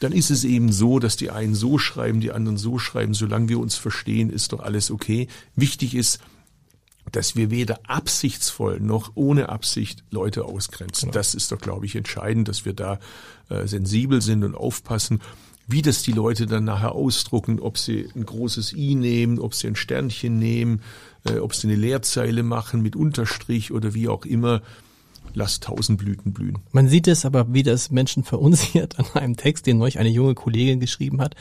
Dann 0.00 0.12
ist 0.12 0.30
es 0.30 0.44
eben 0.44 0.72
so, 0.72 0.98
dass 0.98 1.16
die 1.16 1.30
einen 1.30 1.54
so 1.54 1.78
schreiben, 1.78 2.20
die 2.20 2.32
anderen 2.32 2.58
so 2.58 2.78
schreiben. 2.78 3.14
Solange 3.14 3.48
wir 3.48 3.58
uns 3.58 3.76
verstehen, 3.76 4.30
ist 4.30 4.52
doch 4.52 4.60
alles 4.60 4.90
okay. 4.90 5.26
Wichtig 5.56 5.94
ist, 5.94 6.20
dass 7.12 7.36
wir 7.36 7.50
weder 7.50 7.80
absichtsvoll 7.86 8.80
noch 8.80 9.12
ohne 9.14 9.48
Absicht 9.48 10.04
Leute 10.10 10.44
ausgrenzen. 10.44 11.08
Genau. 11.08 11.14
Das 11.14 11.34
ist 11.34 11.52
doch, 11.52 11.58
glaube 11.58 11.86
ich, 11.86 11.96
entscheidend, 11.96 12.48
dass 12.48 12.64
wir 12.64 12.72
da 12.72 12.98
äh, 13.48 13.66
sensibel 13.66 14.20
sind 14.20 14.44
und 14.44 14.54
aufpassen, 14.54 15.20
wie 15.68 15.82
das 15.82 16.02
die 16.02 16.12
Leute 16.12 16.46
dann 16.46 16.64
nachher 16.64 16.92
ausdrucken, 16.92 17.58
ob 17.58 17.78
sie 17.78 18.08
ein 18.14 18.24
großes 18.24 18.72
I 18.72 18.94
nehmen, 18.94 19.38
ob 19.38 19.54
sie 19.54 19.66
ein 19.66 19.76
Sternchen 19.76 20.38
nehmen, 20.38 20.82
äh, 21.24 21.38
ob 21.38 21.54
sie 21.54 21.66
eine 21.66 21.76
Leerzeile 21.76 22.42
machen 22.42 22.82
mit 22.82 22.94
Unterstrich 22.96 23.72
oder 23.72 23.94
wie 23.94 24.08
auch 24.08 24.24
immer. 24.24 24.62
Lass 25.34 25.60
tausend 25.60 25.98
Blüten 25.98 26.32
blühen. 26.32 26.60
Man 26.72 26.88
sieht 26.88 27.08
es 27.08 27.24
aber, 27.24 27.52
wie 27.52 27.64
das 27.64 27.90
Menschen 27.90 28.22
verunsichert 28.24 28.98
an 28.98 29.06
einem 29.14 29.36
Text, 29.36 29.66
den 29.66 29.78
neulich 29.78 29.98
eine 29.98 30.08
junge 30.08 30.34
Kollegin 30.34 30.80
geschrieben 30.80 31.20
hat. 31.20 31.34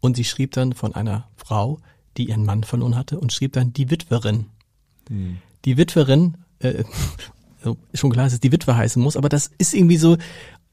Und 0.00 0.16
sie 0.16 0.24
schrieb 0.24 0.52
dann 0.52 0.72
von 0.72 0.94
einer 0.94 1.28
Frau, 1.36 1.80
die 2.16 2.28
ihren 2.28 2.44
Mann 2.44 2.64
verloren 2.64 2.96
hatte 2.96 3.18
und 3.18 3.32
schrieb 3.32 3.52
dann 3.52 3.72
die 3.72 3.90
Witwerin. 3.90 4.46
Hm. 5.08 5.38
Die 5.64 5.76
Witwerin, 5.76 6.36
äh, 6.58 6.84
schon 7.94 8.10
klar, 8.10 8.26
dass 8.26 8.34
es 8.34 8.40
die 8.40 8.52
Witwe 8.52 8.76
heißen 8.76 9.00
muss, 9.00 9.16
aber 9.16 9.28
das 9.28 9.50
ist 9.58 9.74
irgendwie 9.74 9.96
so, 9.96 10.16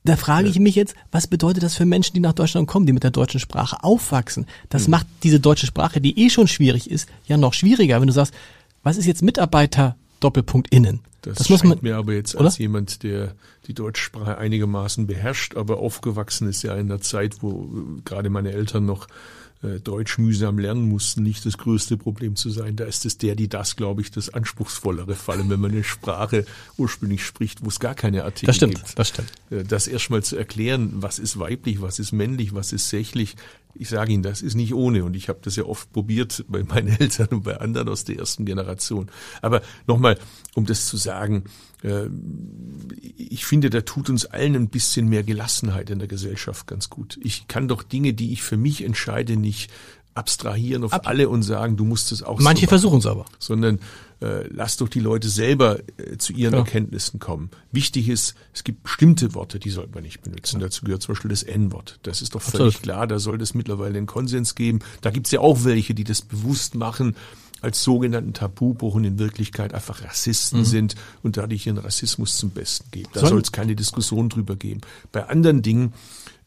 da 0.06 0.16
frage 0.16 0.48
ich 0.48 0.60
mich 0.60 0.76
jetzt, 0.76 0.96
was 1.12 1.28
bedeutet 1.28 1.62
das 1.64 1.76
für 1.76 1.86
Menschen, 1.86 2.14
die 2.14 2.20
nach 2.20 2.34
Deutschland 2.34 2.68
kommen, 2.68 2.86
die 2.86 2.94
mit 2.94 3.04
der 3.04 3.12
deutschen 3.12 3.40
Sprache 3.40 3.84
aufwachsen? 3.84 4.48
Das 4.70 4.86
hm. 4.86 4.92
macht 4.92 5.08
diese 5.24 5.40
deutsche 5.40 5.68
Sprache, 5.68 6.02
die 6.02 6.18
eh 6.20 6.30
schon 6.30 6.48
schwierig 6.48 6.90
ist, 6.90 7.10
ja 7.28 7.38
noch 7.38 7.54
schwieriger, 7.54 8.00
wenn 8.00 8.08
du 8.08 8.14
sagst, 8.14 8.34
was 8.84 8.98
ist 8.98 9.06
jetzt 9.06 9.22
Mitarbeiter 9.22 9.96
Doppelpunkt 10.20 10.74
innen? 10.74 11.02
Das, 11.22 11.38
das 11.38 11.50
muss 11.50 11.64
man 11.64 11.78
mir 11.82 11.98
aber 11.98 12.14
jetzt 12.14 12.36
oder? 12.36 12.46
als 12.46 12.58
jemand, 12.58 13.04
der 13.04 13.34
die 13.68 13.74
deutsche 13.74 14.04
Sprache 14.04 14.38
einigermaßen 14.38 15.06
beherrscht, 15.06 15.58
aber 15.58 15.78
aufgewachsen 15.78 16.48
ist 16.48 16.64
ja 16.64 16.76
in 16.76 16.88
der 16.88 17.02
Zeit, 17.02 17.44
wo 17.44 17.98
äh, 17.98 18.02
gerade 18.06 18.30
meine 18.30 18.52
Eltern 18.52 18.86
noch 18.86 19.08
äh, 19.08 19.12
Deutsch 19.84 20.18
mühsam 20.18 20.58
lernen 20.58 20.88
mussten, 20.88 21.24
nicht 21.24 21.46
das 21.46 21.58
größte 21.58 21.98
Problem 21.98 22.36
zu 22.36 22.50
sein. 22.50 22.76
Da 22.76 22.86
ist 22.86 23.06
es 23.06 23.18
der, 23.18 23.36
die 23.36 23.50
das, 23.50 23.76
glaube 23.76 24.02
ich, 24.02 24.10
das 24.12 24.34
anspruchsvollere 24.34 25.16
vor 25.16 25.36
allem 25.36 25.50
wenn 25.50 25.60
man 25.60 25.72
eine 25.72 25.84
Sprache 25.84 26.46
ursprünglich 26.78 27.24
spricht, 27.24 27.64
wo 27.64 27.68
es 27.68 27.80
gar 27.80 27.94
keine 27.94 28.24
Artikel 28.24 28.48
das 28.48 28.56
stimmt, 28.56 28.76
gibt. 28.76 28.98
Das 28.98 29.10
stimmt. 29.10 29.32
Äh, 29.52 29.64
das 29.64 29.88
erstmal 29.88 30.24
zu 30.24 30.36
erklären, 30.36 30.94
was 30.96 31.20
ist 31.20 31.40
weiblich, 31.40 31.82
was 31.82 32.00
ist 32.00 32.12
männlich, 32.12 32.54
was 32.54 32.74
ist 32.74 32.90
sächlich, 32.90 33.36
ich 33.76 33.90
sage 33.90 34.12
Ihnen, 34.12 34.24
das 34.24 34.42
ist 34.42 34.56
nicht 34.56 34.74
ohne 34.74 35.04
und 35.04 35.16
ich 35.16 35.30
habe 35.30 35.40
das 35.42 35.56
ja 35.56 35.64
oft 35.64 35.92
probiert 35.94 36.44
bei 36.48 36.64
meinen 36.64 36.88
Eltern 37.00 37.28
und 37.28 37.44
bei 37.44 37.58
anderen 37.58 37.90
aus 37.90 38.04
der 38.04 38.18
ersten 38.18 38.46
Generation. 38.46 39.10
Aber 39.42 39.62
nochmal, 39.88 40.18
um 40.56 40.66
das 40.66 40.88
zu 40.88 40.98
sagen, 40.98 41.46
äh, 41.84 42.08
ich 43.16 43.46
finde, 43.46 43.70
da 43.70 43.82
tut 43.82 44.10
uns 44.10 44.26
allen 44.26 44.56
ein 44.56 44.70
bisschen 44.70 45.08
mehr 45.08 45.24
Gelassenheit 45.24 45.90
in 45.90 46.00
der 46.00 46.08
Gesellschaft 46.08 46.68
ganz 46.68 46.90
gut. 46.90 47.20
Ich 47.22 47.48
kann 47.48 47.68
doch 47.68 47.84
Dinge, 47.84 48.14
die 48.14 48.34
ich 48.34 48.44
für 48.44 48.58
mich 48.58 48.84
entscheide, 48.84 49.38
nicht 49.38 49.72
abstrahieren 50.20 50.84
auf 50.84 50.94
Ab 50.94 51.08
alle 51.08 51.30
und 51.30 51.44
sagen, 51.44 51.78
du 51.78 51.86
musst 51.86 52.12
es 52.12 52.22
auch 52.22 52.40
Manche 52.40 52.66
so 52.66 52.70
versuchen 52.70 53.00
es 53.00 53.06
aber. 53.06 53.26
Sondern 53.40 53.80
äh, 54.22 54.48
lass 54.50 54.78
doch 54.78 54.90
die 54.90 55.00
Leute 55.00 55.30
selber 55.30 55.80
äh, 55.98 56.18
zu 56.18 56.34
ihren 56.34 56.54
ja. 56.54 56.60
Erkenntnissen 56.60 57.20
kommen. 57.20 57.50
Wichtig 57.72 58.10
ist, 58.10 58.36
es 58.54 58.64
gibt 58.64 58.84
bestimmte 58.84 59.34
Worte, 59.34 59.60
die 59.60 59.70
sollte 59.70 59.94
man 59.94 60.04
nicht 60.04 60.22
benutzen. 60.22 60.60
Ja. 60.60 60.68
Dazu 60.68 60.84
gehört 60.84 61.02
zum 61.02 61.14
Beispiel 61.14 61.32
das 61.32 61.44
N-Wort. 61.44 62.00
Das 62.04 62.22
ist 62.22 62.36
doch 62.36 62.42
völlig 62.42 62.76
Absolut. 62.76 62.84
klar, 62.84 63.08
da 63.08 63.20
sollte 63.20 63.44
es 63.44 63.54
mittlerweile 63.54 63.98
einen 63.98 64.08
Konsens 64.08 64.56
geben. 64.56 64.80
Da 65.02 65.10
gibt 65.10 65.28
es 65.28 65.32
ja 65.32 65.40
auch 65.40 65.64
welche, 65.64 65.94
die 65.94 66.04
das 66.04 66.22
bewusst 66.22 66.76
machen 66.76 67.16
als 67.62 67.84
sogenannten 67.84 68.34
Tabubruch 68.34 68.96
und 68.96 69.04
in 69.04 69.20
Wirklichkeit 69.20 69.74
einfach 69.74 70.04
Rassisten 70.04 70.60
mhm. 70.60 70.66
sind 70.66 70.96
und 71.24 71.38
dadurch 71.38 71.66
ihren 71.68 71.78
Rassismus 71.78 72.38
zum 72.38 72.52
Besten 72.52 72.90
geben. 72.92 73.10
Da 73.14 73.26
soll 73.26 73.42
es 73.42 73.52
keine 73.52 73.76
Diskussion 73.76 74.30
drüber 74.30 74.56
geben. 74.56 74.82
Bei 75.12 75.28
anderen 75.28 75.62
Dingen 75.62 75.94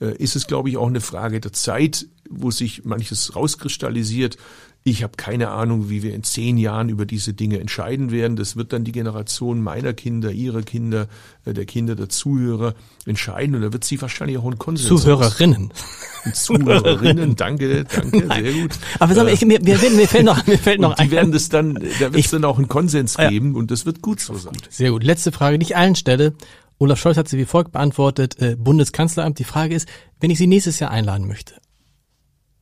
äh, 0.01 0.17
ist 0.17 0.37
es, 0.37 0.47
glaube 0.47 0.71
ich, 0.71 0.77
auch 0.77 0.87
eine 0.87 1.01
Frage 1.01 1.41
der 1.41 1.53
Zeit, 1.53 2.07
wo 2.35 2.51
sich 2.51 2.85
manches 2.85 3.35
rauskristallisiert. 3.37 4.37
Ich 4.85 5.05
habe 5.05 5.13
keine 5.17 5.51
Ahnung, 5.51 5.91
wie 5.91 6.03
wir 6.03 6.13
in 6.13 6.25
zehn 6.25 6.59
Jahren 6.59 6.89
über 6.89 7.07
diese 7.07 7.35
Dinge 7.35 7.61
entscheiden 7.61 8.11
werden. 8.11 8.35
Das 8.37 8.57
wird 8.57 8.73
dann 8.73 8.83
die 8.83 8.91
Generation 8.91 9.63
meiner 9.63 9.93
Kinder, 9.93 10.33
ihrer 10.33 10.63
Kinder, 10.63 11.07
äh, 11.45 11.53
der 11.53 11.67
Kinder 11.67 11.95
der 11.95 12.09
Zuhörer 12.09 12.75
entscheiden. 13.07 13.55
Und 13.55 13.63
da 13.63 13.73
wird 13.73 13.85
sie 13.85 14.03
wahrscheinlich 14.03 14.39
auch 14.39 14.45
ein 14.45 14.59
Konsens 14.59 14.89
Zuhörerinnen. 14.89 15.73
Zuhörerinnen, 16.33 17.37
danke, 17.37 17.85
danke, 17.85 18.27
Nein. 18.27 18.45
sehr 18.45 18.53
gut. 18.55 18.73
Aber 18.99 19.15
sag 19.15 19.25
mal, 19.25 19.33
ich, 19.33 19.45
mir, 19.45 19.61
mir, 19.61 19.79
mir 19.79 20.09
fällt 20.09 20.25
noch, 20.25 20.45
mir 20.49 20.59
fällt 20.59 20.81
noch 20.81 20.91
und 20.91 20.99
die 20.99 21.05
ein. 21.05 21.11
werden 21.13 21.33
das 21.33 21.49
dann, 21.49 21.75
da 21.75 22.13
wird 22.13 22.17
es 22.17 22.31
dann 22.33 22.45
auch 22.45 22.59
einen 22.59 22.69
Konsens 22.69 23.17
geben 23.17 23.53
ja. 23.53 23.59
und 23.59 23.71
das 23.71 23.87
wird 23.87 24.03
gut 24.03 24.19
so 24.19 24.35
sein. 24.35 24.55
Sehr 24.69 24.91
gut. 24.91 25.05
Letzte 25.05 25.31
Frage, 25.31 25.59
nicht 25.59 25.77
allen 25.77 25.95
Stelle. 25.95 26.35
Olaf 26.79 26.99
Scholz 26.99 27.17
hat 27.17 27.29
sie 27.29 27.39
wie 27.39 27.45
folgt 27.45 27.71
beantwortet, 27.71 28.41
äh, 28.41 28.57
Bundeskanzleramt. 28.57 29.39
Die 29.39 29.45
Frage 29.45 29.77
ist, 29.77 29.89
wenn 30.19 30.33
ich 30.33 30.39
Sie 30.39 30.49
nächstes 30.49 30.81
Jahr 30.81 30.91
einladen 30.91 31.29
möchte, 31.29 31.55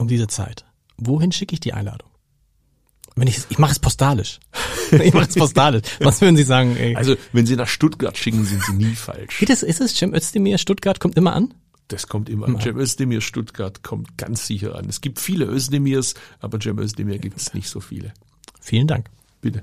um 0.01 0.09
diese 0.09 0.27
Zeit, 0.27 0.65
wohin 0.97 1.33
schicke 1.33 1.55
ich 1.55 1.61
die 1.61 1.73
Einladung? 1.73 2.09
Wenn 3.17 3.29
ich, 3.29 3.41
ich 3.49 3.59
mache 3.59 3.73
es 3.73 3.79
postalisch. 3.79 4.41
ich 4.93 5.13
mache 5.13 5.29
es 5.29 5.35
postalisch. 5.35 5.83
Was 6.01 6.21
würden 6.21 6.37
Sie 6.37 6.45
sagen? 6.45 6.77
Ey? 6.77 6.97
Also, 6.97 7.17
wenn 7.33 7.45
Sie 7.45 7.57
nach 7.57 7.69
Stuttgart 7.69 8.17
schicken, 8.17 8.45
sind 8.45 8.63
Sie 8.63 8.73
nie 8.73 8.95
falsch. 8.95 9.39
Geht 9.39 9.51
es, 9.51 9.63
ist 9.63 9.81
es 9.81 9.95
Cem 9.95 10.15
Özdemir 10.15 10.59
Stuttgart 10.59 11.01
kommt 11.01 11.17
immer 11.17 11.35
an? 11.35 11.53
Das 11.89 12.07
kommt 12.07 12.29
immer 12.29 12.47
an. 12.47 12.61
Cem 12.61 12.79
Özdemir 12.79 13.21
Stuttgart 13.21 13.83
kommt 13.83 14.17
ganz 14.17 14.47
sicher 14.47 14.77
an. 14.77 14.89
Es 14.89 15.01
gibt 15.01 15.21
viele 15.21 15.47
Özdemirs, 15.47 16.15
aber 16.39 16.61
Cem 16.61 16.79
Özdemir 16.79 17.19
gibt 17.19 17.39
es 17.39 17.53
nicht 17.53 17.69
so 17.69 17.81
viele. 17.81 18.13
Vielen 18.61 18.87
Dank. 18.87 19.07
Bitte. 19.41 19.63